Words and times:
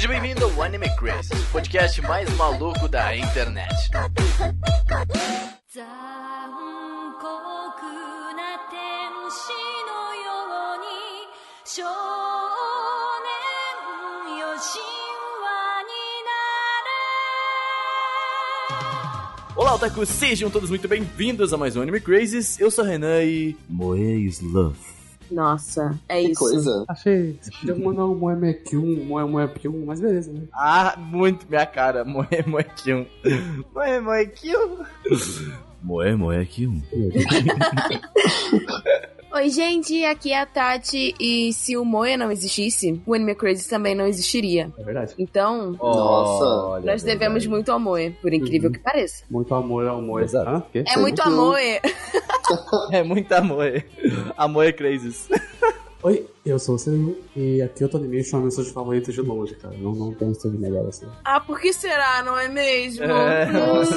Seja 0.00 0.14
bem-vindo 0.14 0.46
ao 0.46 0.62
Anime 0.62 0.88
Crazy, 0.96 1.34
o 1.34 1.52
podcast 1.52 2.00
mais 2.00 2.34
maluco 2.34 2.88
da 2.88 3.14
internet. 3.14 3.68
Olá, 19.54 19.74
otaku, 19.74 20.06
sejam 20.06 20.48
todos 20.48 20.70
muito 20.70 20.88
bem-vindos 20.88 21.52
a 21.52 21.58
mais 21.58 21.76
um 21.76 21.82
Anime 21.82 22.00
Crazes. 22.00 22.58
Eu 22.58 22.70
sou 22.70 22.86
Renan 22.86 23.22
e... 23.22 23.54
Moe's 23.68 24.40
Love. 24.40 24.99
Nossa, 25.30 25.98
é 26.08 26.22
Que 26.22 26.30
isso. 26.30 26.40
coisa. 26.40 26.84
Achei. 26.88 27.38
Podia 27.60 27.74
mandar 27.76 28.06
um 28.06 28.14
Moe 28.14 28.34
Mekyun, 28.36 29.04
Moe 29.04 29.24
Moe 29.28 29.48
Pyun, 29.48 29.84
mas 29.86 30.00
beleza, 30.00 30.32
né? 30.32 30.42
Ah, 30.52 30.96
muito 30.98 31.46
minha 31.48 31.66
cara, 31.66 32.04
Moe 32.04 32.26
Moe 32.46 32.64
Kyun. 32.64 33.06
Moe 33.74 34.00
Moe 34.00 34.26
Kyun. 34.26 34.84
Moe 35.82 36.14
Moe 36.16 36.46
Kyun. 36.46 36.82
Oi, 39.32 39.48
gente, 39.48 40.04
aqui 40.04 40.32
é 40.32 40.40
a 40.40 40.46
Tati. 40.46 41.14
E 41.20 41.52
se 41.52 41.76
o 41.76 41.84
Moe 41.84 42.16
não 42.16 42.32
existisse, 42.32 43.00
o 43.06 43.14
Anime 43.14 43.34
Crazy 43.36 43.68
também 43.68 43.94
não 43.94 44.04
existiria. 44.06 44.72
É 44.76 44.82
verdade. 44.82 45.14
Então, 45.18 45.72
Nossa. 45.72 46.80
Nós 46.84 47.02
devemos 47.04 47.34
verdade. 47.44 47.48
muito 47.48 47.70
ao 47.70 47.78
Moe, 47.78 48.10
por 48.20 48.32
incrível 48.32 48.68
Uhum. 48.70 48.74
que 48.74 48.80
pareça. 48.80 49.22
Muito 49.30 49.54
amor 49.54 49.86
ao 49.86 50.02
Moe. 50.02 50.24
Exato. 50.24 50.50
Hã? 50.50 50.62
Quê? 50.72 50.84
É 50.86 50.96
muito 50.96 51.20
amor. 51.22 51.56
É 52.90 53.04
muito 53.04 53.30
amor. 53.32 53.84
Amor 54.36 54.66
é 54.66 54.72
Crazes. 54.72 55.28
Oi, 56.02 56.26
eu 56.44 56.58
sou 56.58 56.76
o 56.76 57.16
e 57.36 57.60
aqui 57.60 57.84
eu 57.84 57.88
tô 57.88 57.98
Animation 57.98 58.38
é 58.38 58.40
a 58.40 58.44
mensagem 58.44 58.72
favorita 58.72 59.12
de 59.12 59.20
longe, 59.20 59.54
cara. 59.56 59.76
Não, 59.76 59.92
não 59.94 60.14
tem 60.14 60.30
estúdio 60.30 60.58
melhor 60.58 60.88
assim. 60.88 61.06
Ah, 61.22 61.38
por 61.38 61.60
que 61.60 61.70
será, 61.72 62.22
não 62.22 62.38
é 62.38 62.48
mesmo? 62.48 63.04
É. 63.04 63.46
Nossa. 63.52 63.94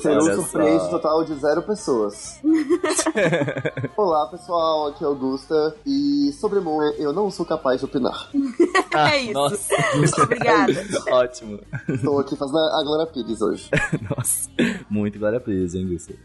Seru 0.00 0.20
Olha 0.20 0.34
surpreende 0.34 0.84
um 0.84 0.90
total 0.90 1.24
de 1.24 1.34
zero 1.34 1.62
pessoas. 1.62 2.40
Olá, 3.96 4.26
pessoal. 4.26 4.88
Aqui 4.88 5.04
é 5.04 5.06
Augusta. 5.06 5.76
E 5.86 6.32
sobre 6.32 6.60
Moe, 6.60 6.94
eu 6.98 7.12
não 7.12 7.30
sou 7.30 7.46
capaz 7.46 7.80
de 7.80 7.86
opinar. 7.86 8.30
É 8.92 9.18
isso. 9.20 9.32
Nossa, 9.32 10.22
Obrigada. 10.24 10.72
ótimo. 11.12 11.60
Estou 11.88 12.18
aqui 12.18 12.34
fazendo 12.34 12.58
a 12.58 12.82
Glória 12.82 13.06
Pires 13.06 13.40
hoje. 13.40 13.70
Nossa, 14.10 14.50
muito 14.90 15.16
glória 15.16 15.38
presa, 15.38 15.78
hein, 15.78 15.86
Gustavo? 15.86 16.18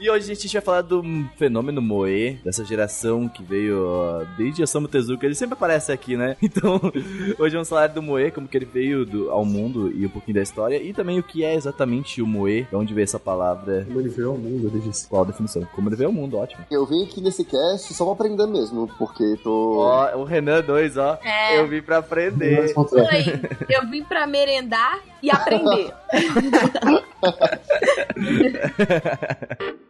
E 0.00 0.10
hoje 0.10 0.32
a 0.32 0.34
gente 0.34 0.52
vai 0.52 0.60
falar 0.60 0.82
do 0.82 1.04
fenômeno 1.36 1.80
Moe, 1.80 2.40
dessa 2.44 2.64
geração 2.64 3.28
que 3.28 3.44
veio 3.44 4.19
ó, 4.20 4.24
desde 4.36 4.62
Osamu 4.62 4.88
Tezuka. 4.88 5.24
Ele 5.26 5.34
sempre 5.34 5.54
aparece 5.54 5.92
aqui, 5.92 6.16
né? 6.16 6.36
Então, 6.42 6.80
hoje 7.38 7.54
vamos 7.54 7.68
falar 7.68 7.86
do 7.88 8.02
Moe, 8.02 8.30
como 8.30 8.48
que 8.48 8.56
ele 8.56 8.64
veio 8.66 9.06
do- 9.06 9.30
ao 9.30 9.44
mundo 9.44 9.90
e 9.94 10.04
um 10.04 10.08
pouquinho 10.08 10.34
da 10.34 10.42
história. 10.42 10.82
E 10.82 10.92
também 10.92 11.18
o 11.18 11.22
que 11.22 11.44
é 11.44 11.54
exatamente 11.54 12.20
o 12.20 12.26
Moe, 12.26 12.66
de 12.68 12.76
onde 12.76 12.92
veio 12.92 13.04
essa 13.04 13.20
palavra, 13.20 13.84
Como 13.86 14.00
ele 14.00 14.08
veio 14.08 14.30
ao 14.30 14.36
mundo, 14.36 14.68
ele 14.68 14.80
disse. 14.80 15.06
qual 15.08 15.22
a 15.22 15.26
definição. 15.26 15.66
Como 15.74 15.88
ele 15.88 15.96
veio 15.96 16.08
ao 16.08 16.12
mundo, 16.14 16.36
ótimo. 16.38 16.64
Eu 16.70 16.84
vim 16.86 17.04
aqui 17.04 17.20
nesse 17.20 17.44
cast 17.44 17.92
só 17.94 18.04
pra 18.04 18.14
aprender 18.14 18.46
mesmo, 18.46 18.88
porque 18.98 19.36
tô. 19.42 19.78
Ó, 19.80 20.16
o 20.18 20.24
Renan 20.24 20.62
2, 20.62 20.96
ó. 20.96 21.18
É. 21.22 21.60
Eu 21.60 21.68
vim 21.68 21.82
pra 21.82 21.98
aprender. 21.98 22.72
Eu 23.68 23.88
vim 23.90 24.02
pra 24.04 24.26
merendar 24.26 25.00
e 25.22 25.30
aprender. 25.30 25.92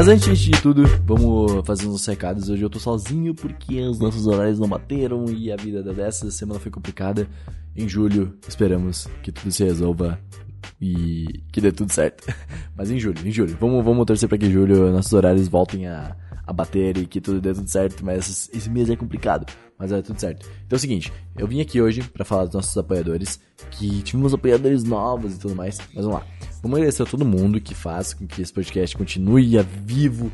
Mas 0.00 0.08
antes 0.08 0.38
de 0.38 0.50
tudo, 0.62 0.84
vamos 1.04 1.60
fazer 1.66 1.86
uns 1.86 2.06
recados. 2.06 2.48
Hoje 2.48 2.62
eu 2.62 2.70
tô 2.70 2.78
sozinho 2.78 3.34
porque 3.34 3.82
os 3.82 3.98
nossos 3.98 4.26
horários 4.26 4.58
não 4.58 4.66
bateram 4.66 5.26
e 5.26 5.52
a 5.52 5.56
vida 5.56 5.82
dessa 5.82 6.30
semana 6.30 6.58
foi 6.58 6.70
complicada. 6.70 7.28
Em 7.76 7.86
julho, 7.86 8.34
esperamos 8.48 9.06
que 9.22 9.30
tudo 9.30 9.52
se 9.52 9.62
resolva 9.62 10.18
e 10.80 11.42
que 11.52 11.60
dê 11.60 11.70
tudo 11.70 11.92
certo. 11.92 12.34
Mas 12.74 12.90
em 12.90 12.98
julho, 12.98 13.28
em 13.28 13.30
julho. 13.30 13.54
Vamos, 13.60 13.84
vamos 13.84 14.06
torcer 14.06 14.26
pra 14.26 14.38
que 14.38 14.46
em 14.46 14.50
julho 14.50 14.90
nossos 14.90 15.12
horários 15.12 15.48
voltem 15.48 15.86
a, 15.86 16.16
a 16.50 16.52
bater 16.52 16.98
e 16.98 17.06
que 17.06 17.20
tudo 17.20 17.40
dê 17.40 17.54
tudo 17.54 17.68
certo. 17.70 18.04
Mas 18.04 18.50
esse 18.52 18.68
mês 18.68 18.90
é 18.90 18.96
complicado, 18.96 19.46
mas 19.78 19.92
é 19.92 20.02
tudo 20.02 20.20
certo. 20.20 20.46
Então 20.66 20.76
é 20.76 20.78
o 20.78 20.80
seguinte, 20.80 21.12
eu 21.38 21.46
vim 21.46 21.60
aqui 21.60 21.80
hoje 21.80 22.02
pra 22.02 22.24
falar 22.24 22.44
dos 22.44 22.54
nossos 22.54 22.76
apoiadores, 22.76 23.40
que 23.70 24.02
tivemos 24.02 24.34
apoiadores 24.34 24.82
novos 24.82 25.36
e 25.36 25.38
tudo 25.38 25.54
mais. 25.54 25.78
Mas 25.94 26.04
vamos 26.04 26.20
lá. 26.20 26.26
Vamos 26.60 26.76
agradecer 26.76 27.04
a 27.04 27.06
todo 27.06 27.24
mundo 27.24 27.60
que 27.60 27.74
faz 27.74 28.12
com 28.12 28.26
que 28.26 28.42
esse 28.42 28.52
podcast 28.52 28.96
continue 28.96 29.56
a 29.58 29.62
vivo, 29.62 30.30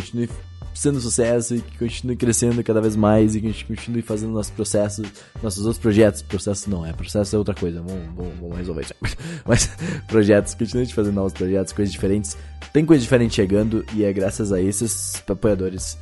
continue 0.00 0.28
sendo 0.74 1.00
sucesso 1.00 1.54
e 1.54 1.60
que 1.60 1.78
continue 1.78 2.16
crescendo 2.16 2.62
cada 2.64 2.80
vez 2.80 2.96
mais 2.96 3.34
e 3.34 3.40
que 3.40 3.46
a 3.46 3.50
gente 3.50 3.64
continue 3.64 4.02
fazendo 4.02 4.32
nossos 4.32 4.50
processos, 4.50 5.06
nossos 5.42 5.64
outros 5.64 5.78
projetos. 5.78 6.20
Processo 6.22 6.68
não 6.68 6.84
é, 6.84 6.92
processo 6.92 7.36
é 7.36 7.38
outra 7.38 7.54
coisa, 7.54 7.80
vamos, 7.80 8.14
vamos, 8.16 8.34
vamos 8.40 8.56
resolver 8.56 8.82
isso. 8.82 8.94
Mas 9.46 9.70
projetos, 10.08 10.54
continue 10.54 10.86
fazendo 10.92 11.14
novos 11.14 11.32
projetos, 11.32 11.72
coisas 11.72 11.92
diferentes. 11.92 12.36
Tem 12.72 12.84
coisa 12.84 13.02
diferente 13.02 13.36
chegando 13.36 13.84
e 13.94 14.04
é 14.04 14.12
graças 14.12 14.52
a 14.52 14.60
esses 14.60 15.22
apoiadores 15.28 15.96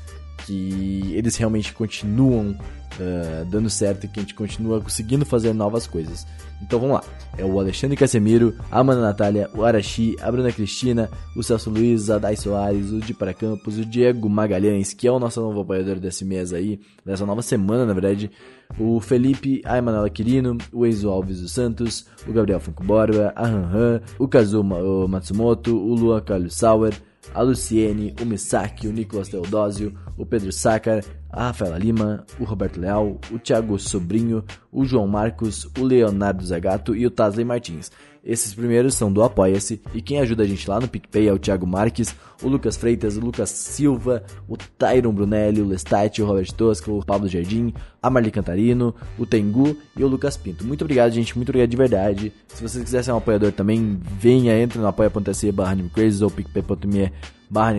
que 0.47 1.13
eles 1.15 1.37
realmente 1.37 1.73
continuam 1.73 2.57
ah, 2.99 3.45
dando 3.49 3.71
certo 3.71 4.05
e 4.05 4.09
que 4.09 4.21
a 4.21 4.23
gente 4.23 4.35
continua 4.35 4.81
conseguindo 4.81 5.25
fazer 5.25 5.53
novas 5.53 5.87
coisas. 5.87 6.27
Então 6.63 6.79
vamos 6.79 6.95
lá. 6.97 7.05
É 7.37 7.45
o 7.45 7.59
Alexandre 7.59 7.97
Casemiro, 7.97 8.55
a 8.71 8.81
Amanda 8.81 9.01
Natália, 9.01 9.49
o 9.55 9.65
Arashi, 9.65 10.17
a 10.21 10.31
Bruna 10.31 10.53
Cristina, 10.53 11.11
o 11.35 11.43
Celso 11.43 11.71
Luiz, 11.71 12.11
a 12.11 12.19
Dai 12.19 12.37
Soares, 12.37 12.93
o 12.93 13.01
Di 13.01 13.15
para 13.15 13.33
Campos, 13.33 13.79
o 13.79 13.85
Diego 13.85 14.29
Magalhães, 14.29 14.93
que 14.93 15.09
é 15.09 15.11
o 15.13 15.19
nosso 15.19 15.41
novo 15.41 15.63
apoiador 15.63 15.99
desse 15.99 16.25
mês 16.25 16.53
aí, 16.53 16.79
dessa 17.05 17.25
nova 17.25 17.41
semana, 17.41 17.87
na 17.87 17.95
verdade. 17.95 18.31
O 18.79 19.01
Felipe, 19.01 19.63
a 19.65 19.79
Emanuela 19.79 20.09
Quirino, 20.11 20.57
o 20.73 20.87
Enzo 20.87 21.09
Alves 21.09 21.41
dos 21.41 21.53
Santos, 21.53 22.07
o 22.27 22.33
Gabriel 22.33 22.61
Funko 22.61 22.85
Borba, 22.85 23.33
a 23.35 23.47
Han 23.47 23.71
Han, 23.73 24.01
o 24.19 24.29
Kazuma 24.29 24.77
o 24.77 25.09
Matsumoto, 25.09 25.75
o 25.75 25.95
Luan 25.95 26.21
Carlos 26.21 26.55
Sauer, 26.55 26.95
a 27.35 27.43
Luciene, 27.43 28.15
o 28.21 28.25
Misaki, 28.25 28.89
o 28.89 28.93
Nicolas 28.93 29.29
Teodósio, 29.29 29.95
o 30.23 30.27
Pedro 30.27 30.53
Sácar, 30.53 31.05
a 31.29 31.49
Rafaela 31.49 31.77
Lima, 31.77 32.25
o 32.39 32.45
Roberto 32.45 32.79
Leal, 32.79 33.19
o 33.33 33.39
Thiago 33.41 33.77
Sobrinho, 33.77 34.45
o 34.71 34.85
João 34.85 35.09
Marcos, 35.09 35.69
o 35.77 35.83
Leonardo 35.83 36.47
Zagato 36.47 36.95
e 36.95 37.05
o 37.05 37.11
Tasley 37.11 37.45
Martins. 37.45 37.91
Esses 38.25 38.55
primeiros 38.55 38.95
são 38.95 39.13
do 39.13 39.23
Apoia-se 39.23 39.81
e 39.93 40.01
quem 40.01 40.21
ajuda 40.21 40.45
a 40.45 40.47
gente 40.47 40.69
lá 40.71 40.79
no 40.79 40.87
PicPay 40.87 41.27
é 41.27 41.33
o 41.33 41.39
Thiago 41.39 41.67
Marques, 41.67 42.15
o 42.41 42.49
Lucas 42.49 42.77
Freitas, 42.77 43.17
o 43.17 43.21
Lucas 43.21 43.51
Silva, 43.51 44.23
o 44.49 44.57
Tyron 44.57 45.13
Brunelli, 45.13 45.61
o 45.61 45.67
Lestat, 45.67 46.23
o 46.23 46.27
Robert 46.27 46.53
Tosca, 46.53 46.91
o 46.91 47.05
Pablo 47.05 47.27
Jardim, 47.27 47.75
a 48.01 48.09
Marli 48.09 48.31
Cantarino, 48.31 48.95
o 49.19 49.27
Tengu 49.27 49.77
e 49.97 50.05
o 50.05 50.07
Lucas 50.07 50.37
Pinto. 50.37 50.65
Muito 50.65 50.83
obrigado, 50.83 51.13
gente. 51.13 51.35
Muito 51.37 51.49
obrigado 51.49 51.71
de 51.71 51.77
verdade. 51.77 52.33
Se 52.47 52.63
você 52.63 52.81
quiser 52.81 53.03
ser 53.03 53.11
um 53.11 53.17
apoiador 53.17 53.51
também, 53.51 53.99
venha, 54.19 54.57
entre 54.57 54.79
no 54.79 54.87
apoia.se 54.87 55.51
barra 55.51 55.77
ou 56.23 56.31
picpay.me 56.31 57.13
barra. 57.51 57.75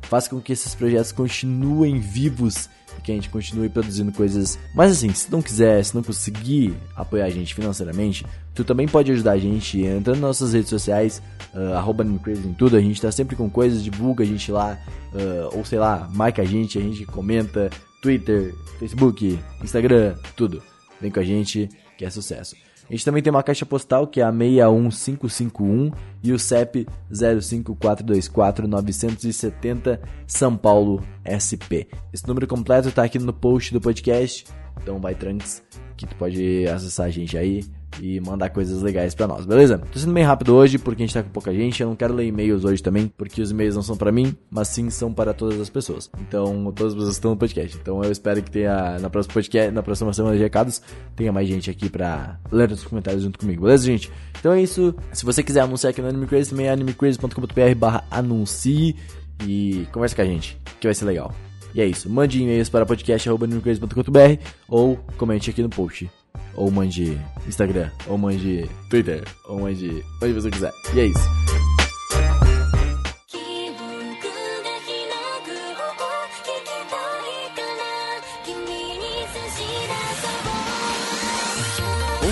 Faça 0.00 0.30
com 0.30 0.40
que 0.40 0.54
esses 0.54 0.74
projetos 0.74 1.12
continuem 1.12 2.00
vivos 2.00 2.70
que 3.02 3.12
a 3.12 3.14
gente 3.14 3.30
continue 3.30 3.68
produzindo 3.68 4.12
coisas. 4.12 4.58
Mas 4.74 4.92
assim, 4.92 5.12
se 5.12 5.30
não 5.30 5.42
quiser, 5.42 5.84
se 5.84 5.94
não 5.94 6.02
conseguir 6.02 6.74
apoiar 6.94 7.26
a 7.26 7.30
gente 7.30 7.54
financeiramente, 7.54 8.26
tu 8.54 8.64
também 8.64 8.88
pode 8.88 9.12
ajudar 9.12 9.32
a 9.32 9.38
gente 9.38 9.80
entrando 9.80 10.20
nas 10.20 10.40
nossas 10.40 10.52
redes 10.52 10.70
sociais, 10.70 11.22
uh, 11.54 12.30
em 12.30 12.52
tudo. 12.54 12.76
A 12.76 12.80
gente 12.80 13.00
tá 13.00 13.12
sempre 13.12 13.36
com 13.36 13.48
coisas, 13.48 13.82
divulga 13.82 14.24
a 14.24 14.26
gente 14.26 14.50
lá, 14.50 14.78
ah, 15.14 15.48
ou 15.52 15.64
sei 15.64 15.78
lá, 15.78 16.08
marca 16.12 16.42
a 16.42 16.44
gente, 16.44 16.78
a 16.78 16.82
gente 16.82 17.04
comenta. 17.06 17.70
Twitter, 18.00 18.54
Facebook, 18.78 19.38
Instagram, 19.62 20.14
tudo. 20.36 20.62
Vem 21.00 21.10
com 21.10 21.18
a 21.18 21.24
gente, 21.24 21.68
que 21.98 22.04
é 22.04 22.10
sucesso. 22.10 22.54
A 22.88 22.92
gente 22.92 23.04
também 23.04 23.20
tem 23.22 23.30
uma 23.30 23.42
caixa 23.42 23.66
postal 23.66 24.06
que 24.06 24.20
é 24.20 24.24
a 24.24 24.32
61551 24.32 25.90
e 26.22 26.32
o 26.32 26.38
CEP 26.38 26.86
05424-970 27.12 29.98
São 30.26 30.56
Paulo 30.56 31.02
SP. 31.26 31.88
Esse 32.12 32.28
número 32.28 32.46
completo 32.46 32.92
tá 32.92 33.02
aqui 33.02 33.18
no 33.18 33.32
post 33.32 33.72
do 33.72 33.80
podcast, 33.80 34.44
então 34.82 34.98
vai 34.98 35.14
tranks 35.14 35.62
que 35.96 36.06
tu 36.06 36.14
pode 36.16 36.66
acessar 36.68 37.06
a 37.06 37.10
gente 37.10 37.36
aí 37.36 37.64
e 38.00 38.20
mandar 38.20 38.50
coisas 38.50 38.82
legais 38.82 39.14
pra 39.14 39.26
nós, 39.26 39.46
beleza? 39.46 39.78
Tô 39.78 39.98
sendo 39.98 40.12
bem 40.12 40.24
rápido 40.24 40.54
hoje 40.54 40.78
porque 40.78 41.02
a 41.02 41.06
gente 41.06 41.14
tá 41.14 41.22
com 41.22 41.30
pouca 41.30 41.52
gente, 41.52 41.82
eu 41.82 41.88
não 41.88 41.96
quero 41.96 42.14
ler 42.14 42.26
e-mails 42.26 42.64
hoje 42.64 42.82
também, 42.82 43.08
porque 43.16 43.40
os 43.40 43.50
e-mails 43.50 43.74
não 43.74 43.82
são 43.82 43.96
pra 43.96 44.12
mim, 44.12 44.36
mas 44.50 44.68
sim 44.68 44.90
são 44.90 45.12
para 45.12 45.32
todas 45.32 45.60
as 45.60 45.70
pessoas. 45.70 46.10
Então, 46.20 46.72
todas 46.76 46.92
as 46.92 46.94
pessoas 46.94 47.14
estão 47.14 47.30
no 47.30 47.36
podcast. 47.36 47.76
Então, 47.80 48.02
eu 48.02 48.12
espero 48.12 48.42
que 48.42 48.50
tenha 48.50 48.98
na 48.98 49.08
próxima 49.08 49.32
podcast, 49.32 49.70
na 49.72 49.82
próxima 49.82 50.12
semana 50.12 50.36
de 50.36 50.42
recados, 50.42 50.82
tenha 51.14 51.32
mais 51.32 51.48
gente 51.48 51.70
aqui 51.70 51.88
pra 51.88 52.38
ler 52.52 52.70
os 52.70 52.84
comentários 52.84 53.22
junto 53.22 53.38
comigo, 53.38 53.62
beleza, 53.62 53.86
gente? 53.86 54.10
Então 54.38 54.52
é 54.52 54.60
isso. 54.60 54.94
Se 55.12 55.24
você 55.24 55.42
quiser 55.42 55.60
anunciar 55.60 55.90
aqui 55.90 56.02
no 56.02 56.08
Anime 56.08 56.26
Crazy, 56.26 56.50
também 56.50 56.66
é 56.66 56.70
animecrazy.com.br 56.70 57.74
barra 57.76 58.04
anuncie 58.10 58.96
e 59.46 59.86
conversa 59.92 60.16
com 60.16 60.22
a 60.22 60.26
gente, 60.26 60.58
que 60.80 60.86
vai 60.86 60.94
ser 60.94 61.04
legal. 61.04 61.34
E 61.76 61.80
é 61.82 61.86
isso. 61.86 62.08
Mande 62.08 62.42
e-mails 62.42 62.70
para 62.70 62.86
podcast.animecrazy.com.br 62.86 64.42
ou 64.66 64.96
comente 65.18 65.50
aqui 65.50 65.62
no 65.62 65.68
post. 65.68 66.10
Ou 66.54 66.70
mande 66.70 67.18
Instagram, 67.46 67.90
ou 68.06 68.16
mande 68.16 68.66
Twitter, 68.88 69.22
ou 69.46 69.60
mande 69.60 70.02
onde 70.22 70.32
você 70.32 70.50
quiser. 70.50 70.72
E 70.94 71.00
é 71.00 71.06
isso. 71.06 71.55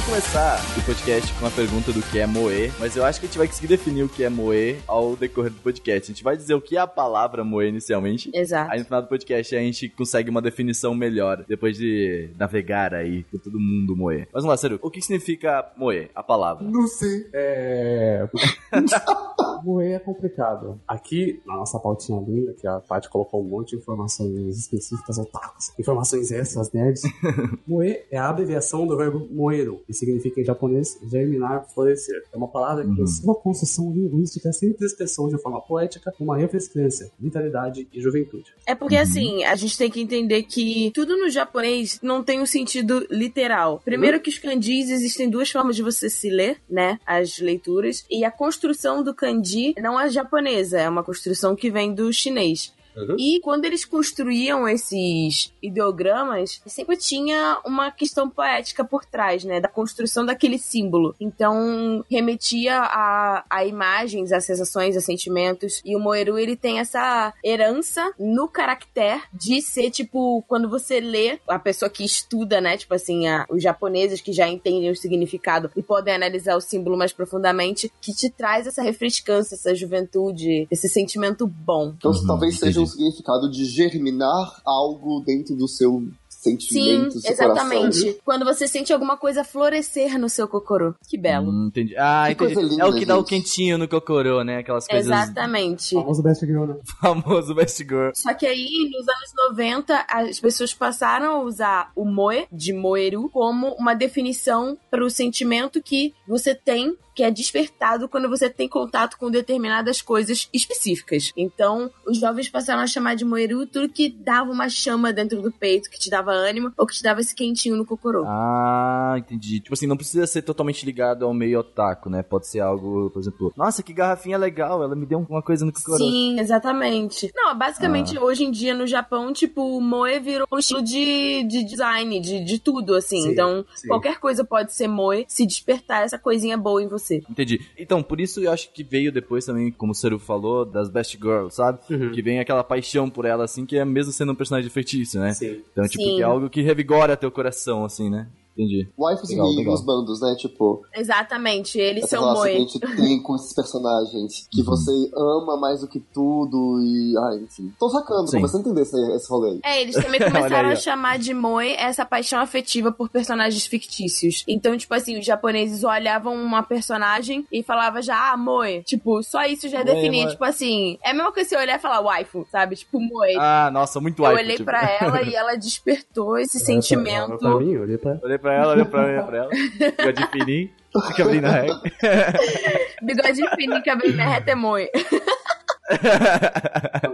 Começar 0.05 0.61
o 0.79 0.85
podcast 0.85 1.33
com 1.41 1.47
a 1.47 1.51
pergunta 1.51 1.91
do 1.91 2.03
que 2.03 2.19
é 2.19 2.27
moe, 2.27 2.71
mas 2.79 2.95
eu 2.95 3.05
acho 3.05 3.19
que 3.19 3.27
a 3.27 3.29
gente 3.29 3.39
vai 3.39 3.47
conseguir 3.47 3.69
definir 3.69 4.03
o 4.03 4.09
que 4.09 4.23
é 4.23 4.29
moe 4.29 4.79
ao 4.87 5.17
decorrer 5.17 5.51
do 5.51 5.61
podcast. 5.61 6.11
A 6.11 6.15
gente 6.15 6.23
vai 6.23 6.37
dizer 6.37 6.55
o 6.55 6.61
que 6.61 6.77
é 6.77 6.81
a 6.81 6.87
palavra 6.87 7.43
moe 7.43 7.67
inicialmente. 7.67 8.31
Exato. 8.35 8.71
Aí 8.71 8.81
no 8.81 8.85
final 8.85 9.01
do 9.01 9.09
podcast 9.09 9.56
a 9.56 9.61
gente 9.61 9.89
consegue 9.89 10.29
uma 10.29 10.43
definição 10.43 10.95
melhor, 10.95 11.45
depois 11.49 11.79
de 11.79 12.29
navegar 12.39 12.95
aí 12.95 13.25
por 13.25 13.41
todo 13.41 13.59
mundo 13.59 13.97
moe. 13.97 14.29
Mas 14.33 14.43
vamos 14.43 14.49
lá, 14.49 14.56
sério, 14.59 14.79
o 14.83 14.91
que 14.91 15.01
significa 15.01 15.73
moe, 15.77 16.11
a 16.15 16.23
palavra? 16.23 16.65
Não 16.65 16.87
sei. 16.87 17.27
É. 17.33 18.29
Moer 19.65 19.97
é 19.97 19.99
complicado. 19.99 20.79
Aqui, 20.87 21.41
na 21.47 21.57
nossa 21.57 21.79
pautinha 21.79 22.21
linda, 22.21 22.53
que 22.53 22.67
a 22.67 22.81
Paty 22.81 23.09
colocou 23.09 23.41
um 23.41 23.49
monte 23.49 23.71
de 23.71 23.77
informações 23.77 24.59
específicas 24.59 25.19
otakus, 25.19 25.73
informações 25.79 26.31
extras, 26.31 26.71
nerds. 26.73 27.03
Moer 27.67 28.07
é 28.11 28.19
a 28.19 28.29
abreviação 28.29 28.87
do 28.87 28.97
verbo 28.97 29.27
moeru, 29.31 29.83
que 29.94 29.99
significa 29.99 30.41
em 30.41 30.44
japonês 30.44 30.99
germinar, 31.08 31.67
florescer. 31.73 32.23
É 32.32 32.37
uma 32.37 32.49
palavra 32.49 32.85
que, 32.85 32.91
Uhum. 32.91 33.05
em 33.05 33.06
sua 33.06 33.35
construção 33.35 33.93
linguística, 33.93 34.49
é 34.49 34.52
sempre 34.52 34.85
expressão 34.85 35.29
de 35.29 35.41
forma 35.41 35.61
poética, 35.61 36.12
uma 36.20 36.37
refrescância, 36.37 37.11
vitalidade 37.19 37.88
e 37.93 38.00
juventude. 38.00 38.52
É 38.67 38.75
porque 38.75 38.96
assim, 38.96 39.44
a 39.44 39.55
gente 39.55 39.79
tem 39.79 39.91
que 39.91 40.00
entender 40.00 40.43
que 40.43 40.91
tudo 40.94 41.17
no 41.17 41.31
japonês 41.31 41.99
não 42.02 42.23
tem 42.23 42.41
um 42.41 42.46
sentido 42.46 43.06
literal. 43.11 43.81
Primeiro 43.85 44.20
que 44.20 44.31
os 44.31 44.38
kanjis 44.38 44.91
existem 44.91 45.31
duas 45.31 45.50
formas 45.50 45.76
de 45.76 45.82
você 45.82 46.11
se 46.11 46.29
ler, 46.29 46.58
né? 46.69 46.99
As 47.06 47.38
leituras. 47.38 48.05
E 48.11 48.25
a 48.25 48.31
construção 48.31 49.02
do 49.02 49.14
kanji 49.14 49.75
não 49.81 49.99
é 50.00 50.08
japonesa, 50.11 50.81
é 50.81 50.88
uma 50.88 51.05
construção 51.05 51.55
que 51.55 51.70
vem 51.70 51.94
do 51.94 52.12
chinês. 52.12 52.73
Uhum. 52.96 53.17
E 53.19 53.41
quando 53.41 53.64
eles 53.64 53.85
construíam 53.85 54.69
esses 54.69 55.52
ideogramas, 55.62 56.61
sempre 56.67 56.96
tinha 56.96 57.58
uma 57.64 57.91
questão 57.91 58.29
poética 58.29 58.85
por 58.85 59.05
trás, 59.05 59.44
né? 59.44 59.61
Da 59.61 59.69
construção 59.69 60.25
daquele 60.25 60.58
símbolo. 60.58 61.14
Então, 61.20 62.05
remetia 62.11 62.79
a, 62.79 63.44
a 63.50 63.64
imagens, 63.64 64.32
a 64.32 64.41
sensações, 64.41 64.96
a 64.96 65.00
sentimentos. 65.00 65.81
E 65.85 65.96
o 65.96 66.00
Moeru, 66.00 66.38
ele 66.38 66.56
tem 66.56 66.79
essa 66.79 67.32
herança 67.44 68.12
no 68.19 68.49
caractere 68.49 69.20
de 69.32 69.61
ser, 69.61 69.90
tipo, 69.90 70.43
quando 70.49 70.69
você 70.69 71.00
lê, 71.00 71.38
a 71.49 71.58
pessoa 71.58 71.90
que 71.90 72.05
estuda, 72.05 72.61
né? 72.61 72.76
Tipo 72.76 72.94
assim, 72.94 73.26
a- 73.26 73.47
os 73.50 73.62
japoneses 73.62 74.20
que 74.20 74.32
já 74.32 74.49
entendem 74.49 74.90
o 74.90 74.97
significado 74.97 75.70
e 75.76 75.82
podem 75.82 76.14
analisar 76.14 76.56
o 76.56 76.61
símbolo 76.61 76.97
mais 76.97 77.12
profundamente, 77.12 77.90
que 78.00 78.12
te 78.14 78.31
traz 78.31 78.67
essa 78.67 78.82
refrescância, 78.82 79.55
essa 79.55 79.75
juventude, 79.75 80.67
esse 80.70 80.88
sentimento 80.88 81.47
bom. 81.47 81.94
Então 81.97 82.11
Uhum, 82.12 82.26
talvez 82.26 82.58
seja. 82.58 82.84
Um 82.85 82.87
significado 82.87 83.51
de 83.51 83.65
germinar 83.65 84.61
algo 84.65 85.21
dentro 85.27 85.55
do 85.57 85.67
seu 85.69 86.03
Sim, 86.29 86.59
sentimento, 86.59 87.21
seu 87.21 87.33
exatamente. 87.33 88.01
coração. 88.01 88.21
Quando 88.23 88.45
você 88.45 88.69
sente 88.69 88.93
alguma 88.93 89.17
coisa 89.17 89.43
florescer 89.43 90.19
no 90.19 90.29
seu 90.29 90.47
cocorô. 90.47 90.95
Que 91.09 91.17
belo. 91.17 91.51
Hum, 91.51 91.69
entendi. 91.69 91.97
Ah, 91.97 92.25
Que 92.27 92.33
entendi. 92.35 92.55
coisa 92.55 92.69
linda, 92.71 92.83
é 92.83 92.87
o 92.87 92.95
que 92.95 93.07
dá 93.07 93.15
o 93.17 93.21
gente. 93.21 93.29
quentinho 93.31 93.79
no 93.79 93.89
cocorô, 93.89 94.43
né? 94.45 94.59
Aquelas 94.59 94.87
coisas 94.87 95.07
Exatamente. 95.07 95.95
Famoso 95.95 96.23
Best 96.23 96.45
Girl, 96.45 96.67
né? 96.67 96.77
famoso 97.01 97.55
best 97.55 97.79
girl. 97.79 98.11
Só 98.15 98.35
que 98.35 98.47
aí, 98.47 98.91
nos 98.93 99.09
anos 99.09 99.33
90, 99.51 100.07
as 100.09 100.39
pessoas 100.39 100.75
passaram 100.75 101.33
a 101.37 101.43
usar 101.43 101.91
o 101.97 102.05
moe, 102.05 102.47
de 102.53 102.75
moeru, 102.75 103.31
como 103.31 103.69
uma 103.79 103.95
definição 103.95 104.77
para 104.91 105.03
o 105.05 105.09
sentimento 105.09 105.83
que 105.83 106.13
você 106.29 106.55
tem, 106.55 106.95
que 107.14 107.22
é 107.22 107.31
despertado 107.31 108.08
quando 108.08 108.28
você 108.28 108.50
tem 108.50 108.69
contato 108.69 109.16
com 109.16 109.31
determinadas 109.31 110.02
coisas 110.02 110.49
específicas. 110.52 111.32
Então, 111.37 111.90
os 112.06 112.19
jovens 112.19 112.49
passaram 112.49 112.82
a 112.82 112.87
chamar 112.87 113.14
de 113.14 113.25
moeru 113.25 113.66
tudo 113.66 113.88
que 113.88 114.08
dava 114.08 114.50
uma 114.50 114.69
chama 114.69 115.12
dentro 115.12 115.40
do 115.40 115.52
peito, 115.52 115.88
que 115.90 115.99
te 115.99 116.11
dava 116.11 116.32
ânimo, 116.32 116.72
ou 116.76 116.87
que 116.87 116.94
te 116.94 117.02
dava 117.02 117.20
esse 117.20 117.34
quentinho 117.34 117.76
no 117.76 117.87
cocorô. 117.87 118.25
Ah, 118.26 119.14
entendi. 119.19 119.61
Tipo 119.61 119.75
assim, 119.75 119.87
não 119.87 119.96
precisa 119.96 120.26
ser 120.26 120.43
totalmente 120.43 120.84
ligado 120.84 121.25
ao 121.25 121.32
meio 121.32 121.61
otaku, 121.61 122.11
né? 122.11 122.22
Pode 122.22 122.49
ser 122.49 122.61
algo, 122.61 123.11
por 123.11 123.20
exemplo, 123.20 123.52
nossa, 123.56 123.82
que 123.82 123.93
garrafinha 123.93 124.37
legal, 124.37 124.82
ela 124.82 124.96
me 124.96 125.06
deu 125.06 125.25
uma 125.28 125.43
coisa 125.43 125.64
no 125.64 125.72
cocorô. 125.72 125.99
Sim, 125.99 126.38
exatamente. 126.40 127.31
Não, 127.34 127.56
basicamente, 127.56 128.19
hoje 128.19 128.44
em 128.44 128.50
dia 128.50 128.75
no 128.75 128.87
Japão, 128.87 129.32
tipo, 129.32 129.62
o 129.76 129.81
moe 129.81 130.19
virou 130.19 130.46
um 130.50 130.58
estilo 130.58 130.82
de, 130.82 131.44
de 131.44 131.64
design, 131.64 132.20
de, 132.20 132.44
de 132.44 132.58
tudo, 132.58 132.94
assim. 132.94 133.22
Sim, 133.22 133.31
então, 133.31 133.64
sim. 133.75 133.88
qualquer 133.88 134.19
coisa 134.19 134.44
pode 134.44 134.75
ser 134.75 134.88
moe 134.88 135.25
se 135.28 135.46
despertar 135.46 136.05
essa 136.05 136.19
coisinha 136.19 136.56
boa 136.56 136.82
em 136.82 136.88
você. 136.88 137.04
Entendi. 137.29 137.61
Então, 137.79 138.03
por 138.03 138.21
isso 138.21 138.41
eu 138.41 138.51
acho 138.53 138.73
que 138.73 138.83
veio 138.83 139.12
depois 139.12 139.45
também, 139.45 139.71
como 139.71 139.93
o 139.93 139.95
Seru 139.95 140.19
falou, 140.19 140.65
das 140.65 140.89
Best 140.89 141.17
Girls, 141.17 141.56
sabe? 141.56 141.81
Uhum. 141.91 142.12
Que 142.12 142.23
vem 142.23 142.41
aquela 142.41 142.65
paixão 142.65 143.11
por 143.11 143.25
ela, 143.25 143.45
assim, 143.45 143.67
que 143.67 143.77
é 143.77 143.85
mesmo 143.85 144.12
sendo 144.12 144.33
um 144.33 144.35
personagem 144.37 144.71
fictício, 144.71 145.21
né? 145.21 145.33
Sim. 145.33 145.62
Então, 145.73 145.87
tipo, 145.87 146.03
Sim. 146.03 146.17
que 146.17 146.23
é 146.23 146.25
algo 146.25 146.49
que 146.49 146.62
revigora 146.62 147.17
teu 147.17 147.31
coração, 147.31 147.85
assim, 147.85 148.09
né? 148.09 148.29
Entendi. 148.56 148.89
Waifus 148.99 149.31
Legal, 149.31 149.53
e 149.53 149.56
legal. 149.56 149.75
os 149.75 149.81
bandos, 149.83 150.21
né? 150.21 150.35
Tipo, 150.39 150.83
Exatamente, 150.95 151.79
eles 151.79 152.09
são 152.09 152.23
relação 152.23 152.45
que 152.45 152.51
a 152.51 152.59
gente 152.59 152.79
tem 152.97 153.23
com 153.23 153.35
esses 153.35 153.53
personagens. 153.53 154.47
Que 154.51 154.61
Uhum. 154.61 154.67
você 154.67 155.11
ama 155.17 155.56
mais 155.56 155.81
do 155.81 155.89
que 155.89 156.01
tudo 156.01 156.81
e. 156.81 157.15
Ai, 157.19 157.37
enfim. 157.39 157.73
Tô 157.79 157.89
sacando, 157.89 158.29
Sim. 158.29 158.37
começando 158.37 158.61
a 158.61 158.69
entender 158.71 158.83
esse, 158.83 158.97
esse 159.15 159.29
rolê 159.31 159.51
aí. 159.51 159.61
É, 159.65 159.83
eles 159.83 159.95
também 159.97 160.21
começaram 160.23 160.69
aí, 160.69 160.75
a 160.75 160.77
chamar 160.77 161.19
de 161.19 161.35
moe 161.35 161.73
essa 161.75 162.05
paixão 162.05 162.41
afetiva 162.41 162.93
por 162.93 163.09
personagens 163.09 163.67
fictícios. 163.67 164.45
Então, 164.47 164.77
tipo 164.77 164.95
assim, 164.95 165.19
os 165.19 165.25
japoneses 165.27 165.83
olhavam 165.85 166.35
uma 166.35 166.62
personagem 166.62 167.47
e 167.50 167.62
falava 167.62 168.00
já, 168.03 168.33
ah, 168.33 168.37
moe. 168.37 168.83
Tipo, 168.85 169.23
só 169.23 169.45
isso 169.45 169.69
já 169.69 169.79
Moe, 169.85 169.95
definia, 169.95 170.29
tipo 170.29 170.45
assim, 170.45 170.99
é 171.03 171.11
a 171.11 171.15
mesma 171.15 171.33
coisa 171.33 171.49
você 171.49 171.57
olhar 171.57 171.79
e 171.79 171.83
falar 171.83 172.00
waifu, 172.00 172.47
sabe? 172.50 172.77
Tipo, 172.77 173.00
moe. 173.00 173.35
Ah, 173.39 173.71
nossa, 173.73 174.00
muito 174.00 174.21
eu 174.21 174.25
waifu, 174.27 174.41
olhei 174.43 174.57
tipo. 174.57 174.65
pra 174.67 174.83
ela 175.00 175.23
e 175.23 175.35
ela 175.35 175.57
despertou 175.57 176.39
esse 176.39 176.59
Olha 176.59 176.67
sentimento. 176.67 177.39
Pra, 177.39 177.57
mim, 177.59 177.77
olhei 177.77 177.99
pra. 177.99 178.19
Olhei 178.23 178.39
pra 178.44 178.55
ela, 178.55 178.73
olhei 178.73 178.85
pra, 178.85 179.05
olhei 179.06 179.23
pra 179.23 179.37
ela. 179.38 179.50
Fica 179.50 180.12
de 180.12 180.26
fininho, 180.31 180.70
fica 181.08 181.25
bem 181.25 181.41
na 181.41 181.50
regra. 181.50 181.81
Bigode 183.02 183.41
fininho, 183.56 183.82
cabelo 183.82 184.14
na 184.14 184.29
reta 184.29 184.50
é 184.50 184.55
moe. 184.55 184.87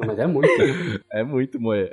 Mas 0.07 0.19
é 0.19 0.27
muito. 0.27 0.59
né? 0.59 0.99
É 1.13 1.25
muito, 1.25 1.61
moe. 1.61 1.91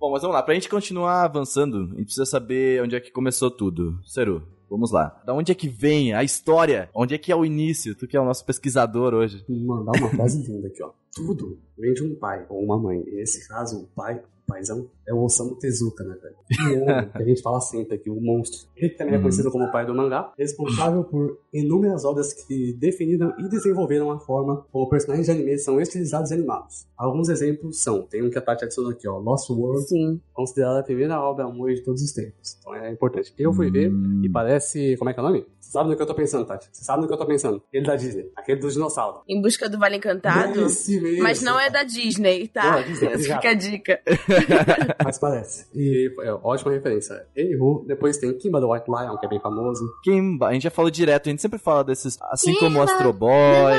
Bom, 0.00 0.12
mas 0.12 0.22
vamos 0.22 0.34
lá. 0.36 0.42
Pra 0.42 0.54
gente 0.54 0.68
continuar 0.68 1.24
avançando, 1.24 1.90
a 1.92 1.96
gente 1.96 2.04
precisa 2.04 2.24
saber 2.24 2.80
onde 2.82 2.94
é 2.94 3.00
que 3.00 3.10
começou 3.10 3.50
tudo. 3.50 3.98
Seru, 4.04 4.46
vamos 4.70 4.92
lá. 4.92 5.20
Da 5.26 5.34
onde 5.34 5.50
é 5.50 5.54
que 5.56 5.68
vem 5.68 6.14
a 6.14 6.22
história? 6.22 6.88
Onde 6.94 7.14
é 7.14 7.18
que 7.18 7.32
é 7.32 7.36
o 7.36 7.44
início? 7.44 7.96
Tu 7.96 8.06
que 8.06 8.16
é 8.16 8.20
o 8.20 8.24
nosso 8.24 8.44
pesquisador 8.46 9.12
hoje. 9.12 9.44
Mandar 9.48 9.98
uma 10.00 10.08
frase 10.10 10.40
linda 10.50 10.68
aqui, 10.68 10.82
ó. 10.84 10.90
Tudo 11.12 11.58
vem 11.76 11.92
de 11.94 12.04
um 12.04 12.14
pai 12.14 12.46
ou 12.48 12.62
uma 12.62 12.78
mãe. 12.78 13.02
E 13.08 13.16
nesse 13.16 13.48
caso, 13.48 13.82
o 13.82 13.86
pai, 13.88 14.14
o 14.16 14.22
paizão, 14.46 14.88
é 15.08 15.14
o 15.14 15.22
Osamu 15.24 15.56
Tezuka, 15.58 16.04
né, 16.04 16.16
velho? 16.22 16.36
Que 17.12 17.22
a 17.22 17.26
gente 17.26 17.42
fala 17.42 17.60
sempre 17.60 17.94
aqui, 17.96 18.10
o 18.10 18.20
monstro. 18.20 18.68
Ele 18.76 18.90
também 18.90 19.14
é 19.14 19.16
Uhum. 19.16 19.22
conhecido 19.22 19.50
como 19.50 19.64
o 19.64 19.72
pai 19.72 19.84
do 19.86 19.94
mangá, 19.94 20.32
responsável 20.38 21.02
por 21.04 21.38
inúmeras 21.52 22.04
obras 22.04 22.32
que 22.32 22.72
definiram 22.74 23.32
e 23.38 23.48
desenvolveram 23.48 24.10
a 24.10 24.18
forma 24.18 24.64
como 24.70 24.88
personagens 24.88 25.26
de 25.26 25.32
anime 25.32 25.58
são 25.58 25.80
estilizados 25.80 26.30
e 26.30 26.34
animados. 26.34 26.86
Alguns 26.96 27.28
exemplos 27.28 27.80
são, 27.82 28.02
tem 28.02 28.22
um 28.22 28.30
que 28.30 28.38
a 28.38 28.40
Tati 28.42 28.64
adicionou 28.64 28.92
aqui, 28.92 29.08
ó, 29.08 29.18
Lost 29.18 29.48
World, 29.50 29.88
Sim. 29.88 30.20
considerada 30.32 30.80
a 30.80 30.82
primeira 30.82 31.20
obra 31.20 31.44
amor 31.44 31.72
de 31.72 31.82
todos 31.82 32.02
os 32.02 32.12
tempos. 32.12 32.56
Então 32.60 32.74
é 32.74 32.90
importante. 32.92 33.32
Eu 33.38 33.52
fui 33.52 33.70
ver 33.70 33.90
Hum. 33.90 34.22
e 34.24 34.28
parece, 34.28 34.96
como 34.98 35.10
é 35.10 35.14
que 35.14 35.20
é 35.20 35.22
o 35.22 35.26
nome? 35.26 35.46
Você 35.60 35.72
sabe 35.72 35.90
no 35.90 35.96
que 35.96 36.02
eu 36.02 36.06
tô 36.06 36.14
pensando, 36.14 36.46
Tati? 36.46 36.68
Você 36.72 36.84
sabe 36.84 37.02
no 37.02 37.08
que 37.08 37.12
eu 37.14 37.18
tô 37.18 37.26
pensando? 37.26 37.62
Ele 37.72 37.86
da 37.86 37.94
Disney, 37.96 38.30
aquele 38.36 38.60
do 38.60 38.70
dinossauro. 38.70 39.20
Em 39.28 39.40
busca 39.40 39.68
do 39.68 39.78
Vale 39.78 39.96
Encantado. 39.96 40.64
Esse 40.66 41.00
mesmo. 41.00 41.22
Mas 41.22 41.42
não 41.42 41.58
é 41.60 41.68
da 41.70 41.82
Disney, 41.82 42.50
Não, 42.54 42.62
tá? 42.62 42.80
é 42.80 42.82
Disney, 42.84 43.18
fica 43.18 43.50
a 43.50 43.54
dica. 43.54 44.00
Mas 45.04 45.18
parece. 45.18 45.66
E 45.74 46.12
é 46.22 46.32
ótima 46.32 46.72
referência. 46.72 47.26
Anywho, 47.36 47.84
depois 47.86 48.18
tem 48.18 48.32
Kimba 48.36 48.60
do 48.60 48.70
White 48.70 48.86
Lion, 48.88 49.16
que 49.16 49.26
é 49.26 49.28
bem 49.28 49.40
famoso. 49.40 49.80
Kimba, 50.02 50.48
a 50.48 50.52
gente 50.52 50.62
já 50.62 50.70
falou 50.70 50.90
direto, 50.90 51.28
a 51.28 51.30
gente 51.30 51.42
sempre 51.42 51.58
fala 51.58 51.84
desses, 51.84 52.18
assim 52.22 52.54
como 52.54 52.78
o 52.78 52.80
Kimba, 52.80 52.92
Astro 52.92 53.12
Boy. 53.12 53.72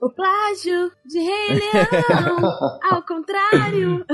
O 0.00 0.10
plágio 0.10 0.92
de 1.06 1.18
Rei 1.18 1.48
Leão, 1.48 2.36
ao 2.90 3.02
contrário. 3.02 4.04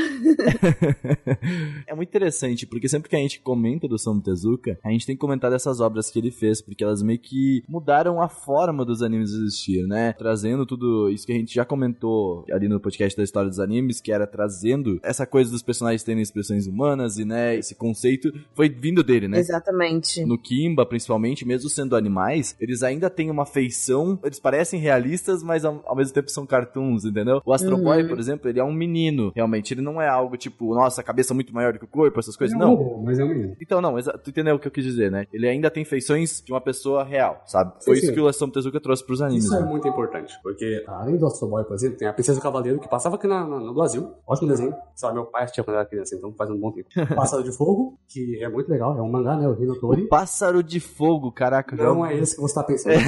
é 1.88 1.94
muito 1.94 2.08
interessante, 2.08 2.66
porque 2.66 2.88
sempre 2.88 3.08
que 3.08 3.16
a 3.16 3.18
gente 3.18 3.40
comenta 3.40 3.88
do 3.88 3.96
Osamu 3.96 4.22
Tezuka, 4.22 4.78
a 4.84 4.90
gente 4.90 5.06
tem 5.06 5.16
que 5.16 5.20
comentar 5.20 5.50
dessas 5.50 5.80
obras 5.80 6.08
que 6.08 6.20
ele 6.20 6.30
fez, 6.30 6.62
porque 6.62 6.84
elas 6.84 7.02
meio 7.02 7.18
que 7.18 7.64
mudaram 7.68 8.22
a 8.22 8.28
forma 8.28 8.84
dos 8.84 9.02
animes 9.02 9.32
existir, 9.32 9.84
né? 9.86 10.12
Trazendo 10.12 10.64
tudo 10.64 11.10
isso 11.10 11.26
que 11.26 11.32
a 11.32 11.36
gente 11.36 11.52
já 11.52 11.64
comentou 11.64 12.44
ali 12.52 12.68
no 12.68 12.78
podcast 12.78 13.16
da 13.16 13.24
história 13.24 13.48
dos 13.48 13.58
animes, 13.58 14.00
que 14.00 14.12
era 14.12 14.26
trazendo 14.26 15.00
essa 15.02 15.26
coisa 15.26 15.50
dos 15.50 15.62
personagens 15.62 16.04
terem 16.04 16.22
expressões 16.22 16.68
humanas 16.68 17.18
e, 17.18 17.24
né, 17.24 17.56
esse 17.56 17.74
conceito 17.74 18.32
foi 18.54 18.68
vindo 18.68 19.02
dele, 19.02 19.26
né? 19.26 19.40
Exatamente. 19.40 20.24
No 20.24 20.38
Kimba, 20.38 20.86
principalmente, 20.86 21.44
mesmo 21.44 21.68
sendo 21.68 21.96
animais, 21.96 22.54
eles 22.60 22.84
ainda 22.84 23.10
têm 23.10 23.30
uma 23.30 23.44
feição, 23.44 24.18
eles 24.22 24.38
parecem 24.38 24.78
realistas, 24.78 25.42
mas 25.42 25.64
ao, 25.64 25.71
ao 25.84 25.96
mesmo 25.96 26.12
tempo 26.14 26.30
são 26.30 26.44
cartoons, 26.46 27.04
entendeu? 27.04 27.40
O 27.44 27.52
Astro 27.52 27.76
Uhum. 27.76 27.82
Boy, 27.84 28.04
por 28.08 28.18
exemplo, 28.18 28.48
ele 28.48 28.60
é 28.60 28.64
um 28.64 28.72
menino, 28.72 29.32
realmente. 29.34 29.72
Ele 29.74 29.80
não 29.80 30.00
é 30.00 30.08
algo 30.08 30.36
tipo, 30.36 30.74
nossa, 30.74 31.00
a 31.00 31.04
cabeça 31.04 31.32
é 31.32 31.34
muito 31.34 31.54
maior 31.54 31.72
do 31.72 31.78
que 31.78 31.84
o 31.84 31.88
corpo, 31.88 32.18
essas 32.18 32.36
coisas. 32.36 32.54
É 32.56 32.58
Não. 32.58 32.74
robô, 32.74 33.02
mas 33.04 33.18
é 33.18 33.24
um 33.24 33.28
menino. 33.28 33.56
Então, 33.60 33.80
não, 33.80 33.94
tu 34.22 34.30
entendeu 34.30 34.56
o 34.56 34.58
que 34.58 34.66
eu 34.66 34.72
quis 34.72 34.84
dizer, 34.84 35.10
né? 35.10 35.26
Ele 35.32 35.48
ainda 35.48 35.70
tem 35.70 35.84
feições 35.84 36.42
de 36.44 36.52
uma 36.52 36.60
pessoa 36.60 37.04
real, 37.04 37.42
sabe? 37.46 37.72
Foi 37.84 37.94
Sim, 37.94 37.98
isso 38.00 38.06
sim. 38.08 38.14
que 38.14 38.20
o 38.20 38.24
Osamu 38.24 38.52
Tezuka 38.52 38.80
trouxe 38.80 39.04
pros 39.04 39.20
animes. 39.22 39.44
Isso 39.44 39.54
é 39.56 39.60
né? 39.60 39.66
muito 39.66 39.86
importante, 39.88 40.34
porque 40.42 40.84
além 40.86 41.16
do 41.16 41.26
Astro 41.26 41.48
Boy, 41.48 41.64
por 41.64 41.74
exemplo, 41.74 41.96
tem 41.98 42.08
a 42.08 42.12
Princesa 42.12 42.38
do 42.38 42.42
Cavaleiro 42.42 42.78
que 42.80 42.88
passava 42.88 43.16
aqui 43.16 43.26
na- 43.26 43.46
na- 43.46 43.60
no 43.60 43.74
Brasil. 43.74 44.12
Ótimo 44.26 44.48
desenho. 44.48 44.74
Sei 44.94 45.08
lá, 45.08 45.14
meu 45.14 45.24
pai 45.26 45.44
assistia 45.44 45.64
quando 45.64 45.76
era 45.76 45.86
criança, 45.86 46.14
então 46.14 46.32
faz 46.32 46.50
um 46.50 46.58
bom 46.58 46.70
tempo. 46.72 46.88
Pássaro 47.16 47.42
de 47.42 47.52
Fogo, 47.56 47.98
que 48.08 48.42
é 48.42 48.48
muito 48.48 48.68
legal, 48.70 48.96
é 48.96 49.02
um 49.02 49.10
mangá, 49.10 49.36
né? 49.36 49.46
O 49.48 49.60
Hinotori. 49.62 50.02
O 50.04 50.08
Pássaro 50.08 50.62
de 50.62 50.80
Fogo, 50.80 51.30
caraca. 51.32 51.74
Não 51.76 52.02
já- 52.04 52.12
é 52.12 52.18
esse 52.18 52.34
que 52.36 52.40
você 52.42 52.54
tá 52.54 52.62
pensando. 52.62 52.92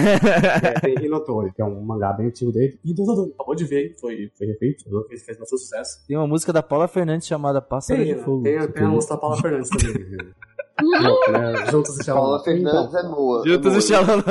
É, 0.64 0.80
tem 0.80 1.04
Hinotori, 1.04 1.52
que 1.52 1.61
é 1.62 1.64
um 1.64 1.80
mangá 1.83 2.12
bem 2.12 2.26
antigo 2.28 2.52
dele. 2.54 2.78
E 2.84 2.94
Dozador, 2.94 3.30
acabou 3.34 3.54
de 3.54 3.64
ver, 3.64 3.94
foi, 4.00 4.30
foi 4.37 4.46
refeito, 4.46 4.84
Dozador 4.84 5.08
fez, 5.08 5.23
fez 5.25 5.38
bastante 5.38 5.61
sucesso. 5.61 5.99
Tem 6.06 6.16
uma 6.16 6.26
música 6.26 6.52
da 6.52 6.62
Paula 6.62 6.88
Fernandes 6.88 7.26
chamada 7.26 7.61
Pássaro 7.61 8.02
Tem, 8.02 8.14
de? 8.14 8.23
Fogo. 8.23 8.42
tem, 8.42 8.58
Tipo, 8.61 8.73
tem 8.73 8.82
a 8.84 8.88
música 8.88 9.14
da 9.14 9.20
Paula 9.20 9.37
Fernandes 9.37 9.68
também. 9.70 10.18
Não, 10.82 11.32
né? 11.32 11.66
Juntos 11.70 11.99
e 12.00 12.04
Paula 12.06 12.38
Shalom. 12.38 12.44
Fernandes 12.44 12.94
é 12.94 13.02
boa. 13.08 13.42
é 13.46 13.49
Juntos 13.49 13.68
boa. 13.73 13.78
e 13.78 13.82
Shalom. 13.82 14.23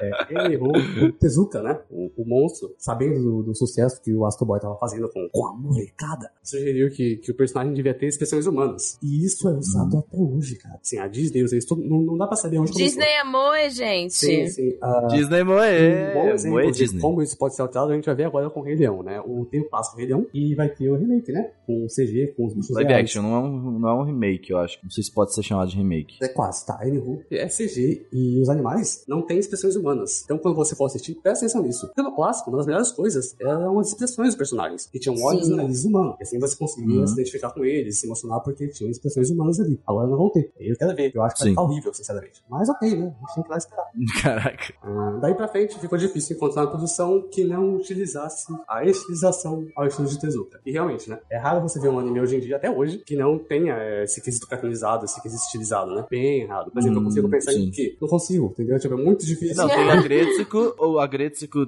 É, 0.00 0.10
ele 0.30 0.54
errou 0.54 0.72
o 0.76 1.12
Tezuka, 1.12 1.62
né? 1.62 1.80
O, 1.90 2.10
o 2.16 2.24
monstro, 2.26 2.74
sabendo 2.78 3.22
do, 3.22 3.42
do 3.44 3.54
sucesso 3.54 4.00
que 4.02 4.12
o 4.12 4.24
Astro 4.26 4.46
Boy 4.46 4.60
tava 4.60 4.76
fazendo 4.76 5.08
com, 5.08 5.28
com 5.32 5.46
a 5.46 5.54
molecada, 5.54 6.30
sugeriu 6.42 6.90
que, 6.90 7.16
que 7.16 7.30
o 7.30 7.34
personagem 7.34 7.72
devia 7.74 7.94
ter 7.94 8.06
expressões 8.06 8.46
humanas. 8.46 8.98
E 9.02 9.24
isso 9.24 9.48
é 9.48 9.52
usado 9.52 9.98
até 9.98 10.16
hoje, 10.16 10.56
cara. 10.56 10.78
Assim, 10.82 10.98
a 10.98 11.06
Disney 11.08 11.42
usa 11.42 11.56
isso, 11.56 11.68
todo- 11.68 11.82
não, 11.82 11.98
não 12.02 12.16
dá 12.16 12.26
pra 12.26 12.36
saber 12.36 12.58
onde 12.58 12.72
começou. 12.72 12.86
Disney 12.88 13.06
é 13.12 13.24
moe, 13.24 13.70
gente. 13.70 14.14
Sim, 14.14 14.46
sim. 14.48 14.76
ah, 14.82 15.06
Disney 15.10 15.42
um 15.42 15.46
Moe. 15.46 16.14
bom 16.14 16.28
exemplo 16.28 16.58
Moe 16.62 16.70
Disney. 16.72 17.00
como 17.00 17.22
isso 17.22 17.36
pode 17.38 17.54
ser 17.54 17.62
alterado, 17.62 17.92
a 17.92 17.94
gente 17.94 18.06
vai 18.06 18.14
ver 18.14 18.24
agora 18.24 18.50
com 18.50 18.60
o 18.60 18.62
Rei 18.62 18.76
Leão, 18.76 19.02
né? 19.02 19.20
O, 19.20 19.44
tem 19.46 19.60
o 19.60 19.68
clássico 19.68 19.96
Rei 19.96 20.06
Leão 20.06 20.26
e 20.34 20.54
vai 20.54 20.68
ter 20.68 20.90
o 20.90 20.96
remake, 20.96 21.32
né? 21.32 21.50
Com 21.66 21.86
CG, 21.86 22.34
com 22.36 22.46
os 22.46 22.54
bichos 22.54 22.70
Live 22.76 22.88
reais. 22.88 23.04
action, 23.04 23.22
não 23.22 23.34
é, 23.34 23.38
um, 23.40 23.78
não 23.78 23.88
é 23.88 23.94
um 23.94 24.02
remake, 24.04 24.50
eu 24.50 24.58
acho. 24.58 24.78
Não 24.82 24.90
sei 24.90 25.02
se 25.04 25.12
pode 25.12 25.34
ser 25.34 25.42
chamado 25.42 25.68
de 25.70 25.76
remake. 25.76 26.16
É 26.22 26.28
quase, 26.28 26.66
tá? 26.66 26.78
Anywho, 26.82 27.22
é 27.30 27.46
CG 27.46 28.06
e 28.12 28.40
os 28.40 28.48
animais 28.48 29.04
não 29.08 29.22
têm 29.22 29.38
expressões 29.38 29.74
humanas. 29.74 29.85
Então, 30.24 30.38
quando 30.38 30.54
você 30.54 30.74
for 30.74 30.86
assistir, 30.86 31.14
presta 31.16 31.44
atenção 31.46 31.62
nisso. 31.62 31.86
Porque 31.86 32.02
no 32.02 32.14
clássico, 32.14 32.50
uma 32.50 32.58
das 32.58 32.66
melhores 32.66 32.90
coisas 32.92 33.34
eram 33.40 33.78
as 33.78 33.88
expressões 33.88 34.28
dos 34.28 34.36
personagens, 34.36 34.86
que 34.86 34.98
tinham 34.98 35.16
olhos 35.22 35.46
Sim. 35.46 35.52
e 35.52 35.56
nariz 35.56 35.84
humanos. 35.84 36.16
E 36.18 36.22
assim 36.22 36.38
você 36.38 36.56
conseguia 36.56 37.00
Uhum. 37.00 37.06
se 37.06 37.12
identificar 37.14 37.50
com 37.52 37.64
eles, 37.64 37.98
se 37.98 38.06
emocionar 38.06 38.40
porque 38.40 38.68
tinham 38.68 38.90
expressões 38.90 39.30
humanas 39.30 39.60
ali. 39.60 39.80
Agora 39.86 40.06
não 40.08 40.16
vão 40.16 40.30
ter. 40.30 40.52
Eu 40.58 40.76
quero 40.76 40.94
ver. 40.96 41.12
Eu 41.14 41.22
acho 41.22 41.34
que 41.34 41.40
vai 41.40 41.48
Sim. 41.48 41.50
ficar 41.54 41.62
horrível, 41.62 41.94
sinceramente. 41.94 42.42
Mas 42.48 42.68
ok, 42.68 42.96
né? 42.96 43.14
A 43.16 43.26
gente 43.26 43.34
tem 43.34 43.42
que 43.44 43.48
ir 43.48 43.50
lá 43.50 43.56
esperar. 43.58 43.86
Caraca. 44.22 44.74
Ah, 44.82 45.18
daí 45.20 45.34
pra 45.34 45.48
frente, 45.48 45.78
ficou 45.78 45.98
difícil 45.98 46.36
encontrar 46.36 46.62
uma 46.62 46.70
produção 46.70 47.22
que 47.30 47.44
não 47.44 47.76
utilizasse 47.76 48.52
a 48.68 48.84
estilização 48.84 49.66
ao 49.76 49.86
estilo 49.86 50.08
de 50.08 50.18
Tezuka. 50.18 50.60
E 50.66 50.72
realmente, 50.72 51.08
né? 51.08 51.18
É 51.30 51.38
raro 51.38 51.60
você 51.62 51.78
ver 51.80 51.88
um 51.88 51.98
anime 51.98 52.20
hoje 52.20 52.36
em 52.36 52.40
dia, 52.40 52.56
até 52.56 52.70
hoje, 52.70 52.98
que 52.98 53.16
não 53.16 53.38
tenha 53.38 53.74
eh, 53.76 54.04
esse 54.04 54.20
quesito 54.20 54.46
cartoonizado, 54.46 55.04
esse 55.04 55.20
quesito 55.22 55.42
estilizado, 55.42 55.94
né? 55.94 56.06
Bem 56.10 56.46
raro. 56.46 56.70
Por 56.70 56.78
exemplo, 56.78 56.98
eu 56.98 57.00
Hum, 57.02 57.04
consigo 57.04 57.28
pensar 57.28 57.52
sim. 57.52 57.64
em 57.66 57.70
que 57.70 57.96
não 58.00 58.08
consigo, 58.08 58.46
entendeu? 58.46 58.78
Tipo, 58.78 58.94
é 58.94 58.96
muito 59.04 59.24
difícil. 59.24 59.56
Não, 59.56 59.68
tem 59.76 59.90
a 59.90 60.02
Gretsuko, 60.02 60.74
ou 60.78 60.98
a 60.98 61.08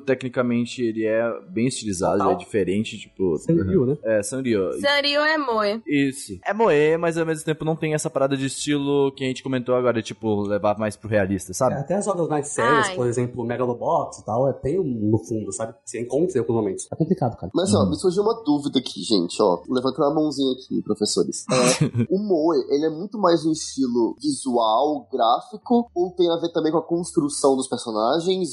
tecnicamente, 0.04 0.82
ele 0.82 1.04
é 1.04 1.22
bem 1.48 1.66
estilizado, 1.66 2.22
ele 2.22 2.32
é 2.32 2.36
diferente, 2.36 2.98
tipo... 2.98 3.36
Sanryu, 3.38 3.86
né? 3.86 3.96
É, 4.02 4.22
Sanrio. 4.22 4.72
Sanrio 4.80 5.20
é 5.20 5.38
moe. 5.38 5.82
Isso. 5.86 6.38
É 6.44 6.52
moe, 6.52 6.96
mas 6.98 7.16
ao 7.16 7.26
mesmo 7.26 7.44
tempo 7.44 7.64
não 7.64 7.76
tem 7.76 7.94
essa 7.94 8.10
parada 8.10 8.36
de 8.36 8.46
estilo 8.46 9.12
que 9.12 9.24
a 9.24 9.26
gente 9.26 9.42
comentou 9.42 9.74
agora, 9.74 10.02
tipo, 10.02 10.42
levar 10.42 10.78
mais 10.78 10.96
pro 10.96 11.08
realista, 11.08 11.52
sabe? 11.54 11.74
É, 11.74 11.78
Até 11.78 11.94
as 11.94 12.06
obras 12.06 12.28
mais 12.28 12.48
sérias, 12.48 12.88
Ai. 12.88 12.96
por 12.96 13.06
exemplo, 13.06 13.44
Megalobox 13.44 14.18
e 14.18 14.24
tal, 14.24 14.48
é, 14.48 14.52
tem 14.52 14.78
um 14.78 14.84
no 14.84 15.18
fundo, 15.18 15.52
sabe? 15.52 15.74
Você 15.84 16.00
encontra 16.00 16.36
em 16.36 16.40
alguns 16.40 16.56
momentos. 16.56 16.88
É 16.92 16.96
complicado, 16.96 17.36
cara. 17.36 17.50
Mas, 17.54 17.74
ó, 17.74 17.86
me 17.86 17.96
surgiu 17.96 18.22
uma 18.22 18.42
dúvida 18.44 18.78
aqui, 18.78 19.02
gente, 19.02 19.40
ó. 19.40 19.62
Levantando 19.68 20.04
a 20.04 20.14
mãozinha 20.14 20.52
aqui, 20.52 20.82
professores. 20.82 21.44
É, 21.50 22.06
o 22.10 22.18
Moe, 22.18 22.58
ele 22.70 22.86
é 22.86 22.90
muito 22.90 23.18
mais 23.18 23.44
um 23.44 23.52
estilo 23.52 24.16
visual, 24.20 25.08
gráfico, 25.12 25.90
ou 25.94 26.14
tem 26.14 26.30
a 26.30 26.36
ver 26.36 26.50
também 26.52 26.72
com 26.72 26.78
a 26.78 26.82
construção 26.82 27.56
dos 27.56 27.68
personagens, 27.68 27.97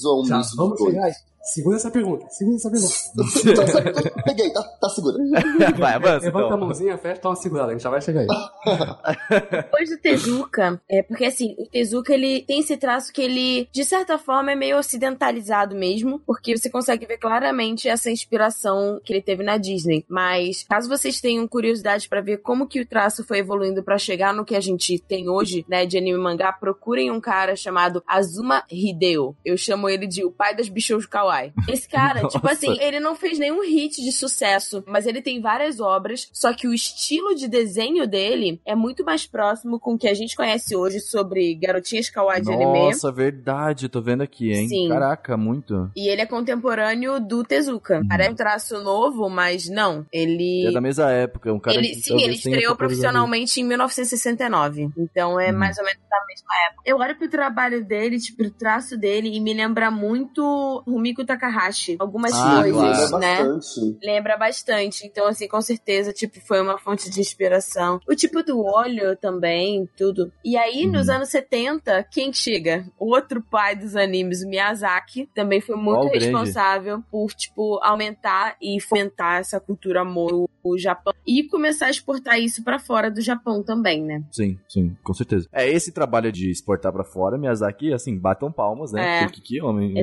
ou 0.06 0.22
um 0.22 0.25
Já, 0.25 0.38
misto 0.40 0.56
vamos 0.56 0.78
dois? 0.78 0.94
chegar 0.94 1.06
aí. 1.06 1.14
Segura 1.46 1.75
essa 1.75 1.92
pergunta, 1.92 2.28
segura 2.30 2.56
essa 2.56 2.72
pergunta. 2.72 4.12
Peguei, 4.25 4.50
tá, 4.52 4.64
tá 4.64 4.90
segura. 4.90 5.18
Vai, 5.78 5.94
avança, 5.94 6.25
Levanta 6.25 6.46
a 6.46 6.48
então. 6.48 6.60
mãozinha, 6.60 6.98
fecha, 6.98 7.22
uma 7.24 7.36
segurada, 7.36 7.70
a 7.70 7.72
gente 7.74 7.84
já 7.84 7.90
vai 7.92 8.02
chegar 8.02 8.22
aí. 8.22 8.28
Depois 9.52 9.90
do 9.92 9.98
Tezuka, 10.00 10.82
é 10.90 11.04
porque 11.04 11.25
assim, 11.25 11.56
o 11.60 11.70
Tezuka 11.70 12.14
ele 12.14 12.42
tem 12.42 12.62
esse 12.62 12.75
traço 12.78 13.14
que 13.14 13.22
ele, 13.22 13.70
de 13.72 13.86
certa 13.86 14.18
forma, 14.18 14.54
é 14.54 14.56
meio 14.56 14.80
ocidentalizado 14.80 15.75
mesmo, 15.75 16.20
porque 16.25 16.58
você 16.58 16.68
consegue 16.68 17.06
ver 17.06 17.20
claramente 17.20 17.88
essa 17.88 18.10
inspiração 18.10 19.00
que 19.04 19.14
ele 19.14 19.22
teve 19.22 19.44
na 19.44 19.58
Disney. 19.58 20.04
Mas 20.10 20.64
caso 20.64 20.90
vocês 20.90 21.22
tenham 21.22 21.48
curiosidade 21.48 22.10
pra 22.10 22.22
ver 22.22 22.38
como 22.38 22.68
que 22.68 22.82
o 22.82 22.88
traço 22.88 23.24
foi 23.24 23.38
evoluindo 23.38 23.84
pra 23.84 24.00
chegar 24.00 24.34
no 24.34 24.46
que 24.46 24.56
a 24.56 24.62
gente 24.62 24.98
tem 24.98 25.30
hoje, 25.30 25.64
né, 25.70 25.86
de 25.86 25.96
anime 25.96 26.18
e 26.18 26.22
mangá, 26.22 26.52
procurem 26.52 27.12
um 27.12 27.22
cara 27.22 27.56
chamado 27.56 28.04
Azuma 28.08 28.64
Hideo. 28.72 29.36
Eu 29.46 29.56
chamo 29.56 29.88
ele 29.88 30.08
de 30.08 30.25
o 30.25 30.32
pai 30.32 30.56
das 30.56 30.70
bichos 30.70 31.06
kawaii. 31.06 31.35
Esse 31.68 31.88
cara, 31.88 32.22
tipo 32.30 32.46
Nossa. 32.46 32.56
assim, 32.56 32.77
ele 32.82 33.00
não 33.00 33.15
fez 33.15 33.38
nenhum 33.39 33.62
hit 33.63 34.01
de 34.01 34.12
sucesso, 34.12 34.84
mas 34.88 35.06
ele 35.06 35.22
tem 35.22 35.42
várias 35.42 35.80
obras, 35.80 36.30
só 36.34 36.54
que 36.54 36.68
o 36.68 36.74
estilo 36.74 37.36
de 37.36 37.48
desenho 37.48 38.08
dele 38.08 38.60
é 38.65 38.75
muito 38.75 39.04
mais 39.04 39.25
próximo 39.25 39.80
com 39.80 39.94
o 39.94 39.98
que 39.98 40.08
a 40.08 40.13
gente 40.13 40.36
conhece 40.36 40.75
hoje 40.75 41.00
sobre 41.00 41.56
garotinhas 41.56 42.10
kawaii 42.10 42.42
de 42.42 42.51
anime. 42.51 42.80
Nossa, 42.86 43.12
verdade, 43.12 43.89
tô 43.89 44.01
vendo 44.01 44.22
aqui, 44.22 44.51
hein? 44.51 44.68
Sim. 44.68 44.89
Caraca, 44.89 45.36
muito. 45.38 45.89
E 45.96 46.08
ele 46.10 46.22
é 46.22 46.25
contemporâneo 46.25 47.20
do 47.20 47.44
Tezuka. 47.44 48.01
Parece 48.08 48.32
um 48.32 48.36
traço 48.36 48.84
novo, 48.84 49.30
mas 49.30 49.70
não. 49.70 50.06
Ele. 50.12 50.68
É 50.68 50.72
da 50.72 50.82
mesma 50.82 51.12
época, 51.12 51.51
um 51.54 51.60
cara 51.60 51.77
ele, 51.77 51.89
que 51.89 51.96
sim, 51.96 52.13
ele 52.15 52.38
tenha 52.38 52.56
estreou 52.56 52.75
profissionalmente 52.75 53.60
em 53.60 53.63
1969. 53.63 54.89
Então 54.98 55.39
é 55.39 55.51
Hum. 55.51 55.58
mais 55.58 55.77
ou 55.77 55.84
menos 55.84 56.01
da 56.10 56.18
mesma 56.27 56.54
época. 56.70 56.82
Eu 56.86 56.98
olho 56.98 57.15
pro 57.18 57.30
trabalho 57.30 57.84
dele, 57.86 58.20
tipo, 58.20 58.44
o 58.44 58.50
traço 58.51 58.98
dele, 58.98 59.36
e 59.36 59.39
me 59.39 59.54
lembra 59.54 59.89
muito 59.92 60.84
Rumiko 60.88 61.25
Takahashi. 61.25 61.96
Algumas 62.00 62.34
Ah, 62.34 62.62
coisas, 62.62 63.10
claro. 63.10 63.17
né? 63.20 63.44
bastante. 63.44 63.98
Lembra 64.03 64.38
bastante. 64.38 65.05
Então, 65.05 65.27
assim, 65.27 65.48
com 65.48 65.62
certeza, 65.62 66.12
tipo, 66.13 66.39
foi 66.41 66.62
uma 66.62 66.77
fonte 66.77 67.10
de 67.10 67.20
inspiração. 67.20 68.00
O 68.08 68.15
tipo 68.15 68.44
do 68.44 68.63
olho 68.63 69.15
também, 69.17 69.88
tudo. 69.98 70.32
E 70.44 70.58
aí, 70.58 70.86
Uhum. 70.86 70.91
nos 70.94 71.10
anos 71.10 71.29
70, 71.29 72.03
quem 72.12 72.32
chega? 72.34 72.86
O 73.00 73.13
outro 73.13 73.41
pai 73.41 73.75
dos 73.75 73.96
animes, 73.96 74.44
o 74.44 74.48
Miyazaki, 74.48 75.29
também 75.34 75.62
foi 75.62 75.75
muito 75.75 76.00
Ó, 76.00 76.05
o 76.05 76.10
grande. 76.10 76.25
responsável 76.25 77.01
por, 77.12 77.32
tipo, 77.34 77.79
aumentar 77.82 78.55
e 78.62 78.79
fomentar 78.82 79.39
essa 79.39 79.60
cultura 79.60 80.01
amor 80.01 80.48
o 80.63 80.77
Japão 80.79 81.13
e 81.27 81.44
começar 81.44 81.86
a 81.86 81.89
exportar 81.91 82.39
isso 82.39 82.63
pra 82.63 82.79
fora 82.79 83.12
do 83.12 83.22
Japão 83.22 83.62
também, 83.62 84.01
né? 84.03 84.24
Sim, 84.32 84.58
sim, 84.67 84.96
com 85.03 85.13
certeza. 85.13 85.48
É, 85.53 85.70
esse 85.70 85.91
trabalho 85.91 86.32
de 86.32 86.50
exportar 86.50 86.91
pra 86.91 87.03
fora, 87.03 87.38
Miyazaki, 87.38 87.94
assim, 87.94 88.17
batam 88.17 88.51
palmas, 88.51 88.91
né? 88.91 89.22
É. 89.22 89.25
Porque 89.25 89.41
que 89.41 89.62
homem. 89.62 89.94
né? 89.94 90.01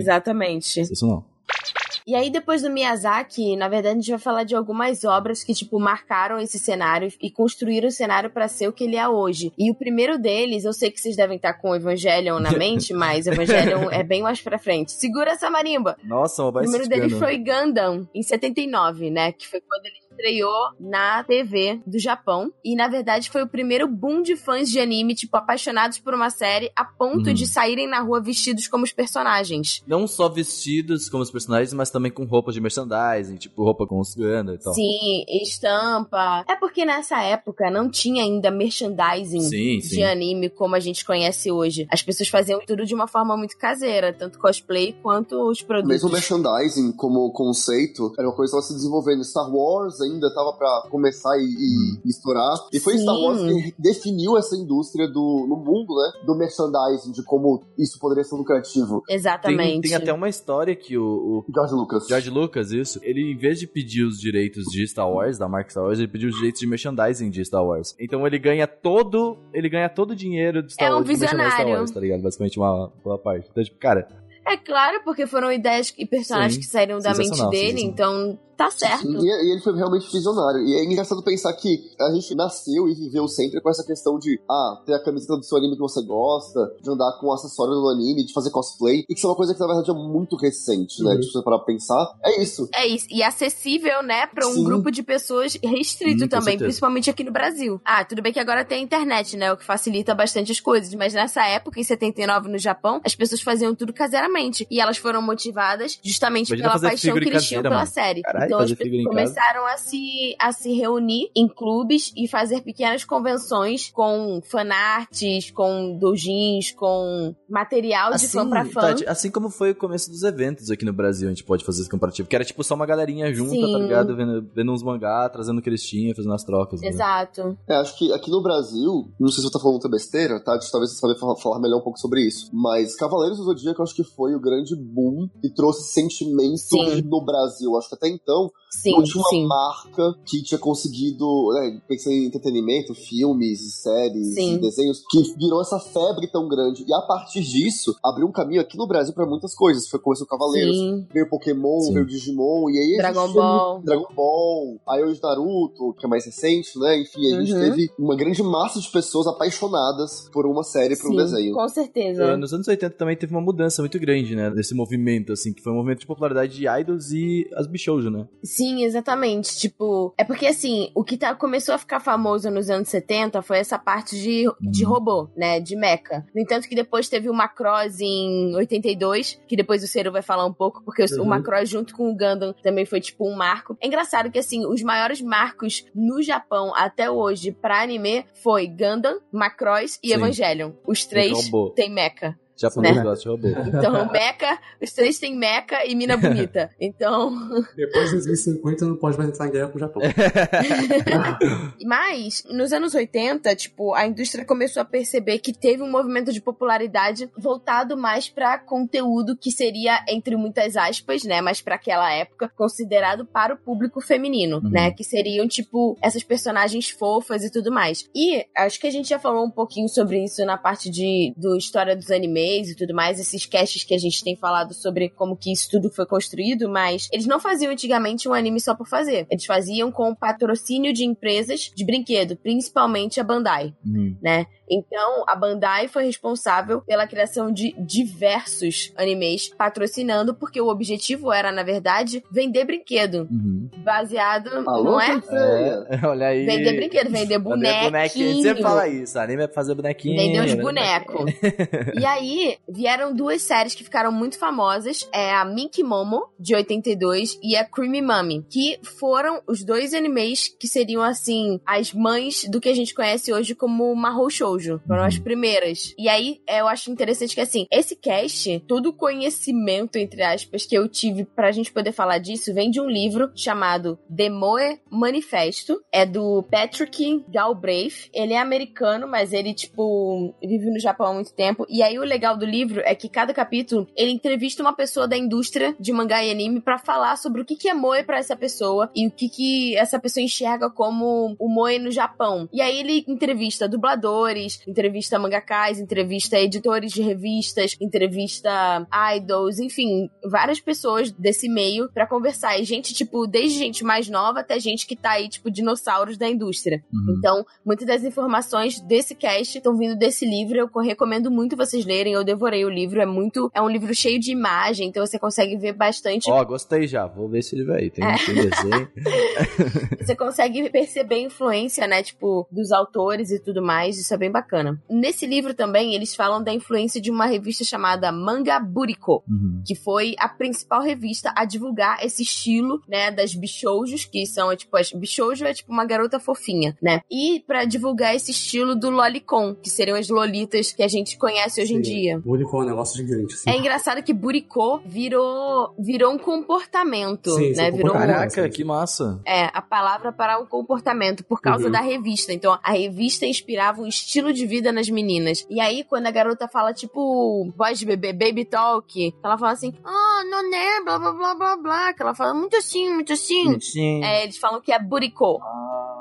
Exatamente. 1.06 1.32
Sensacional. 1.52 2.02
E 2.04 2.16
aí, 2.16 2.30
depois 2.30 2.62
do 2.62 2.70
Miyazaki, 2.70 3.56
na 3.56 3.68
verdade, 3.68 3.98
a 3.98 4.00
gente 4.00 4.10
vai 4.10 4.18
falar 4.18 4.44
de 4.44 4.56
algumas 4.56 5.04
obras 5.04 5.44
que, 5.44 5.54
tipo, 5.54 5.78
marcaram 5.78 6.38
esse 6.40 6.58
cenário 6.58 7.12
e 7.20 7.30
construíram 7.30 7.88
o 7.88 7.92
cenário 7.92 8.28
pra 8.28 8.48
ser 8.48 8.66
o 8.66 8.72
que 8.72 8.84
ele 8.84 8.96
é 8.96 9.08
hoje. 9.08 9.52
E 9.56 9.70
o 9.70 9.74
primeiro 9.74 10.18
deles, 10.18 10.64
eu 10.64 10.72
sei 10.72 10.90
que 10.90 11.00
vocês 11.00 11.14
devem 11.14 11.36
estar 11.36 11.54
com 11.54 11.70
o 11.70 11.76
Evangelion 11.76 12.40
na 12.40 12.50
mente, 12.58 12.92
mas 12.92 13.26
Evangelion 13.26 13.88
é 13.90 14.02
bem 14.02 14.22
mais 14.22 14.40
pra 14.40 14.58
frente. 14.58 14.92
Segura 14.92 15.30
essa 15.32 15.48
marimba! 15.48 15.96
Nossa, 16.02 16.42
o 16.42 16.48
O 16.48 16.52
primeiro 16.52 16.88
dele 16.88 17.10
foi 17.10 17.38
Gundam, 17.38 18.08
em 18.12 18.22
79, 18.22 19.10
né? 19.10 19.30
Que 19.30 19.46
foi 19.46 19.60
quando 19.60 19.86
ele 19.86 20.01
estreou 20.22 20.52
na 20.78 21.24
TV 21.24 21.80
do 21.86 21.98
Japão. 21.98 22.52
E, 22.64 22.76
na 22.76 22.88
verdade, 22.88 23.30
foi 23.30 23.42
o 23.42 23.48
primeiro 23.48 23.88
boom 23.88 24.22
de 24.22 24.36
fãs 24.36 24.70
de 24.70 24.78
anime, 24.78 25.14
tipo, 25.14 25.36
apaixonados 25.36 25.98
por 25.98 26.14
uma 26.14 26.30
série, 26.30 26.70
a 26.76 26.84
ponto 26.84 27.28
Uhum. 27.28 27.34
de 27.34 27.46
saírem 27.46 27.88
na 27.88 28.00
rua 28.00 28.20
vestidos 28.20 28.68
como 28.68 28.84
os 28.84 28.92
personagens. 28.92 29.82
Não 29.86 30.06
só 30.06 30.28
vestidos 30.28 31.08
como 31.08 31.22
os 31.22 31.30
personagens, 31.30 31.72
mas 31.72 31.90
também 31.90 32.10
com 32.12 32.24
roupas 32.24 32.54
de 32.54 32.60
merchandising, 32.60 33.36
tipo 33.36 33.62
roupa 33.64 33.86
com 33.86 33.98
os 34.00 34.14
Ganda 34.14 34.54
e 34.54 34.58
tal. 34.58 34.74
Sim, 34.74 35.24
estampa. 35.28 36.44
É 36.48 36.54
porque 36.56 36.84
nessa 36.84 37.22
época 37.22 37.70
não 37.70 37.90
tinha 37.90 38.22
ainda 38.22 38.50
merchandising 38.50 39.40
Sim, 39.40 39.78
de 39.78 39.82
sim. 39.82 40.02
anime 40.02 40.50
como 40.50 40.74
a 40.74 40.80
gente 40.80 41.04
conhece 41.04 41.50
hoje. 41.50 41.86
As 41.90 42.02
pessoas 42.02 42.28
faziam 42.28 42.60
tudo 42.66 42.84
de 42.84 42.94
uma 42.94 43.06
forma 43.08 43.36
muito 43.36 43.56
caseira, 43.56 44.12
tanto 44.12 44.38
cosplay 44.38 44.94
quanto 45.02 45.48
os 45.50 45.62
produtos. 45.62 45.88
Mesmo 45.88 46.10
merchandising 46.10 46.92
como 46.92 47.32
conceito 47.32 48.12
era 48.18 48.28
uma 48.28 48.34
coisa 48.36 48.52
que 48.52 48.58
estava 48.58 48.62
se 48.62 48.74
desenvolvendo. 48.74 49.24
Star 49.24 49.50
Wars 49.50 50.00
ainda 50.02 50.28
estava 50.28 50.52
para 50.52 50.88
começar 50.90 51.36
e, 51.38 51.98
e 52.04 52.08
estourar. 52.08 52.54
E 52.72 52.78
foi 52.80 52.94
Sim. 52.94 53.02
Star 53.02 53.14
Wars 53.16 53.40
que 53.42 53.74
definiu 53.78 54.36
essa 54.36 54.56
indústria 54.56 55.08
do, 55.08 55.46
no 55.48 55.56
mundo, 55.56 55.94
né? 55.94 56.24
Do 56.26 56.36
merchandising, 56.36 57.12
de 57.12 57.22
como 57.24 57.62
isso 57.78 57.98
poderia 57.98 58.24
ser 58.24 58.36
lucrativo. 58.36 59.02
Tem, 59.06 59.16
Exatamente. 59.16 59.88
tem 59.88 59.94
até 59.96 60.12
uma 60.12 60.28
história 60.28 60.74
que 60.74 60.96
o, 60.96 61.04
o 61.04 61.44
George 61.52 61.74
Lucas. 61.74 62.06
George 62.08 62.30
Lucas, 62.30 62.72
isso, 62.72 63.00
ele 63.02 63.32
em 63.32 63.36
vez 63.36 63.58
de 63.58 63.66
pedir 63.66 64.04
os 64.04 64.18
direitos 64.18 64.64
de 64.64 64.86
Star 64.86 65.10
Wars, 65.10 65.38
da 65.38 65.48
marca 65.48 65.70
Star 65.70 65.84
Wars, 65.84 65.98
ele 65.98 66.08
pediu 66.08 66.28
os 66.28 66.36
direitos 66.36 66.60
de 66.60 66.66
merchandising 66.66 67.30
de 67.30 67.44
Star 67.44 67.64
Wars. 67.64 67.94
Então 67.98 68.26
ele 68.26 68.38
ganha 68.38 68.66
todo, 68.66 69.38
ele 69.52 69.68
ganha 69.68 69.88
todo 69.88 70.10
o 70.12 70.16
dinheiro 70.16 70.62
de 70.62 70.72
Star 70.72 70.88
É 70.88 70.90
um 70.90 70.96
Wars, 70.96 71.06
de 71.06 71.12
merchandising 71.12 71.36
visionário. 71.42 71.66
Star 71.66 71.78
Wars, 71.80 71.90
tá 71.90 72.00
ligado? 72.00 72.22
Basicamente 72.22 72.58
uma, 72.58 72.92
uma 73.04 73.18
parte. 73.18 73.48
Então, 73.50 73.62
tipo, 73.62 73.78
cara, 73.78 74.08
É 74.46 74.56
claro, 74.56 75.00
porque 75.04 75.26
foram 75.26 75.52
ideias 75.52 75.94
e 75.96 76.04
personagens 76.04 76.54
Sim, 76.54 76.60
que 76.60 76.66
saíram 76.66 76.98
da 76.98 77.14
mente 77.14 77.48
dele, 77.50 77.80
então 77.82 78.38
tá 78.56 78.70
certo. 78.70 79.08
E, 79.08 79.26
e 79.26 79.52
ele 79.52 79.60
foi 79.60 79.74
realmente 79.74 80.10
visionário. 80.12 80.62
E 80.66 80.74
é 80.74 80.84
engraçado 80.84 81.22
pensar 81.22 81.52
que 81.54 81.90
a 82.00 82.12
gente 82.12 82.34
nasceu 82.34 82.88
e 82.88 82.94
viveu 82.94 83.26
sempre 83.28 83.60
com 83.60 83.70
essa 83.70 83.84
questão 83.84 84.18
de, 84.18 84.40
ah, 84.50 84.82
ter 84.86 84.94
a 84.94 85.02
camiseta 85.02 85.36
do 85.36 85.44
seu 85.44 85.58
anime 85.58 85.74
que 85.74 85.80
você 85.80 86.02
gosta, 86.04 86.74
de 86.80 86.90
andar 86.90 87.18
com 87.20 87.26
o 87.28 87.32
acessório 87.32 87.74
do 87.74 87.88
anime, 87.88 88.24
de 88.24 88.32
fazer 88.32 88.50
cosplay, 88.50 89.00
e 89.00 89.06
que 89.06 89.14
isso 89.14 89.26
é 89.26 89.30
uma 89.30 89.36
coisa 89.36 89.54
que 89.54 89.60
na 89.60 89.66
verdade 89.66 89.90
é 89.90 89.94
muito 89.94 90.36
recente, 90.36 91.02
né? 91.02 91.14
Uhum. 91.14 91.42
Parar 91.42 91.58
pra 91.58 91.66
pensar, 91.66 92.14
é 92.24 92.40
isso. 92.42 92.68
É 92.74 92.86
isso. 92.86 93.06
E 93.10 93.22
acessível, 93.22 94.02
né, 94.02 94.26
pra 94.26 94.46
um 94.46 94.52
Sim. 94.54 94.64
grupo 94.64 94.90
de 94.90 95.02
pessoas 95.02 95.56
restrito 95.62 96.24
Hum, 96.24 96.28
também, 96.28 96.56
principalmente 96.58 97.10
aqui 97.10 97.24
no 97.24 97.32
Brasil. 97.32 97.80
Ah, 97.84 98.04
tudo 98.04 98.22
bem 98.22 98.32
que 98.32 98.38
agora 98.40 98.64
tem 98.64 98.78
a 98.78 98.82
internet, 98.82 99.36
né, 99.36 99.52
o 99.52 99.56
que 99.56 99.64
facilita 99.64 100.14
bastante 100.14 100.52
as 100.52 100.60
coisas, 100.60 100.92
mas 100.94 101.14
nessa 101.14 101.44
época, 101.46 101.80
em 101.80 101.84
79, 101.84 102.48
no 102.48 102.58
Japão, 102.58 103.00
as 103.04 103.14
pessoas 103.14 103.40
faziam 103.40 103.74
tudo 103.74 103.92
caseiramente. 103.92 104.66
E 104.70 104.80
elas 104.80 104.96
foram 104.98 105.20
motivadas 105.22 105.98
justamente 106.02 106.48
Imagina 106.48 106.68
pela 106.68 106.80
paixão 106.90 107.14
que 107.14 107.18
eles 107.20 107.44
tinham 107.44 107.62
caseira, 107.62 107.62
pela 107.62 107.74
mano. 107.76 107.86
série. 107.90 108.22
Caralho, 108.48 108.54
então 108.54 108.58
as 108.60 108.72
pessoas 108.72 109.04
começaram 109.04 109.66
a 109.66 109.76
se, 109.76 110.36
a 110.38 110.52
se 110.52 110.72
reunir 110.72 111.30
em 111.34 111.48
clubes 111.48 112.12
e 112.16 112.26
fazer 112.28 112.60
pequenas 112.62 113.04
convenções 113.04 113.90
com 113.90 114.40
fanarts, 114.76 115.50
com 115.50 115.96
doujins, 115.98 116.72
com 116.72 117.34
material 117.48 118.12
de 118.14 118.28
fã 118.28 118.48
pra 118.48 118.64
fã. 118.64 118.80
Tati, 118.80 119.06
assim 119.06 119.30
como 119.30 119.48
foi 119.50 119.70
o 119.70 119.74
começo 119.74 120.10
dos 120.10 120.22
eventos 120.22 120.70
aqui 120.70 120.84
no 120.84 120.92
Brasil, 120.92 121.28
a 121.28 121.30
gente 121.30 121.44
pode 121.44 121.64
fazer 121.64 121.82
esse 121.82 121.90
comparativo. 121.90 122.28
Que 122.28 122.36
era 122.36 122.44
tipo 122.44 122.62
só 122.64 122.74
uma 122.74 122.86
galerinha 122.86 123.32
junta, 123.32 123.50
Sim. 123.54 123.72
tá 123.72 123.78
ligado? 123.78 124.16
Vendo, 124.16 124.50
vendo 124.54 124.72
uns 124.72 124.82
mangá, 124.82 125.28
trazendo 125.28 125.58
o 125.58 125.62
que 125.62 125.68
eles 125.68 125.82
tinham, 125.82 126.14
fazendo 126.14 126.34
as 126.34 126.44
trocas. 126.44 126.80
né? 126.80 126.88
Exato. 126.88 127.56
É, 127.68 127.76
acho 127.76 127.96
que 127.98 128.12
aqui 128.12 128.30
no 128.30 128.42
Brasil, 128.42 129.12
não 129.18 129.28
sei 129.28 129.40
se 129.42 129.46
eu 129.46 129.50
tô 129.52 129.58
falando 129.58 129.74
muita 129.74 129.88
besteira, 129.88 130.38
tá? 130.42 130.58
Talvez 130.70 130.92
você 130.92 130.98
sabe 131.00 131.18
fa- 131.18 131.36
falar 131.42 131.60
melhor 131.60 131.78
um 131.78 131.82
pouco 131.84 131.98
sobre 131.98 132.22
isso. 132.26 132.50
Mas 132.52 132.94
Cavaleiros 132.96 133.38
do 133.38 133.44
Zodíaco 133.44 133.80
eu 133.80 133.84
acho 133.84 133.94
que 133.94 134.04
foi 134.04 134.34
o 134.34 134.40
grande 134.40 134.74
boom 134.76 135.28
que 135.40 135.52
trouxe 135.52 135.92
sentimento 135.92 136.58
Sim. 136.58 137.02
no 137.02 137.24
Brasil. 137.24 137.76
Acho 137.76 137.88
que 137.88 137.94
até 137.94 138.08
então 138.08 138.31
Sim, 138.70 138.92
não 138.92 139.02
tinha 139.02 139.20
uma 139.22 139.28
sim. 139.28 139.46
marca 139.46 140.14
que 140.24 140.42
tinha 140.42 140.58
conseguido, 140.58 141.26
né, 141.52 141.78
pensando 141.86 142.14
em 142.14 142.24
entretenimento, 142.24 142.94
filmes, 142.94 143.74
séries, 143.82 144.34
e 144.36 144.58
desenhos, 144.58 145.02
que 145.10 145.22
virou 145.38 145.60
essa 145.60 145.78
febre 145.78 146.26
tão 146.26 146.48
grande. 146.48 146.82
E 146.88 146.94
a 146.94 147.02
partir 147.02 147.42
disso, 147.42 147.94
abriu 148.02 148.26
um 148.26 148.32
caminho 148.32 148.62
aqui 148.62 148.78
no 148.78 148.86
Brasil 148.86 149.12
pra 149.12 149.26
muitas 149.26 149.54
coisas. 149.54 149.86
Foi 149.88 150.00
começou 150.00 150.26
Cavaleiros, 150.26 150.76
Sim. 150.76 151.06
veio 151.12 151.28
Pokémon, 151.28 151.80
Sim. 151.80 151.92
veio 151.94 152.06
Digimon, 152.06 152.70
e 152.70 152.78
aí 152.78 152.94
a 152.94 153.02
Dragon 153.02 153.20
gente 153.26 153.34
teve 153.34 153.46
Ball. 153.46 153.82
Dragon 153.82 154.14
Ball, 154.14 154.80
aí 154.88 155.02
hoje 155.04 155.20
Naruto, 155.22 155.94
que 155.98 156.06
é 156.06 156.08
mais 156.08 156.24
recente, 156.24 156.78
né? 156.78 156.98
Enfim, 157.02 157.30
a 157.34 157.40
gente 157.40 157.52
Uhum. 157.52 157.60
teve 157.60 157.90
uma 157.98 158.16
grande 158.16 158.42
massa 158.42 158.80
de 158.80 158.88
pessoas 158.90 159.26
apaixonadas 159.26 160.28
por 160.32 160.46
uma 160.46 160.62
série, 160.62 160.96
por 160.96 161.08
um 161.08 161.10
Sim, 161.10 161.16
desenho. 161.16 161.54
Com 161.54 161.68
certeza. 161.68 162.34
Uh, 162.34 162.36
nos 162.38 162.52
anos 162.54 162.66
80 162.66 162.96
também 162.96 163.16
teve 163.16 163.32
uma 163.34 163.40
mudança 163.42 163.82
muito 163.82 163.98
grande, 163.98 164.34
né? 164.34 164.50
Desse 164.50 164.74
movimento, 164.74 165.32
assim, 165.32 165.52
que 165.52 165.62
foi 165.62 165.72
um 165.72 165.76
movimento 165.76 166.00
de 166.00 166.06
popularidade 166.06 166.56
de 166.56 166.66
idols 166.66 167.12
e 167.12 167.46
as 167.54 167.66
bichoujo, 167.66 168.10
né? 168.10 168.21
Sim, 168.42 168.84
exatamente. 168.84 169.56
Tipo, 169.58 170.14
é 170.16 170.24
porque 170.24 170.46
assim, 170.46 170.90
o 170.94 171.04
que 171.04 171.16
tá, 171.16 171.34
começou 171.34 171.74
a 171.74 171.78
ficar 171.78 172.00
famoso 172.00 172.50
nos 172.50 172.68
anos 172.70 172.88
70 172.88 173.42
foi 173.42 173.58
essa 173.58 173.78
parte 173.78 174.16
de, 174.20 174.44
de 174.60 174.84
robô, 174.84 175.28
né? 175.36 175.60
De 175.60 175.76
mecha. 175.76 176.24
No 176.34 176.40
entanto, 176.40 176.68
que 176.68 176.74
depois 176.74 177.08
teve 177.08 177.28
o 177.28 177.34
Macross 177.34 178.00
em 178.00 178.54
82, 178.56 179.40
que 179.46 179.56
depois 179.56 179.82
o 179.82 179.86
Cero 179.86 180.10
vai 180.12 180.22
falar 180.22 180.46
um 180.46 180.52
pouco, 180.52 180.82
porque 180.84 181.02
o, 181.02 181.06
o 181.18 181.22
Uhum. 181.22 181.28
Macross 181.28 181.68
junto 181.68 181.94
com 181.94 182.10
o 182.10 182.16
Gundam 182.16 182.54
também 182.62 182.84
foi 182.84 183.00
tipo 183.00 183.28
um 183.28 183.34
marco. 183.34 183.76
É 183.80 183.86
engraçado 183.86 184.30
que 184.30 184.38
assim, 184.38 184.66
os 184.66 184.82
maiores 184.82 185.20
marcos 185.20 185.84
no 185.94 186.22
Japão 186.22 186.72
até 186.74 187.10
hoje 187.10 187.52
pra 187.52 187.82
anime 187.82 188.24
foi 188.42 188.66
Gundam, 188.66 189.18
Macross 189.32 189.98
e 190.02 190.08
Sim. 190.08 190.14
Evangelion. 190.14 190.72
Os 190.86 191.04
três 191.04 191.50
têm 191.74 191.90
mecha. 191.90 192.36
Japonês 192.62 192.96
Né? 192.96 193.02
gosta 193.02 193.22
de 193.22 193.28
robô. 193.28 193.48
Então, 193.48 194.10
mecha, 194.10 194.58
os 194.80 194.92
três 194.92 195.18
têm 195.18 195.36
mecha 195.36 195.84
e 195.86 195.94
mina 195.94 196.16
bonita. 196.16 196.70
Então, 196.80 197.30
Depois 197.76 198.06
de 198.06 198.12
2050 198.16 198.84
não 198.86 198.96
pode 198.96 199.16
mais 199.18 199.30
entrar 199.30 199.46
em 199.48 199.50
guerra 199.50 199.68
com 199.68 199.76
o 199.76 199.80
Japão. 199.80 200.02
Mas, 201.84 202.44
nos 202.50 202.72
anos 202.72 202.94
80, 202.94 203.54
tipo, 203.56 203.94
a 203.94 204.06
indústria 204.06 204.44
começou 204.44 204.80
a 204.80 204.84
perceber 204.84 205.38
que 205.38 205.52
teve 205.52 205.82
um 205.82 205.90
movimento 205.90 206.32
de 206.32 206.40
popularidade 206.40 207.28
voltado 207.36 207.96
mais 207.96 208.28
pra 208.28 208.58
conteúdo 208.58 209.36
que 209.36 209.50
seria, 209.50 210.04
entre 210.08 210.36
muitas 210.36 210.76
aspas, 210.76 211.24
né, 211.24 211.40
mas 211.40 211.60
pra 211.60 211.74
aquela 211.76 212.12
época, 212.12 212.50
considerado 212.56 213.24
para 213.26 213.54
o 213.54 213.58
público 213.58 214.00
feminino, 214.00 214.56
Uhum. 214.62 214.70
né, 214.70 214.90
que 214.90 215.04
seriam, 215.04 215.46
tipo, 215.48 215.96
essas 216.02 216.22
personagens 216.22 216.90
fofas 216.90 217.42
e 217.44 217.50
tudo 217.50 217.70
mais. 217.72 218.08
E 218.14 218.44
acho 218.56 218.78
que 218.80 218.86
a 218.86 218.90
gente 218.90 219.08
já 219.08 219.18
falou 219.18 219.44
um 219.44 219.50
pouquinho 219.50 219.88
sobre 219.88 220.22
isso 220.24 220.44
na 220.44 220.56
parte 220.56 220.90
de 220.90 221.32
do 221.36 221.56
história 221.56 221.96
dos 221.96 222.10
animes 222.10 222.32
e 222.68 222.74
tudo 222.76 222.94
mais, 222.94 223.18
esses 223.18 223.46
casts 223.46 223.84
que 223.84 223.94
a 223.94 223.98
gente 223.98 224.22
tem 224.22 224.36
falado 224.36 224.74
sobre 224.74 225.08
como 225.10 225.36
que 225.36 225.52
isso 225.52 225.68
tudo 225.70 225.90
foi 225.90 226.06
construído, 226.06 226.68
mas 226.68 227.08
eles 227.12 227.26
não 227.26 227.40
faziam 227.40 227.72
antigamente 227.72 228.28
um 228.28 228.32
anime 228.34 228.60
só 228.60 228.74
por 228.74 228.88
fazer. 228.88 229.26
Eles 229.30 229.44
faziam 229.44 229.90
com 229.90 230.14
patrocínio 230.14 230.92
de 230.92 231.04
empresas 231.04 231.70
de 231.74 231.84
brinquedo, 231.84 232.36
principalmente 232.36 233.20
a 233.20 233.24
Bandai, 233.24 233.74
Hum. 233.86 234.16
né? 234.22 234.46
Então, 234.72 235.24
a 235.26 235.36
Bandai 235.36 235.88
foi 235.88 236.04
responsável 236.04 236.80
pela 236.80 237.06
criação 237.06 237.52
de 237.52 237.74
diversos 237.78 238.92
animes 238.96 239.48
patrocinando, 239.48 240.34
porque 240.34 240.60
o 240.60 240.68
objetivo 240.68 241.32
era, 241.32 241.52
na 241.52 241.62
verdade, 241.62 242.22
vender 242.30 242.64
brinquedo, 242.64 243.28
Uhum. 243.30 243.68
baseado, 243.78 244.48
Alô, 244.66 244.84
não 244.84 245.00
é? 245.00 245.20
Feia? 245.20 245.86
É, 245.90 246.06
olha 246.06 246.26
aí. 246.28 246.46
Vender 246.46 246.76
brinquedo, 246.76 247.10
vender 247.10 247.38
Vender 247.38 247.38
bonequinho. 247.38 248.42
sempre 248.42 248.62
fala 248.62 248.88
isso. 248.88 249.18
Anime 249.18 249.42
é 249.44 249.46
pra 249.46 249.54
fazer 249.54 249.74
bonequinho. 249.74 250.16
Vender 250.16 250.44
os 250.44 250.54
né? 250.54 250.62
bonecos. 250.62 251.32
e 251.98 252.04
aí, 252.04 252.56
vieram 252.68 253.14
duas 253.14 253.42
séries 253.42 253.74
que 253.74 253.84
ficaram 253.84 254.10
muito 254.12 254.38
famosas. 254.38 255.08
É 255.12 255.32
a 255.34 255.44
Minky 255.44 255.82
Momo, 255.82 256.28
de 256.38 256.54
82, 256.54 257.38
e 257.42 257.56
a 257.56 257.64
Creamy 257.64 258.00
Mummy, 258.02 258.44
que 258.50 258.78
foram 258.82 259.42
os 259.46 259.64
dois 259.64 259.92
animes 259.94 260.48
que 260.58 260.66
seriam, 260.68 261.02
assim, 261.02 261.60
as 261.66 261.92
mães 261.92 262.44
do 262.48 262.60
que 262.60 262.68
a 262.68 262.74
gente 262.74 262.94
conhece 262.94 263.32
hoje 263.32 263.54
como 263.54 263.94
Mahou 263.94 264.30
Shoujo. 264.30 264.61
Foram 264.86 265.04
as 265.04 265.18
primeiras. 265.18 265.94
E 265.98 266.08
aí, 266.08 266.40
é, 266.46 266.60
eu 266.60 266.68
acho 266.68 266.90
interessante 266.90 267.34
que, 267.34 267.40
assim, 267.40 267.66
esse 267.70 267.96
cast, 267.96 268.60
todo 268.66 268.90
o 268.90 268.92
conhecimento, 268.92 269.96
entre 269.96 270.22
aspas, 270.22 270.66
que 270.66 270.76
eu 270.76 270.88
tive 270.88 271.24
pra 271.24 271.52
gente 271.52 271.72
poder 271.72 271.92
falar 271.92 272.18
disso, 272.18 272.54
vem 272.54 272.70
de 272.70 272.80
um 272.80 272.88
livro 272.88 273.30
chamado 273.34 273.98
Demoe 274.08 274.80
Manifesto. 274.90 275.82
É 275.92 276.04
do 276.04 276.42
Patrick 276.50 277.24
Galbraith. 277.28 278.10
Ele 278.12 278.34
é 278.34 278.38
americano, 278.38 279.06
mas 279.06 279.32
ele, 279.32 279.54
tipo, 279.54 280.34
vive 280.42 280.70
no 280.70 280.78
Japão 280.78 281.06
há 281.06 281.14
muito 281.14 281.32
tempo. 281.32 281.66
E 281.68 281.82
aí, 281.82 281.98
o 281.98 282.04
legal 282.04 282.36
do 282.36 282.46
livro 282.46 282.80
é 282.84 282.94
que 282.94 283.08
cada 283.08 283.32
capítulo, 283.34 283.88
ele 283.96 284.10
entrevista 284.10 284.62
uma 284.62 284.74
pessoa 284.74 285.08
da 285.08 285.16
indústria 285.16 285.74
de 285.78 285.92
mangá 285.92 286.24
e 286.24 286.30
anime 286.30 286.60
pra 286.60 286.78
falar 286.78 287.16
sobre 287.16 287.42
o 287.42 287.44
que 287.44 287.56
que 287.56 287.68
é 287.68 287.74
moe 287.74 288.02
pra 288.02 288.18
essa 288.18 288.36
pessoa 288.36 288.90
e 288.94 289.06
o 289.06 289.10
que 289.10 289.28
que 289.28 289.76
essa 289.76 289.98
pessoa 289.98 290.22
enxerga 290.22 290.70
como 290.70 291.36
o 291.38 291.48
moe 291.48 291.78
no 291.78 291.90
Japão. 291.90 292.48
E 292.52 292.60
aí, 292.60 292.78
ele 292.78 293.04
entrevista 293.08 293.68
dubladores, 293.68 294.51
entrevista 294.66 295.18
mangakás, 295.18 295.78
entrevista 295.78 296.38
editores 296.38 296.92
de 296.92 297.02
revistas, 297.02 297.76
entrevista 297.80 298.86
idols, 299.16 299.58
enfim, 299.58 300.10
várias 300.24 300.60
pessoas 300.60 301.10
desse 301.10 301.48
meio 301.48 301.88
pra 301.92 302.06
conversar. 302.06 302.58
E 302.58 302.64
gente, 302.64 302.94
tipo, 302.94 303.26
desde 303.26 303.58
gente 303.58 303.84
mais 303.84 304.08
nova 304.08 304.40
até 304.40 304.58
gente 304.58 304.86
que 304.86 304.96
tá 304.96 305.12
aí, 305.12 305.28
tipo, 305.28 305.50
dinossauros 305.50 306.16
da 306.16 306.28
indústria. 306.28 306.82
Uhum. 306.92 307.16
Então, 307.18 307.46
muitas 307.64 307.86
das 307.86 308.04
informações 308.04 308.80
desse 308.80 309.14
cast 309.14 309.56
estão 309.58 309.76
vindo 309.76 309.96
desse 309.96 310.24
livro. 310.24 310.58
Eu 310.58 310.68
recomendo 310.80 311.30
muito 311.30 311.56
vocês 311.56 311.84
lerem. 311.84 312.12
Eu 312.12 312.24
devorei 312.24 312.64
o 312.64 312.70
livro. 312.70 313.00
É 313.00 313.06
muito. 313.06 313.50
É 313.54 313.60
um 313.62 313.68
livro 313.68 313.94
cheio 313.94 314.18
de 314.18 314.32
imagem, 314.32 314.88
então 314.88 315.04
você 315.04 315.18
consegue 315.18 315.56
ver 315.56 315.72
bastante. 315.72 316.30
Ó, 316.30 316.44
gostei 316.44 316.86
já. 316.86 317.06
Vou 317.06 317.28
ver 317.28 317.40
esse 317.40 317.54
livro 317.54 317.74
aí. 317.74 317.90
Tem, 317.90 318.04
É. 318.04 318.16
tem 318.16 318.34
desenho. 318.34 318.88
Você 320.00 320.16
consegue 320.16 320.68
perceber 320.70 321.16
a 321.16 321.20
influência, 321.20 321.86
né, 321.86 322.02
tipo, 322.02 322.46
dos 322.50 322.72
autores 322.72 323.30
e 323.30 323.38
tudo 323.38 323.62
mais. 323.62 323.98
Isso 323.98 324.12
é 324.12 324.16
bem 324.16 324.31
bacana. 324.32 324.82
Nesse 324.90 325.26
livro 325.26 325.54
também, 325.54 325.94
eles 325.94 326.14
falam 326.14 326.42
da 326.42 326.52
influência 326.52 327.00
de 327.00 327.10
uma 327.10 327.26
revista 327.26 327.62
chamada 327.64 328.10
Manga 328.10 328.58
Buriko. 328.58 329.22
Uhum. 329.28 329.62
que 329.66 329.74
foi 329.74 330.14
a 330.18 330.28
principal 330.28 330.80
revista 330.82 331.32
a 331.36 331.44
divulgar 331.44 332.04
esse 332.04 332.22
estilo, 332.22 332.80
né, 332.88 333.10
das 333.10 333.34
bichoujos, 333.34 334.04
que 334.04 334.26
são, 334.26 334.54
tipo, 334.56 334.76
as 334.76 334.92
bichoujo 334.92 335.44
é 335.44 335.52
tipo 335.54 335.72
uma 335.72 335.84
garota 335.84 336.18
fofinha, 336.18 336.76
né? 336.82 337.00
E 337.10 337.42
pra 337.46 337.64
divulgar 337.64 338.14
esse 338.14 338.30
estilo 338.30 338.74
do 338.74 338.90
lolicon, 338.90 339.54
que 339.54 339.68
seriam 339.70 339.96
as 339.96 340.08
lolitas 340.08 340.72
que 340.72 340.82
a 340.82 340.88
gente 340.88 341.16
conhece 341.18 341.60
hoje 341.62 341.74
em 341.74 341.76
Sim. 341.76 341.82
dia. 341.82 342.18
Buricó 342.20 342.60
é 342.62 342.64
um 342.64 342.68
negócio 342.68 342.96
gigante, 342.96 343.34
assim. 343.34 343.50
É 343.50 343.56
engraçado 343.56 344.02
que 344.02 344.12
buricô 344.12 344.80
virou 344.84 345.74
virou 345.78 346.12
um 346.12 346.18
comportamento, 346.18 347.30
Sim, 347.36 347.52
né? 347.54 347.70
Virou 347.70 347.90
um- 347.90 347.92
comportamento. 347.92 348.34
Caraca, 348.34 348.48
que 348.48 348.64
massa. 348.64 349.20
é, 349.26 349.44
a 349.52 349.60
palavra 349.62 350.12
para 350.12 350.38
o 350.40 350.46
comportamento, 350.46 351.24
por 351.24 351.40
causa 351.40 351.66
Uhum. 351.66 351.70
da 351.72 351.80
revista. 351.80 352.32
Então, 352.32 352.58
a 352.62 352.72
revista 352.72 353.26
inspirava 353.26 353.80
um 353.82 353.86
estilo 353.86 354.21
de 354.30 354.46
vida 354.46 354.70
nas 354.70 354.90
meninas. 354.90 355.46
E 355.48 355.58
aí, 355.58 355.82
quando 355.84 356.06
a 356.06 356.10
garota 356.10 356.46
fala, 356.46 356.74
tipo, 356.74 357.50
voz 357.56 357.78
de 357.78 357.86
bebê, 357.86 358.12
baby 358.12 358.44
talk, 358.44 359.14
ela 359.24 359.38
fala 359.38 359.52
assim, 359.52 359.72
ah, 359.82 360.22
não 360.30 360.50
né, 360.50 360.80
blá, 360.84 360.98
blá, 360.98 361.12
blá, 361.12 361.34
blá, 361.34 361.56
blá, 361.56 361.92
que 361.94 362.02
ela 362.02 362.14
fala 362.14 362.34
muito 362.34 362.54
assim, 362.56 362.92
muito 362.92 363.14
assim. 363.14 363.58
Sim. 363.58 364.04
É, 364.04 364.24
eles 364.24 364.36
falam 364.36 364.60
que 364.60 364.70
é 364.70 364.78
buricô. 364.78 365.40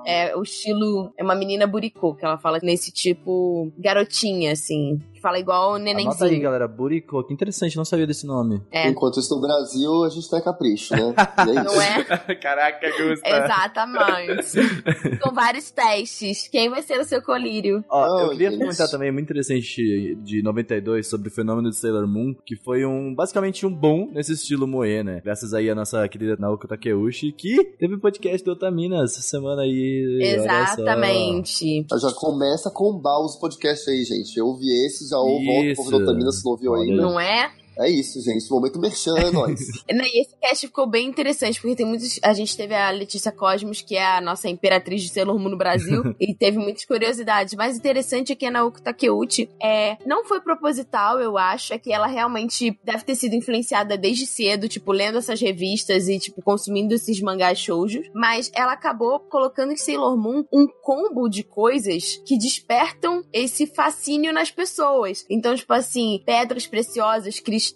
É 0.06 0.36
o 0.36 0.42
estilo, 0.42 1.14
é 1.16 1.24
uma 1.24 1.36
menina 1.36 1.66
buricô, 1.66 2.16
que 2.16 2.26
ela 2.26 2.38
fala 2.38 2.60
nesse 2.62 2.92
tipo 2.92 3.72
garotinha, 3.78 4.52
assim. 4.52 5.00
Fala 5.22 5.40
igual 5.40 5.72
o 5.72 5.76
Anota 5.76 5.90
aí, 5.90 5.96
nenenzinho. 5.96 6.42
galera. 6.42 6.68
Buriko, 6.68 7.24
que 7.26 7.34
interessante, 7.34 7.78
não 7.78 7.86
sabia 7.86 8.08
desse 8.08 8.26
nome. 8.26 8.62
É. 8.72 8.88
Enquanto 8.90 9.20
isso 9.20 9.34
no 9.36 9.42
Brasil, 9.42 10.04
a 10.04 10.10
gente 10.10 10.30
tá 10.30 10.42
capricho, 10.42 10.94
né? 10.96 11.14
É 11.42 11.44
isso. 11.54 11.64
Não 11.64 11.82
é? 11.82 12.36
Caraca, 12.36 12.88
Gusta. 12.98 13.28
Exatamente. 13.30 15.20
Com 15.22 15.34
vários 15.34 15.72
testes. 15.72 16.48
Quem 16.48 16.70
vai 16.70 16.82
ser 16.82 17.00
o 17.00 17.04
seu 17.06 17.22
colírio? 17.22 17.84
Ó, 17.90 18.06
eu 18.06 18.24
Não, 18.26 18.30
queria 18.32 18.50
gente. 18.52 18.60
comentar 18.60 18.90
também 18.90 19.12
muito 19.12 19.26
interessante 19.26 20.16
de 20.24 20.42
92 20.44 21.08
sobre 21.08 21.30
o 21.30 21.32
fenômeno 21.32 21.70
de 21.70 21.76
Sailor 21.78 22.08
Moon, 22.08 22.34
que 22.46 22.56
foi 22.56 22.86
um 22.86 23.14
basicamente 23.16 23.66
um 23.66 23.74
boom 23.74 24.12
nesse 24.14 24.34
estilo 24.34 24.68
moe, 24.68 25.04
né? 25.04 25.22
Graças 25.24 25.54
aí 25.54 25.70
a 25.70 25.76
nossa 25.76 26.08
querida 26.08 26.36
Naoko 26.40 26.68
Takeuchi, 26.68 27.32
que 27.32 27.64
teve 27.78 27.98
podcast 28.00 28.44
do 28.44 28.52
Otaminas 28.54 29.12
essa 29.12 29.22
semana 29.22 29.62
aí. 29.64 30.20
Exatamente. 30.22 31.86
Já 32.00 32.12
começa 32.14 32.70
a 32.70 32.72
combar 32.72 33.20
os 33.24 33.36
podcasts 33.36 33.88
aí, 33.88 34.04
gente. 34.04 34.38
Eu 34.38 34.48
ouvi 34.48 34.68
esse, 34.86 35.08
já 35.12 35.18
ouvo 35.20 35.46
volta 35.46 35.90
pro 35.90 36.00
Vitamina 36.00 36.32
se 36.32 36.44
não 36.44 36.52
ouviu 36.52 36.74
ainda. 36.76 37.02
Não 37.02 37.20
é? 37.20 37.52
É 37.82 37.90
isso, 37.90 38.22
gente. 38.22 38.50
Momento 38.50 38.80
merchan 38.80 39.18
é 39.18 39.32
nóis. 39.32 39.60
E 40.14 40.22
esse 40.22 40.36
cast 40.42 40.68
ficou 40.68 40.88
bem 40.88 41.08
interessante, 41.08 41.62
porque 41.62 41.76
tem 41.76 41.86
muitos. 41.86 42.20
A 42.22 42.34
gente 42.34 42.58
teve 42.58 42.76
a 42.76 42.90
Letícia 42.90 43.32
Cosmos, 43.32 43.82
que 43.82 43.96
é 43.96 44.18
a 44.18 44.20
nossa 44.20 44.50
imperatriz 44.50 45.02
de 45.02 45.10
Sailor 45.10 45.40
Moon 45.40 45.50
no 45.50 45.58
Brasil, 45.58 46.16
e 46.20 46.34
teve 46.34 46.58
muitas 46.58 46.84
curiosidades. 46.86 47.54
Mais 47.54 47.78
interessante 47.78 48.34
é 48.34 48.36
que 48.36 48.46
a 48.46 48.52
Naoko 48.52 48.82
Takeuchi 48.82 49.50
é, 49.62 49.98
não 50.06 50.26
foi 50.26 50.42
proposital, 50.42 51.20
eu 51.20 51.38
acho, 51.38 51.74
é 51.74 51.78
que 51.78 51.94
ela 51.94 52.08
realmente 52.08 52.78
deve 52.84 53.06
ter 53.06 53.16
sido 53.16 53.36
influenciada 53.36 53.98
desde 53.98 54.26
cedo, 54.26 54.68
tipo, 54.68 54.92
lendo 54.92 55.18
essas 55.20 55.40
revistas 55.40 56.10
e, 56.10 56.20
tipo, 56.20 56.42
consumindo 56.42 56.94
esses 56.94 57.22
mangás 57.22 57.60
shoujos, 57.60 58.10
mas 58.14 58.52
ela 58.54 58.74
acabou 58.74 59.20
colocando 59.20 59.72
em 59.72 59.78
Sailor 59.78 60.18
Moon 60.18 60.44
um 60.52 60.68
combo 60.68 61.30
de 61.30 61.44
coisas 61.44 62.22
que 62.26 62.38
despertam 62.38 63.24
esse 63.32 63.66
fascínio 63.66 64.34
nas 64.34 64.52
pessoas. 64.52 65.26
Então, 65.30 65.56
tipo 65.56 65.74
assim, 65.74 66.22
pedras 66.26 66.68
preciosas, 66.68 67.40
cristais, 67.40 67.71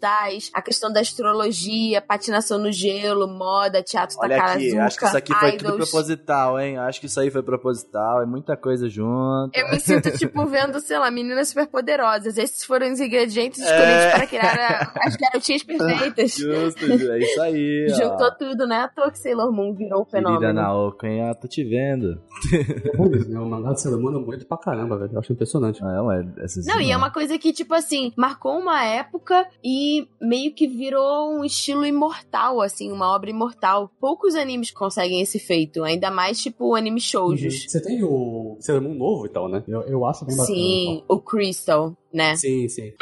a 0.54 0.62
questão 0.62 0.92
da 0.92 1.00
astrologia, 1.02 2.02
patinação 2.02 2.58
no 2.58 2.72
gelo, 2.72 3.28
moda, 3.28 3.82
teatro 3.84 4.16
Olha 4.20 4.38
aqui, 4.38 4.78
acho 4.78 4.98
que 4.98 5.06
isso 5.06 5.18
aqui 5.18 5.34
foi 5.34 5.52
tudo 5.58 5.78
proposital, 5.78 6.60
hein? 6.60 6.78
Acho 6.78 7.00
que 7.00 7.06
isso 7.08 7.20
aí 7.20 7.30
foi 7.32 7.44
proposital, 7.44 8.22
é 8.22 8.26
muita 8.26 8.56
coisa 8.58 8.88
junto. 8.90 9.52
Eu 9.54 9.70
me 9.70 9.80
sinto, 9.80 10.12
tipo, 10.18 10.46
vendo, 10.48 10.80
sei 10.80 10.98
lá, 10.98 11.10
meninas 11.12 11.50
superpoderosas. 11.50 12.38
Esses 12.38 12.64
foram 12.64 12.92
os 12.92 13.00
ingredientes 13.00 13.60
É. 13.62 13.64
escolhidos 13.64 14.14
para 14.14 14.28
criar 14.28 14.56
a- 14.96 15.08
as 15.08 15.16
garotinhas 15.16 15.64
perfeitas. 15.66 16.36
Justo, 16.36 16.86
é 16.86 17.20
isso 17.20 17.42
aí. 17.42 17.88
ó. 17.92 17.96
Juntou 17.96 18.32
tudo, 18.38 18.68
né? 18.68 18.78
À 18.84 18.88
toa 18.88 19.12
que 19.12 19.20
Sailor 19.20 19.52
Moon 19.52 19.74
virou 19.74 20.02
um 20.02 20.06
Querida 20.06 20.30
fenômeno. 20.30 20.54
Naoko, 20.54 21.06
hein? 21.06 21.22
Ah, 21.30 21.36
tô 21.36 21.48
te 21.48 21.64
vendo. 21.64 22.22
É 22.54 22.98
né? 23.30 23.40
O 23.40 23.46
mangá 23.50 23.74
de 23.74 23.82
Sailor 23.82 24.00
Moon 24.02 24.22
é 24.22 24.26
muito 24.26 24.46
pra 24.46 24.58
caramba, 24.58 24.98
velho. 24.98 25.12
Eu 25.14 25.20
acho 25.20 25.34
impressionante. 25.34 25.84
Ah, 25.84 25.88
não, 25.88 26.12
é, 26.12 26.26
essas 26.40 26.66
Não, 26.66 26.80
e 26.80 26.92
é 26.92 26.98
uma 26.98 27.12
coisa 27.12 27.38
que, 27.38 27.52
tipo 27.54 27.74
assim, 27.74 28.12
marcou 28.18 28.58
uma 28.58 28.84
época 28.84 29.46
e 29.64 29.75
meio 30.22 30.54
que 30.54 30.68
virou 30.68 31.32
um 31.32 31.44
estilo 31.44 31.86
imortal, 31.86 32.62
assim, 32.62 32.92
uma 32.92 33.14
obra 33.14 33.30
imortal. 33.30 33.90
Poucos 34.00 34.36
animes 34.36 34.72
conseguem 34.72 35.22
esse 35.22 35.40
feito, 35.40 35.84
ainda 35.84 36.12
mais, 36.12 36.42
tipo, 36.42 36.76
anime 36.76 37.00
shoujos. 37.00 37.66
Você 37.68 37.82
tem 37.82 38.04
o 38.04 38.58
Sailor 38.60 38.84
Moon 38.84 38.94
novo 38.94 39.26
e 39.26 39.30
tal, 39.30 39.48
né? 39.48 39.64
Eu, 39.68 39.82
eu 39.82 40.06
acho 40.06 40.26
bem 40.26 40.36
bacana. 40.36 40.58
Sim, 40.58 41.04
o 41.08 41.20
Crystal, 41.20 41.96
né? 42.14 42.36
Sim, 42.36 42.68
sim. 42.68 42.94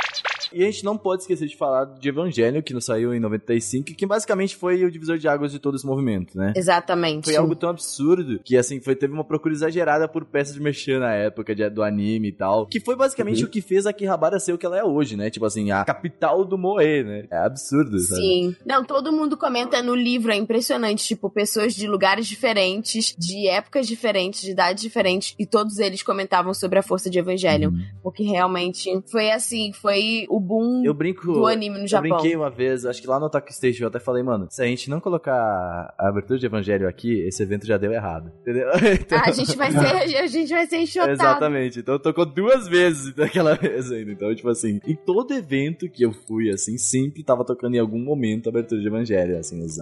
E 0.54 0.64
a 0.64 0.66
gente 0.66 0.84
não 0.84 0.98
pode 0.98 1.22
esquecer 1.24 1.48
de 1.48 1.56
falar 1.58 1.86
de 1.86 2.10
Evangelho, 2.10 2.62
que 2.64 2.74
nos 2.74 2.86
saiu 2.86 3.14
em 3.14 3.20
95, 3.20 3.94
que 3.96 4.06
basicamente 4.06 4.56
foi 4.56 4.84
o 4.86 4.92
divisor 4.92 5.18
de 5.18 5.28
águas 5.28 5.52
de 5.52 5.60
todo 5.60 5.76
esse 5.76 5.86
movimento, 5.86 6.38
né? 6.38 6.54
Exatamente. 6.56 7.26
Foi 7.26 7.36
algo 7.36 7.56
tão 7.56 7.70
absurdo 7.70 8.40
que, 8.44 8.58
assim, 8.58 8.80
foi, 8.80 8.96
teve 8.96 9.14
uma 9.14 9.24
procura 9.24 9.54
exagerada 9.54 10.08
por 10.08 10.26
peças 10.26 10.54
de 10.54 10.62
merchan 10.62 11.00
na 11.00 11.14
época 11.14 11.56
de- 11.56 11.70
do 11.70 11.84
anime 11.84 12.30
e 12.30 12.32
tal. 12.32 12.68
Que 12.68 12.80
foi 12.80 12.96
basicamente 12.96 13.42
Uhum. 13.44 13.48
o 13.48 13.52
que 13.52 13.62
fez 13.62 13.86
a 13.86 13.90
Akihabara 13.90 14.40
ser 14.40 14.54
o 14.54 14.58
que 14.58 14.66
ela 14.66 14.78
é 14.78 14.84
hoje, 14.84 15.16
né? 15.16 15.30
Tipo 15.30 15.46
assim, 15.46 15.72
a 15.72 15.84
capital 15.86 16.44
do 16.46 16.58
Moe, 16.58 17.04
né? 17.04 17.28
É 17.32 17.38
absurdo, 17.38 18.00
sabe? 18.00 18.22
Sim. 18.22 18.56
Não, 18.66 18.84
todo 18.84 19.12
mundo 19.12 19.38
comenta 19.38 19.82
no 19.82 19.96
livro, 19.96 20.32
é 20.32 20.36
impressionante. 20.36 21.06
Tipo, 21.06 21.30
pessoas 21.30 21.74
de 21.74 21.88
lugares 21.88 22.28
diferentes, 22.28 23.16
de 23.18 23.48
épocas 23.48 23.88
diferentes, 23.88 24.42
de 24.42 24.52
idades 24.52 24.82
diferentes, 24.84 25.36
e 25.40 25.46
todos 25.46 25.78
eles 25.80 26.04
comentavam 26.04 26.54
sobre 26.54 26.80
a 26.80 26.84
força 26.84 27.10
de 27.10 27.20
Evangelion. 27.20 27.72
Uhum. 27.72 27.82
Porque 28.02 28.24
realmente 28.24 28.90
foi 29.12 29.32
assim, 29.32 29.72
foi 29.74 30.26
o 30.30 30.40
boom 30.44 30.84
Eu 30.86 30.94
brinco. 30.94 31.32
do 31.34 31.48
anime 31.48 31.78
no 31.78 31.84
Eu 31.84 31.88
Japão. 31.88 32.10
brinquei 32.10 32.36
uma 32.36 32.50
vez, 32.50 32.86
acho 32.86 33.02
que 33.02 33.08
lá 33.08 33.20
no 33.20 33.30
Tokyo 33.30 33.54
Station 33.56 33.84
eu 33.84 33.88
até 33.88 34.00
falei, 34.00 34.22
mano, 34.24 34.48
se 34.50 34.62
a 34.62 34.66
gente 34.66 34.90
não 34.90 35.00
colocar 35.00 35.94
a 35.98 36.08
abertura 36.10 36.38
de 36.38 36.46
Evangelho 36.46 36.88
aqui, 36.88 37.22
esse 37.28 37.42
evento 37.42 37.66
já 37.66 37.78
deu 37.78 37.92
errado. 37.92 38.32
Entendeu? 38.42 38.68
Então- 39.04 39.18
Ah, 39.18 39.30
a 39.30 39.32
gente 39.32 39.56
vai 39.56 39.72
ser, 39.72 39.78
a 40.18 40.28
gente 40.28 40.50
vai 40.52 40.68
ser 40.68 40.78
enxotado. 40.78 41.12
Exatamente. 41.14 41.80
Então 41.80 41.98
tocou 41.98 42.26
duas 42.26 42.68
vezes 42.68 43.14
daquela 43.16 43.56
vez 43.56 43.92
ainda. 43.92 44.12
Então, 44.12 44.34
tipo 44.36 44.50
assim, 44.50 44.80
em 44.86 44.96
todo 44.96 45.34
evento 45.34 45.90
que 45.90 46.04
eu 46.06 46.12
fui, 46.12 46.50
assim, 46.50 46.78
sempre 46.78 47.24
tava 47.24 47.44
tocando 47.46 47.76
em 47.76 47.80
algum 47.80 48.00
momento 48.00 48.48
a 48.48 48.50
abertura 48.50 48.82
de 48.82 48.88
Evangelho. 48.88 49.38
Assim, 49.38 49.64
os 49.64 49.78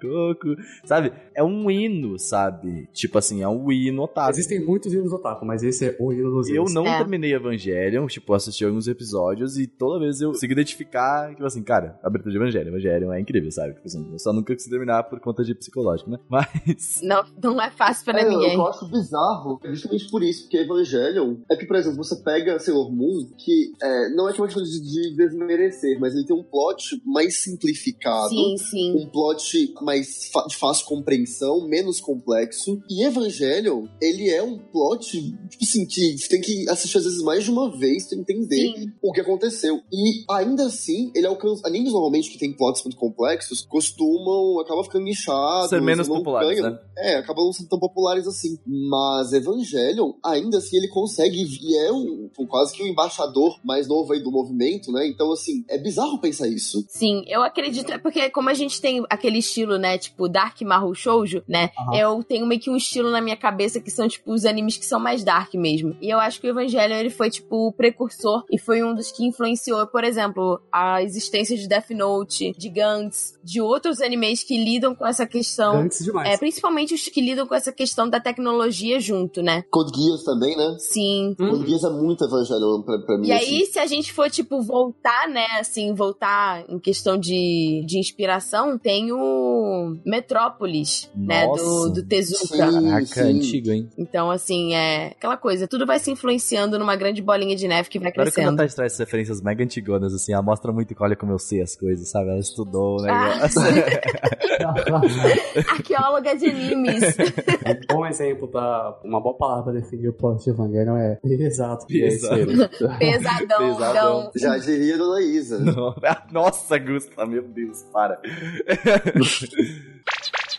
Coco. 0.00 0.56
Sabe? 0.84 1.12
É 1.34 1.42
um 1.42 1.70
hino, 1.70 2.18
sabe? 2.18 2.88
Tipo 2.92 3.18
assim, 3.18 3.42
é 3.42 3.48
um 3.48 3.70
hino 3.70 4.02
otaku. 4.02 4.30
Existem 4.30 4.64
muitos 4.64 4.92
hinos 4.92 5.12
otaku, 5.12 5.44
mas 5.44 5.62
esse 5.62 5.86
é 5.86 5.96
o 5.98 6.12
hino 6.12 6.30
dos 6.30 6.48
Eu 6.48 6.56
hinos. 6.62 6.74
não 6.74 6.86
É. 6.86 6.98
terminei 6.98 7.34
Evangelion, 7.34 8.06
tipo, 8.06 8.32
assisti 8.34 8.64
alguns 8.64 8.88
episódios 8.88 9.56
e 9.58 9.66
toda 9.66 9.98
vez 10.00 10.20
eu 10.20 10.30
consigo 10.32 10.52
identificar, 10.52 11.30
tipo 11.30 11.44
assim, 11.44 11.62
cara, 11.62 11.98
abertura 12.02 12.30
de 12.30 12.36
Evangelho, 12.36 12.68
Evangelho 12.68 13.12
é 13.12 13.20
incrível, 13.20 13.50
sabe? 13.50 13.74
Tipo 13.74 13.86
assim, 13.86 14.08
eu 14.12 14.18
só 14.18 14.32
nunca 14.32 14.52
consegui 14.54 14.70
terminar 14.70 15.02
por 15.04 15.20
conta 15.20 15.42
de 15.44 15.54
psicológico, 15.54 16.10
né? 16.10 16.18
Mas. 16.28 17.00
Não, 17.02 17.24
não 17.42 17.60
é 17.62 17.70
fácil 17.70 18.04
pra 18.04 18.20
É, 18.20 18.28
ninguém. 18.28 18.54
eu 18.54 18.66
acho 18.66 18.86
bizarro, 18.88 19.60
é 19.64 19.72
justamente 19.72 20.10
por 20.10 20.22
isso, 20.22 20.42
porque 20.42 20.58
Evangelion 20.58 21.36
é 21.50 21.56
que, 21.56 21.66
por 21.66 21.76
exemplo, 21.76 21.96
você 22.02 22.16
pega 22.16 22.58
Sailor 22.58 22.90
Moon, 22.92 23.28
que 23.36 23.72
é, 23.82 24.08
não 24.14 24.28
é 24.28 24.32
que 24.32 24.40
uma 24.40 24.46
questão 24.46 24.62
de, 24.62 24.80
de 24.80 25.16
desmerecer, 25.16 25.98
mas 26.00 26.14
ele 26.14 26.24
tem 26.26 26.36
um 26.36 26.42
plot 26.42 27.00
mais 27.04 27.42
simplificado. 27.42 28.28
Sim, 28.30 28.56
sim. 28.58 28.92
Um 28.96 29.06
plot 29.08 29.74
mais 29.82 30.30
fa- 30.32 30.46
de 30.46 30.56
fácil 30.56 30.86
compreensão, 30.86 31.66
menos 31.68 32.00
complexo. 32.00 32.80
E 32.88 33.04
Evangelion, 33.04 33.86
ele 34.00 34.28
é 34.30 34.42
um 34.42 34.58
plot, 34.58 35.10
tipo 35.48 35.64
assim, 35.64 35.86
que 35.86 36.16
você 36.18 36.28
tem 36.28 36.40
que 36.40 36.68
assistir 36.68 36.98
às 36.98 37.04
vezes 37.04 37.22
mais 37.22 37.44
de 37.44 37.50
uma 37.50 37.70
vez 37.76 38.06
pra 38.08 38.18
entender 38.18 38.56
Sim. 38.56 38.92
o 39.02 39.12
que 39.12 39.20
aconteceu. 39.20 39.47
E 39.92 40.24
ainda 40.30 40.64
assim, 40.66 41.10
ele 41.14 41.26
alcança. 41.26 41.66
Animes 41.66 41.92
normalmente 41.92 42.30
que 42.30 42.38
tem 42.38 42.52
plots 42.52 42.82
muito 42.84 42.96
complexos 42.96 43.62
costumam. 43.62 44.60
acaba 44.60 44.82
ficando 44.84 45.04
nichados. 45.04 45.70
Ser 45.70 45.80
menos 45.80 46.08
populares, 46.08 46.58
ganham- 46.60 46.72
né? 46.72 46.78
É, 46.96 47.16
acabam 47.16 47.44
não 47.44 47.52
sendo 47.52 47.68
tão 47.68 47.78
populares 47.78 48.26
assim. 48.26 48.58
Mas 48.66 49.32
Evangelion, 49.32 50.12
ainda 50.24 50.58
assim, 50.58 50.76
ele 50.76 50.88
consegue. 50.88 51.38
E 51.62 51.76
é 51.78 51.92
um, 51.92 52.28
um- 52.38 52.46
quase 52.46 52.74
que 52.74 52.82
o 52.82 52.86
embaixador 52.86 53.58
mais 53.64 53.86
novo 53.86 54.12
aí 54.12 54.20
do 54.22 54.30
movimento, 54.30 54.90
né? 54.92 55.06
Então, 55.06 55.32
assim, 55.32 55.64
é 55.68 55.78
bizarro 55.78 56.18
pensar 56.20 56.48
isso. 56.48 56.84
Sim, 56.88 57.22
eu 57.26 57.42
acredito, 57.42 57.90
é 57.92 57.98
porque 57.98 58.30
como 58.30 58.48
a 58.48 58.54
gente 58.54 58.80
tem 58.80 59.04
aquele 59.10 59.38
estilo, 59.38 59.78
né, 59.78 59.98
tipo 59.98 60.28
Dark 60.28 60.60
Mahou 60.62 60.94
Shoujo, 60.94 61.42
né, 61.48 61.70
Aham. 61.78 61.96
eu 61.96 62.24
tenho 62.24 62.46
meio 62.46 62.60
que 62.60 62.70
um 62.70 62.76
estilo 62.76 63.10
na 63.10 63.20
minha 63.20 63.36
cabeça 63.36 63.80
que 63.80 63.90
são, 63.90 64.08
tipo, 64.08 64.32
os 64.32 64.44
animes 64.44 64.76
que 64.76 64.84
são 64.86 64.98
mais 65.00 65.22
dark 65.24 65.54
mesmo. 65.54 65.96
E 66.00 66.08
eu 66.10 66.18
acho 66.18 66.40
que 66.40 66.46
o 66.46 66.50
Evangelho, 66.50 66.94
ele 66.94 67.10
foi, 67.10 67.30
tipo, 67.30 67.68
o 67.68 67.72
precursor 67.72 68.44
e 68.50 68.58
foi 68.58 68.82
um 68.82 68.94
dos 68.94 69.10
que 69.12 69.24
influenciou, 69.38 69.86
por 69.86 70.04
exemplo, 70.04 70.60
a 70.72 71.02
existência 71.02 71.56
de 71.56 71.68
Death 71.68 71.90
Note, 71.90 72.52
de 72.58 72.68
Gantz, 72.68 73.38
de 73.42 73.60
outros 73.60 74.00
animes 74.00 74.42
que 74.42 74.62
lidam 74.62 74.94
com 74.94 75.06
essa 75.06 75.26
questão. 75.26 75.76
Antes 75.82 76.04
demais. 76.04 76.34
É, 76.34 76.36
principalmente 76.36 76.94
os 76.94 77.04
que 77.04 77.20
lidam 77.20 77.46
com 77.46 77.54
essa 77.54 77.72
questão 77.72 78.08
da 78.08 78.20
tecnologia 78.20 79.00
junto, 79.00 79.42
né? 79.42 79.64
Code 79.70 79.92
Geass 79.96 80.24
também, 80.24 80.56
né? 80.56 80.76
Sim. 80.78 81.34
Code 81.38 81.66
Geass 81.66 81.84
é 81.84 81.90
muito 81.90 82.24
Evangelion 82.24 82.82
pra, 82.82 82.98
pra 82.98 83.18
mim. 83.18 83.28
E 83.28 83.32
assim. 83.32 83.44
aí, 83.44 83.66
se 83.66 83.78
a 83.78 83.86
gente 83.86 84.12
for, 84.12 84.28
tipo, 84.28 84.60
voltar, 84.60 85.28
né, 85.28 85.46
assim, 85.60 85.94
voltar 85.94 86.64
em 86.68 86.78
questão 86.78 87.16
de, 87.16 87.84
de 87.86 87.98
inspiração, 87.98 88.76
tem 88.76 89.12
o 89.12 89.96
Metrópolis, 90.04 91.10
né, 91.14 91.46
do, 91.46 91.90
do 91.90 92.02
Tezuka. 92.02 92.46
Sim. 92.46 92.58
Caraca, 92.58 93.06
sim. 93.06 93.38
antigo, 93.38 93.70
hein? 93.70 93.88
Então, 93.96 94.30
assim, 94.30 94.74
é 94.74 95.08
aquela 95.08 95.36
coisa, 95.36 95.68
tudo 95.68 95.86
vai 95.86 95.98
se 95.98 96.10
influenciando 96.10 96.78
numa 96.78 96.96
grande 96.96 97.22
bolinha 97.22 97.54
de 97.54 97.68
neve 97.68 97.88
que 97.88 97.98
vai 97.98 98.12
Claro 98.12 98.30
que 98.30 98.34
crescendo. 98.34 98.62
Essas 98.62 99.08
referências 99.18 99.42
mega 99.42 99.62
antigonas, 99.64 100.14
assim, 100.14 100.32
ela 100.32 100.42
mostra 100.42 100.72
muito 100.72 100.94
que 100.94 101.02
olha 101.02 101.16
como 101.16 101.32
eu 101.32 101.38
sei 101.38 101.60
as 101.62 101.74
coisas, 101.76 102.08
sabe? 102.10 102.30
Ela 102.30 102.38
estudou 102.38 103.00
o 103.00 103.04
Ah. 103.08 103.34
negócio. 103.34 103.60
Arqueóloga 105.70 106.36
de 106.36 106.46
animes. 106.48 107.16
Um 107.68 107.94
bom 107.96 108.06
exemplo 108.06 108.48
pra. 108.48 108.98
Uma 109.04 109.20
boa 109.20 109.36
palavra 109.36 109.64
pra 109.64 109.72
definir 109.80 110.08
o 110.08 110.12
plot 110.12 110.42
de 110.44 110.50
Evangelion 110.50 110.96
é. 110.96 111.18
E 111.24 111.32
é 111.32 111.48
isso 111.48 111.58
Pesado. 111.58 111.84
aí. 111.88 112.46
Pesadão. 112.98 113.76
Pesadão. 113.76 114.30
Então, 114.34 114.36
Já 114.36 114.58
diria 114.58 114.94
a 114.94 114.98
Dona 114.98 115.20
Isa. 115.20 115.58
Não. 115.58 115.94
Nossa, 116.32 116.78
Gusta, 116.78 117.26
meu 117.26 117.42
Deus, 117.42 117.82
para. 117.92 118.20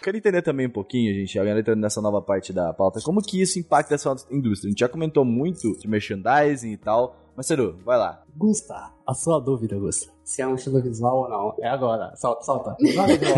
Quero 0.02 0.17
entender 0.17 0.41
também 0.41 0.67
um 0.67 0.72
pouquinho, 0.72 1.13
gente, 1.13 1.38
agora 1.38 1.60
entrando 1.60 1.82
nessa 1.82 2.02
nova 2.02 2.22
parte 2.22 2.54
da 2.54 2.72
pauta, 2.74 3.00
como 3.04 3.22
que 3.22 3.41
isso 3.41 3.60
impacta 3.60 3.95
essa 3.95 4.15
indústria. 4.32 4.69
A 4.69 4.72
gente 4.72 4.80
já 4.80 4.88
comentou 4.88 5.26
muito 5.26 5.78
de 5.78 5.88
merchandising 5.88 6.72
e 6.72 6.78
tal, 6.78 7.29
Maceru, 7.39 7.78
vai 7.86 7.97
lá. 7.97 8.21
Gusta, 8.36 8.91
a 9.08 9.13
sua 9.13 9.39
dúvida, 9.39 9.80
Gusta. 9.80 10.12
Se 10.25 10.41
é 10.41 10.47
um 10.47 10.56
estilo 10.56 10.82
visual 10.82 11.19
ou 11.19 11.30
não. 11.30 11.56
É 11.62 11.69
agora. 11.69 12.13
Solta, 12.17 12.43
solta. 12.43 12.75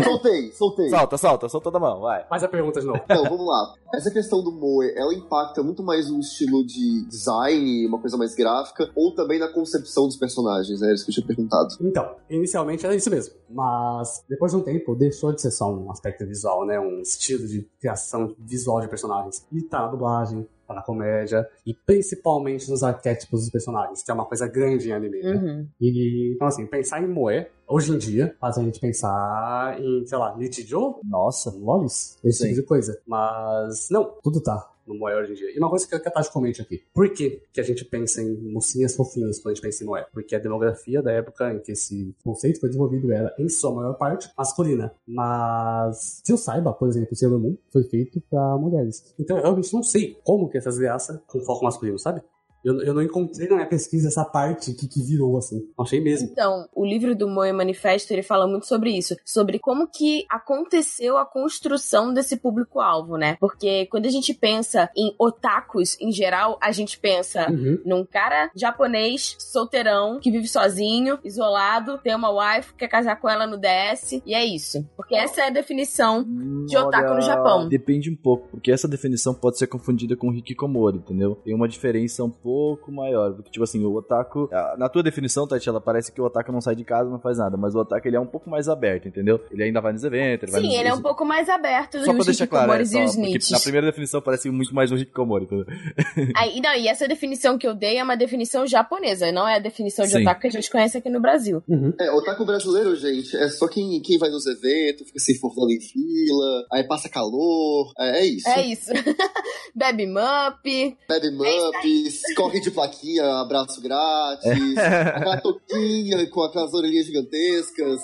Soltei, 0.02 0.50
soltei. 0.50 0.90
Solta, 0.90 1.16
solta, 1.16 1.48
solta 1.48 1.70
da 1.70 1.78
mão, 1.78 2.00
vai. 2.00 2.26
Faz 2.26 2.42
a 2.42 2.48
pergunta 2.48 2.80
de 2.80 2.86
novo. 2.86 3.00
Então, 3.04 3.22
vamos 3.22 3.46
lá. 3.46 3.74
Essa 3.94 4.10
questão 4.10 4.42
do 4.42 4.50
Moe, 4.50 4.92
ela 4.96 5.14
impacta 5.14 5.62
muito 5.62 5.84
mais 5.84 6.10
no 6.10 6.18
estilo 6.18 6.66
de 6.66 7.06
design, 7.06 7.86
uma 7.86 8.00
coisa 8.00 8.16
mais 8.16 8.34
gráfica, 8.34 8.90
ou 8.96 9.14
também 9.14 9.38
na 9.38 9.46
concepção 9.46 10.08
dos 10.08 10.16
personagens, 10.16 10.82
é 10.82 10.92
isso 10.92 11.04
que 11.04 11.12
eu 11.12 11.14
tinha 11.14 11.26
perguntado. 11.28 11.76
Então, 11.80 12.16
inicialmente 12.28 12.84
era 12.84 12.96
isso 12.96 13.08
mesmo. 13.08 13.34
Mas 13.48 14.24
depois 14.28 14.50
de 14.50 14.58
um 14.58 14.62
tempo 14.62 14.96
deixou 14.96 15.32
de 15.32 15.40
ser 15.40 15.52
só 15.52 15.72
um 15.72 15.92
aspecto 15.92 16.26
visual, 16.26 16.66
né? 16.66 16.80
Um 16.80 17.02
estilo 17.02 17.46
de 17.46 17.70
criação 17.78 18.34
visual 18.36 18.80
de 18.80 18.88
personagens. 18.88 19.46
E 19.52 19.62
tá 19.62 19.82
na 19.82 19.86
dublagem, 19.86 20.44
tá 20.72 20.76
na 20.76 20.82
comédia, 20.82 21.48
e 21.66 21.74
principalmente 21.74 22.70
nos 22.70 22.82
arquétipos 22.82 23.40
dos 23.40 23.50
personagens, 23.50 24.02
que 24.02 24.10
é 24.10 24.14
uma 24.14 24.24
coisa 24.24 24.46
grande 24.48 24.88
em 24.88 24.92
anime, 24.92 25.22
né? 25.22 25.32
Uhum. 25.34 25.68
E, 25.80 26.32
então 26.34 26.46
assim, 26.46 26.66
pensar 26.66 27.02
em 27.02 27.06
Moe, 27.06 27.46
hoje 27.68 27.92
em 27.92 27.98
dia, 27.98 28.34
faz 28.40 28.58
a 28.58 28.62
gente 28.62 28.80
pensar 28.80 29.76
em, 29.78 30.06
sei 30.06 30.18
lá, 30.18 30.36
Nichijou, 30.36 31.00
Nossa. 31.04 31.50
Lolis, 31.50 32.18
esse 32.24 32.38
Sim. 32.38 32.48
tipo 32.48 32.60
de 32.60 32.66
coisa. 32.66 33.00
Mas, 33.06 33.88
não, 33.90 34.14
tudo 34.22 34.42
tá 34.42 34.71
no 34.86 34.94
Moe 34.94 35.14
hoje 35.14 35.32
em 35.32 35.34
dia. 35.34 35.54
E 35.54 35.58
uma 35.58 35.70
coisa 35.70 35.86
que 35.86 35.94
a 35.94 36.00
Tati 36.00 36.30
comente 36.30 36.60
aqui. 36.60 36.82
Por 36.92 37.08
que, 37.12 37.42
que 37.52 37.60
a 37.60 37.64
gente 37.64 37.84
pensa 37.84 38.22
em 38.22 38.34
mocinhas 38.52 38.94
fofinhas 38.94 39.38
quando 39.38 39.52
a 39.52 39.54
gente 39.54 39.62
pensa 39.62 39.84
em 39.84 39.86
Moe? 39.86 40.04
Porque 40.12 40.34
a 40.34 40.38
demografia 40.38 41.02
da 41.02 41.12
época 41.12 41.52
em 41.52 41.60
que 41.60 41.72
esse 41.72 42.14
conceito 42.24 42.60
foi 42.60 42.68
desenvolvido 42.68 43.12
era, 43.12 43.34
em 43.38 43.48
sua 43.48 43.72
maior 43.72 43.94
parte, 43.94 44.30
masculina. 44.36 44.92
Mas, 45.06 46.20
se 46.24 46.32
eu 46.32 46.36
saiba, 46.36 46.72
por 46.72 46.88
exemplo, 46.88 47.14
Sailor 47.14 47.38
Moon 47.38 47.56
foi 47.70 47.84
feito 47.84 48.20
pra 48.28 48.56
mulheres. 48.56 49.14
Então, 49.18 49.36
eu 49.36 49.42
realmente 49.42 49.72
não 49.72 49.82
sei 49.82 50.18
como 50.24 50.48
que 50.48 50.58
essas 50.58 50.76
crianças 50.76 51.20
com 51.26 51.40
foco 51.40 51.64
masculino, 51.64 51.98
sabe? 51.98 52.22
Eu, 52.64 52.80
eu 52.82 52.94
não 52.94 53.02
encontrei 53.02 53.48
na 53.48 53.56
minha 53.56 53.68
pesquisa 53.68 54.08
essa 54.08 54.24
parte 54.24 54.72
que, 54.74 54.86
que 54.86 55.02
virou, 55.02 55.36
assim. 55.36 55.60
Achei 55.78 56.00
mesmo. 56.00 56.28
Então, 56.30 56.68
o 56.74 56.84
livro 56.84 57.14
do 57.16 57.28
Moe 57.28 57.52
Manifesto, 57.52 58.12
ele 58.12 58.22
fala 58.22 58.46
muito 58.46 58.66
sobre 58.66 58.90
isso, 58.96 59.16
sobre 59.24 59.58
como 59.58 59.88
que 59.88 60.24
aconteceu 60.30 61.16
a 61.16 61.26
construção 61.26 62.12
desse 62.14 62.36
público-alvo, 62.36 63.16
né? 63.16 63.36
Porque 63.40 63.86
quando 63.86 64.06
a 64.06 64.10
gente 64.10 64.32
pensa 64.32 64.88
em 64.96 65.14
otakus 65.18 65.96
em 66.00 66.12
geral, 66.12 66.58
a 66.60 66.70
gente 66.70 66.98
pensa 66.98 67.50
Uhum. 67.50 67.80
num 67.84 68.04
cara 68.04 68.50
japonês, 68.54 69.36
solteirão, 69.38 70.20
que 70.20 70.30
vive 70.30 70.46
sozinho, 70.46 71.18
isolado, 71.24 71.98
tem 71.98 72.14
uma 72.14 72.30
wife, 72.30 72.74
quer 72.74 72.88
casar 72.88 73.16
com 73.20 73.28
ela 73.28 73.46
no 73.46 73.56
DS, 73.58 74.22
e 74.24 74.34
é 74.34 74.44
isso. 74.44 74.86
Porque 74.96 75.14
essa 75.16 75.42
é 75.42 75.46
a 75.48 75.50
definição 75.50 76.24
de 76.66 76.76
otaku 76.76 77.14
no 77.14 77.20
Japão. 77.22 77.68
Depende 77.68 78.10
um 78.10 78.16
pouco, 78.16 78.48
porque 78.50 78.70
essa 78.70 78.86
definição 78.86 79.34
pode 79.34 79.58
ser 79.58 79.66
confundida 79.66 80.16
com 80.16 80.32
hikikomori, 80.32 80.98
entendeu? 80.98 81.34
Tem 81.44 81.54
uma 81.54 81.68
diferença 81.68 82.22
um 82.22 82.30
pouco 82.30 82.51
maior, 82.88 83.34
porque 83.34 83.50
tipo 83.50 83.64
assim, 83.64 83.84
o 83.84 83.94
otaku, 83.94 84.48
na 84.76 84.88
tua 84.88 85.02
definição, 85.02 85.46
Tati, 85.46 85.68
ela 85.68 85.80
parece 85.80 86.12
que 86.12 86.20
o 86.20 86.24
otaku 86.24 86.52
não 86.52 86.60
sai 86.60 86.74
de 86.74 86.84
casa, 86.84 87.10
não 87.10 87.18
faz 87.18 87.38
nada, 87.38 87.56
mas 87.56 87.74
o 87.74 87.78
otaku 87.78 88.06
ele 88.08 88.16
é 88.16 88.20
um 88.20 88.26
pouco 88.26 88.48
mais 88.48 88.68
aberto, 88.68 89.08
entendeu? 89.08 89.40
Ele 89.50 89.64
ainda 89.64 89.80
vai 89.80 89.92
nos 89.92 90.04
eventos, 90.04 90.44
ele 90.44 90.52
vai 90.52 90.60
Sim, 90.60 90.68
nos... 90.68 90.76
ele 90.76 90.88
é 90.88 90.94
um 90.94 91.02
pouco 91.02 91.24
mais 91.24 91.48
aberto 91.48 91.98
do 91.98 92.04
Só 92.04 92.10
que 92.10 92.16
pra 92.16 92.20
os 92.20 92.26
deixar 92.26 92.46
claro, 92.46 92.72
é, 92.72 92.82
hikikomoris 92.82 92.92
e 92.92 93.38
os 93.38 93.44
só, 93.46 93.54
na 93.54 93.60
primeira 93.60 93.86
definição 93.86 94.20
parece 94.20 94.50
muito 94.50 94.74
mais 94.74 94.90
um 94.90 94.96
hikikomori, 94.96 95.44
entendeu? 95.44 95.66
Aí, 96.36 96.60
não, 96.60 96.74
e 96.74 96.88
essa 96.88 97.06
definição 97.06 97.58
que 97.58 97.66
eu 97.66 97.74
dei 97.74 97.98
é 97.98 98.04
uma 98.04 98.16
definição 98.16 98.66
japonesa, 98.66 99.30
não 99.32 99.46
é 99.46 99.56
a 99.56 99.60
definição 99.60 100.04
de 100.04 100.12
Sim. 100.12 100.22
otaku 100.22 100.42
que 100.42 100.46
a 100.48 100.50
gente 100.50 100.70
conhece 100.70 100.98
aqui 100.98 101.10
no 101.10 101.20
Brasil. 101.20 101.62
Uhum. 101.68 101.92
É, 101.98 102.10
otaku 102.12 102.44
brasileiro, 102.44 102.94
gente, 102.96 103.36
é 103.36 103.48
só 103.48 103.68
quem, 103.68 104.00
quem 104.00 104.18
vai 104.18 104.30
nos 104.30 104.46
eventos, 104.46 105.06
fica 105.06 105.18
se 105.18 105.32
informando 105.32 105.72
em 105.72 105.80
fila, 105.80 106.66
aí 106.72 106.84
passa 106.84 107.08
calor, 107.08 107.92
é, 107.98 108.20
é 108.20 108.26
isso. 108.26 108.48
É 108.48 108.66
isso. 108.66 108.90
Bebe 109.74 110.06
Mup. 110.06 110.96
Bebe 111.08 111.30
mupes, 111.30 112.22
corre 112.42 112.60
de 112.60 112.70
plaquinha, 112.72 113.40
abraço 113.40 113.80
grátis, 113.80 114.76
aquela 114.76 115.40
toquinha 115.40 116.26
com 116.28 116.42
aquelas 116.42 116.74
orelhinhas 116.74 117.06
gigantescas. 117.06 118.00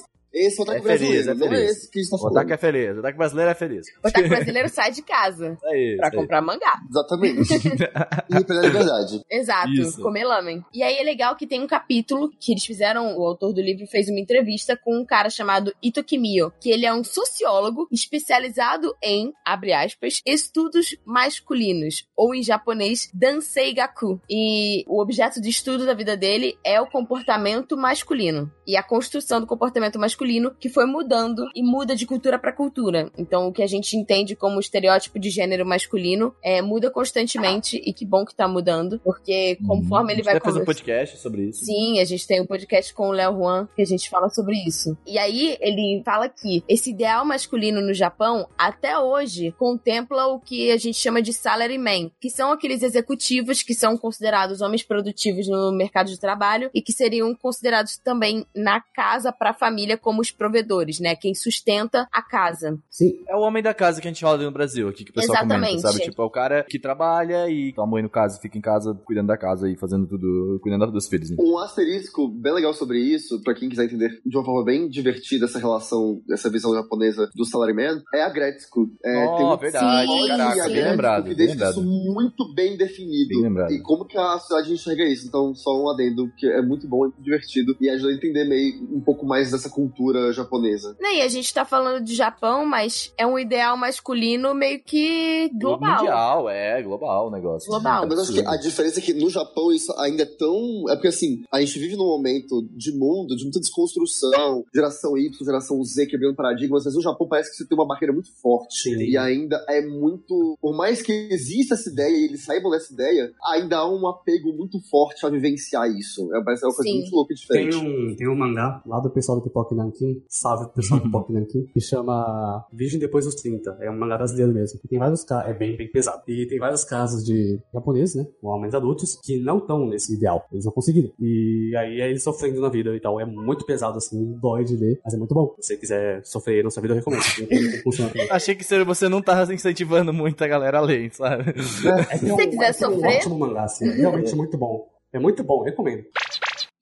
Esse 0.46 0.60
é 0.60 0.60
o 0.60 0.62
otaku 0.64 0.78
É 0.88 0.98
feliz, 0.98 1.24
brasileiro, 1.26 1.30
é 1.30 1.34
não 1.34 1.46
é 1.46 1.50
feliz. 1.50 1.70
esse 1.70 1.90
que 1.90 1.98
a 1.98 2.02
gente 2.02 2.10
tá 2.10 2.16
O 2.16 2.18
falando. 2.20 2.36
otaku 2.36 2.52
é 2.52 2.56
feliz, 2.58 2.96
o 2.96 2.98
otaku 3.00 3.18
brasileiro 3.18 3.50
é 3.50 3.54
feliz. 3.54 3.86
O 4.04 4.08
otaku 4.08 4.28
brasileiro 4.28 4.68
sai 4.68 4.92
de 4.92 5.02
casa 5.02 5.58
É 5.64 5.78
isso. 5.88 5.96
pra 5.96 6.06
é 6.06 6.08
isso. 6.10 6.16
comprar 6.18 6.42
mangá. 6.42 6.80
Exatamente. 6.88 7.54
e 8.30 8.34
representar 8.34 8.64
a 8.64 8.66
liberdade. 8.68 9.20
Exato, 9.30 9.72
Isso. 9.72 10.00
comer 10.02 10.24
lamen. 10.24 10.62
E 10.72 10.82
aí 10.82 10.96
é 10.98 11.02
legal 11.02 11.34
que 11.36 11.46
tem 11.46 11.60
um 11.62 11.66
capítulo 11.66 12.30
que 12.38 12.52
eles 12.52 12.64
fizeram, 12.64 13.16
o 13.18 13.24
autor 13.26 13.52
do 13.52 13.60
livro 13.60 13.86
fez 13.86 14.08
uma 14.08 14.20
entrevista 14.20 14.76
com 14.76 14.96
um 14.98 15.04
cara 15.04 15.28
chamado 15.30 15.74
Ito 15.82 16.04
Kimio, 16.04 16.52
que 16.60 16.70
ele 16.70 16.86
é 16.86 16.92
um 16.94 17.02
sociólogo 17.02 17.88
especializado 17.90 18.94
em, 19.02 19.32
abre 19.44 19.72
aspas, 19.72 20.20
estudos 20.26 20.96
masculinos, 21.04 22.06
ou 22.16 22.34
em 22.34 22.42
japonês, 22.42 23.08
Dansei 23.14 23.72
Gaku. 23.74 24.20
E 24.30 24.84
o 24.86 25.00
objeto 25.00 25.40
de 25.40 25.48
estudo 25.48 25.84
da 25.86 25.94
vida 25.94 26.16
dele 26.16 26.56
é 26.64 26.80
o 26.80 26.86
comportamento 26.86 27.76
masculino. 27.76 28.50
E 28.66 28.76
a 28.76 28.82
construção 28.82 29.40
do 29.40 29.46
comportamento 29.46 29.98
masculino 29.98 30.27
que 30.58 30.68
foi 30.68 30.86
mudando 30.86 31.46
e 31.54 31.62
muda 31.62 31.96
de 31.96 32.06
cultura 32.06 32.38
para 32.38 32.52
cultura. 32.52 33.10
Então 33.16 33.48
o 33.48 33.52
que 33.52 33.62
a 33.62 33.66
gente 33.66 33.96
entende 33.96 34.36
como 34.36 34.60
estereótipo 34.60 35.18
de 35.18 35.30
gênero 35.30 35.64
masculino 35.66 36.34
é, 36.42 36.60
muda 36.60 36.90
constantemente 36.90 37.80
e 37.84 37.92
que 37.92 38.04
bom 38.04 38.24
que 38.24 38.34
tá 38.34 38.46
mudando, 38.46 39.00
porque 39.02 39.56
conforme 39.66 40.12
ele 40.12 40.22
Hum, 40.22 40.24
vai 40.24 40.40
fazer 40.40 40.60
um 40.60 40.64
podcast 40.64 41.18
sobre 41.18 41.42
isso. 41.48 41.64
Sim, 41.64 42.00
a 42.00 42.04
gente 42.04 42.26
tem 42.26 42.40
um 42.40 42.46
podcast 42.46 42.92
com 42.92 43.08
o 43.08 43.12
Léo 43.12 43.34
Juan 43.34 43.68
que 43.74 43.82
a 43.82 43.86
gente 43.86 44.08
fala 44.10 44.28
sobre 44.28 44.56
isso. 44.66 44.96
E 45.06 45.18
aí 45.18 45.56
ele 45.60 46.02
fala 46.04 46.28
que 46.28 46.62
esse 46.68 46.90
ideal 46.90 47.24
masculino 47.24 47.80
no 47.80 47.94
Japão 47.94 48.48
até 48.56 48.98
hoje 48.98 49.54
contempla 49.58 50.26
o 50.26 50.40
que 50.40 50.70
a 50.70 50.76
gente 50.76 50.98
chama 50.98 51.22
de 51.22 51.32
salaryman, 51.32 52.10
que 52.20 52.30
são 52.30 52.52
aqueles 52.52 52.82
executivos 52.82 53.62
que 53.62 53.74
são 53.74 53.96
considerados 53.96 54.60
homens 54.60 54.82
produtivos 54.82 55.48
no 55.48 55.72
mercado 55.72 56.10
de 56.10 56.18
trabalho 56.18 56.70
e 56.74 56.82
que 56.82 56.92
seriam 56.92 57.34
considerados 57.34 57.96
também 57.96 58.46
na 58.54 58.80
casa 58.80 59.32
para 59.32 59.50
a 59.50 59.54
família 59.54 59.96
como 60.08 60.22
os 60.22 60.30
provedores, 60.30 61.00
né? 61.00 61.14
Quem 61.14 61.34
sustenta 61.34 62.08
a 62.10 62.22
casa. 62.22 62.78
Sim. 62.88 63.12
É 63.28 63.36
o 63.36 63.40
homem 63.40 63.62
da 63.62 63.74
casa 63.74 64.00
que 64.00 64.08
a 64.08 64.10
gente 64.10 64.22
fala 64.22 64.42
no 64.42 64.50
Brasil 64.50 64.88
aqui, 64.88 65.04
que 65.04 65.10
o 65.10 65.14
pessoal 65.14 65.36
Exatamente. 65.36 65.68
comenta, 65.68 65.88
sabe? 65.88 66.04
Tipo, 66.04 66.22
é 66.22 66.24
o 66.24 66.30
cara 66.30 66.64
que 66.66 66.78
trabalha 66.78 67.46
e 67.50 67.74
a 67.76 67.86
mãe 67.86 68.02
no 68.02 68.08
caso 68.08 68.40
fica 68.40 68.56
em 68.56 68.62
casa 68.62 68.98
cuidando 69.04 69.26
da 69.26 69.36
casa 69.36 69.68
e 69.68 69.76
fazendo 69.76 70.06
tudo, 70.06 70.58
cuidando 70.62 70.90
dos 70.90 71.06
filhos, 71.06 71.28
né? 71.28 71.36
Um 71.38 71.58
asterisco 71.58 72.26
bem 72.26 72.54
legal 72.54 72.72
sobre 72.72 72.98
isso, 72.98 73.42
pra 73.42 73.54
quem 73.54 73.68
quiser 73.68 73.84
entender 73.84 74.18
de 74.24 74.34
uma 74.34 74.42
forma 74.42 74.64
bem 74.64 74.88
divertida 74.88 75.44
essa 75.44 75.58
relação, 75.58 76.22
essa 76.30 76.48
visão 76.48 76.74
japonesa 76.74 77.28
do 77.34 77.44
salaryman, 77.44 78.02
é 78.14 78.22
a 78.22 78.30
Gretzko. 78.30 78.88
É, 79.04 79.26
oh, 79.26 79.36
tem 79.36 79.46
um 79.46 79.56
verdade, 79.58 80.10
Sim, 80.10 80.28
caraca, 80.28 80.62
sim. 80.62 80.72
bem 80.72 80.84
lembrado, 80.84 81.28
que 81.28 81.34
deixa 81.34 81.52
lembrado. 81.52 81.70
isso 81.72 81.82
muito 81.82 82.54
bem 82.54 82.78
definido. 82.78 83.28
Bem 83.28 83.42
lembrado. 83.42 83.72
E 83.72 83.82
como 83.82 84.06
que 84.06 84.16
a 84.16 84.38
sociedade 84.38 84.72
enxerga 84.72 85.04
isso. 85.04 85.26
Então, 85.28 85.54
só 85.54 85.70
um 85.78 85.90
adendo, 85.90 86.32
que 86.34 86.46
é 86.46 86.62
muito 86.62 86.88
bom, 86.88 87.04
é 87.04 87.08
muito 87.08 87.22
divertido, 87.22 87.76
e 87.78 87.90
ajuda 87.90 88.10
a 88.10 88.14
entender 88.14 88.44
meio 88.44 88.88
um 88.90 89.00
pouco 89.00 89.26
mais 89.26 89.50
dessa 89.50 89.68
cultura 89.68 89.97
japonesa. 90.32 90.96
Né, 91.00 91.16
E 91.16 91.20
a 91.22 91.28
gente 91.28 91.52
tá 91.52 91.64
falando 91.64 92.02
de 92.04 92.14
Japão, 92.14 92.64
mas 92.66 93.12
é 93.16 93.26
um 93.26 93.38
ideal 93.38 93.76
masculino 93.76 94.54
meio 94.54 94.80
que 94.82 95.50
global. 95.58 95.96
Mundial, 95.98 96.48
é, 96.50 96.82
global 96.82 97.28
o 97.28 97.30
negócio. 97.30 97.68
Global. 97.68 98.06
Mas 98.08 98.18
acho 98.20 98.32
que 98.32 98.46
a 98.46 98.56
diferença 98.56 98.98
é 98.98 99.02
que 99.02 99.12
no 99.14 99.28
Japão 99.30 99.72
isso 99.72 99.92
ainda 99.98 100.22
é 100.22 100.26
tão. 100.26 100.84
É 100.88 100.94
porque 100.94 101.08
assim, 101.08 101.42
a 101.52 101.60
gente 101.60 101.78
vive 101.78 101.96
num 101.96 102.06
momento 102.06 102.62
de 102.72 102.92
mundo, 102.92 103.36
de 103.36 103.44
muita 103.44 103.60
desconstrução, 103.60 104.64
geração 104.74 105.16
Y, 105.16 105.44
geração 105.44 105.82
Z 105.82 106.06
quebrando 106.06 106.34
paradigmas, 106.36 106.84
mas 106.84 106.94
no 106.94 107.02
Japão 107.02 107.26
parece 107.28 107.50
que 107.50 107.56
você 107.56 107.66
tem 107.66 107.76
uma 107.76 107.86
barreira 107.86 108.12
muito 108.12 108.30
forte. 108.40 108.82
Sim. 108.82 108.96
E 109.02 109.16
ainda 109.16 109.64
é 109.68 109.84
muito. 109.84 110.56
Por 110.60 110.76
mais 110.76 111.02
que 111.02 111.12
exista 111.30 111.74
essa 111.74 111.90
ideia 111.90 112.16
e 112.16 112.24
eles 112.24 112.44
saibam 112.44 112.70
dessa 112.70 112.92
ideia, 112.92 113.32
ainda 113.52 113.78
há 113.78 113.90
um 113.90 114.06
apego 114.06 114.52
muito 114.52 114.80
forte 114.88 115.24
a 115.24 115.28
vivenciar 115.28 115.88
isso. 115.90 116.34
É, 116.34 116.42
parece 116.42 116.64
uma 116.64 116.74
coisa 116.74 116.90
Sim. 116.90 117.00
muito 117.00 117.14
louca 117.14 117.32
e 117.34 117.36
Tem 117.36 117.68
diferente. 117.68 117.76
um, 117.76 118.16
tem 118.16 118.28
um 118.28 118.36
mangá 118.36 118.82
lá 118.86 119.00
do 119.00 119.10
pessoal 119.10 119.38
do 119.38 119.44
Pipoque 119.44 119.74
Nankin, 119.88 120.22
salve 120.28 120.64
pro 120.66 120.74
pessoal 120.74 121.00
do 121.00 121.04
Pipoque 121.10 121.32
Nankin, 121.32 121.66
que 121.72 121.80
chama 121.80 122.64
Virgem 122.72 122.98
Depois 123.00 123.24
dos 123.24 123.34
30. 123.36 123.78
É 123.80 123.90
um 123.90 123.98
mangá 123.98 124.16
brasileiro 124.16 124.52
mesmo. 124.52 124.78
E 124.84 124.88
tem 124.88 124.98
vários 124.98 125.24
casos, 125.24 125.50
é 125.50 125.54
bem, 125.54 125.76
bem 125.76 125.90
pesado. 125.90 126.22
E 126.28 126.46
tem 126.46 126.58
vários 126.58 126.84
casos 126.84 127.24
de 127.24 127.58
japoneses, 127.72 128.14
né? 128.16 128.26
Homens 128.42 128.74
adultos, 128.74 129.18
que 129.22 129.38
não 129.38 129.58
estão 129.58 129.86
nesse 129.86 130.14
ideal. 130.14 130.46
Eles 130.52 130.64
não 130.64 130.72
conseguiram. 130.72 131.10
E 131.20 131.74
aí 131.76 132.00
é 132.00 132.08
eles 132.10 132.22
sofrendo 132.22 132.60
na 132.60 132.68
vida 132.68 132.94
e 132.94 133.00
tal. 133.00 133.20
É 133.20 133.24
muito 133.24 133.64
pesado, 133.66 133.98
assim, 133.98 134.32
dói 134.40 134.64
de 134.64 134.76
ler, 134.76 135.00
mas 135.04 135.14
é 135.14 135.16
muito 135.16 135.34
bom. 135.34 135.54
Se 135.60 135.68
você 135.68 135.76
quiser 135.76 136.24
sofrer 136.24 136.62
na 136.64 136.70
sua 136.70 136.80
vida, 136.82 136.94
eu 136.94 136.98
recomendo. 136.98 137.22
Achei 138.30 138.54
que 138.54 138.64
você- 138.64 139.08
não 139.08 139.22
tá 139.22 139.42
incentivando 139.52 140.12
muito 140.12 140.42
a 140.42 140.46
galera 140.48 140.78
a 140.78 140.80
ler, 140.82 141.12
sabe? 141.14 141.50
É, 141.50 142.14
é 142.14 142.18
Se 142.18 142.28
você 142.28 142.32
um- 142.44 142.50
quiser 142.50 142.64
é 142.68 142.72
que 142.72 142.84
é 142.84 142.88
um 142.88 142.92
sofrer- 142.94 143.16
ótimo 143.18 143.38
mangá, 143.38 143.64
assim. 143.64 143.88
É 143.88 143.92
realmente 143.94 144.34
muito 144.36 144.56
bom. 144.58 144.86
É 145.12 145.18
muito 145.18 145.42
bom, 145.42 145.62
recomendo. 145.62 146.04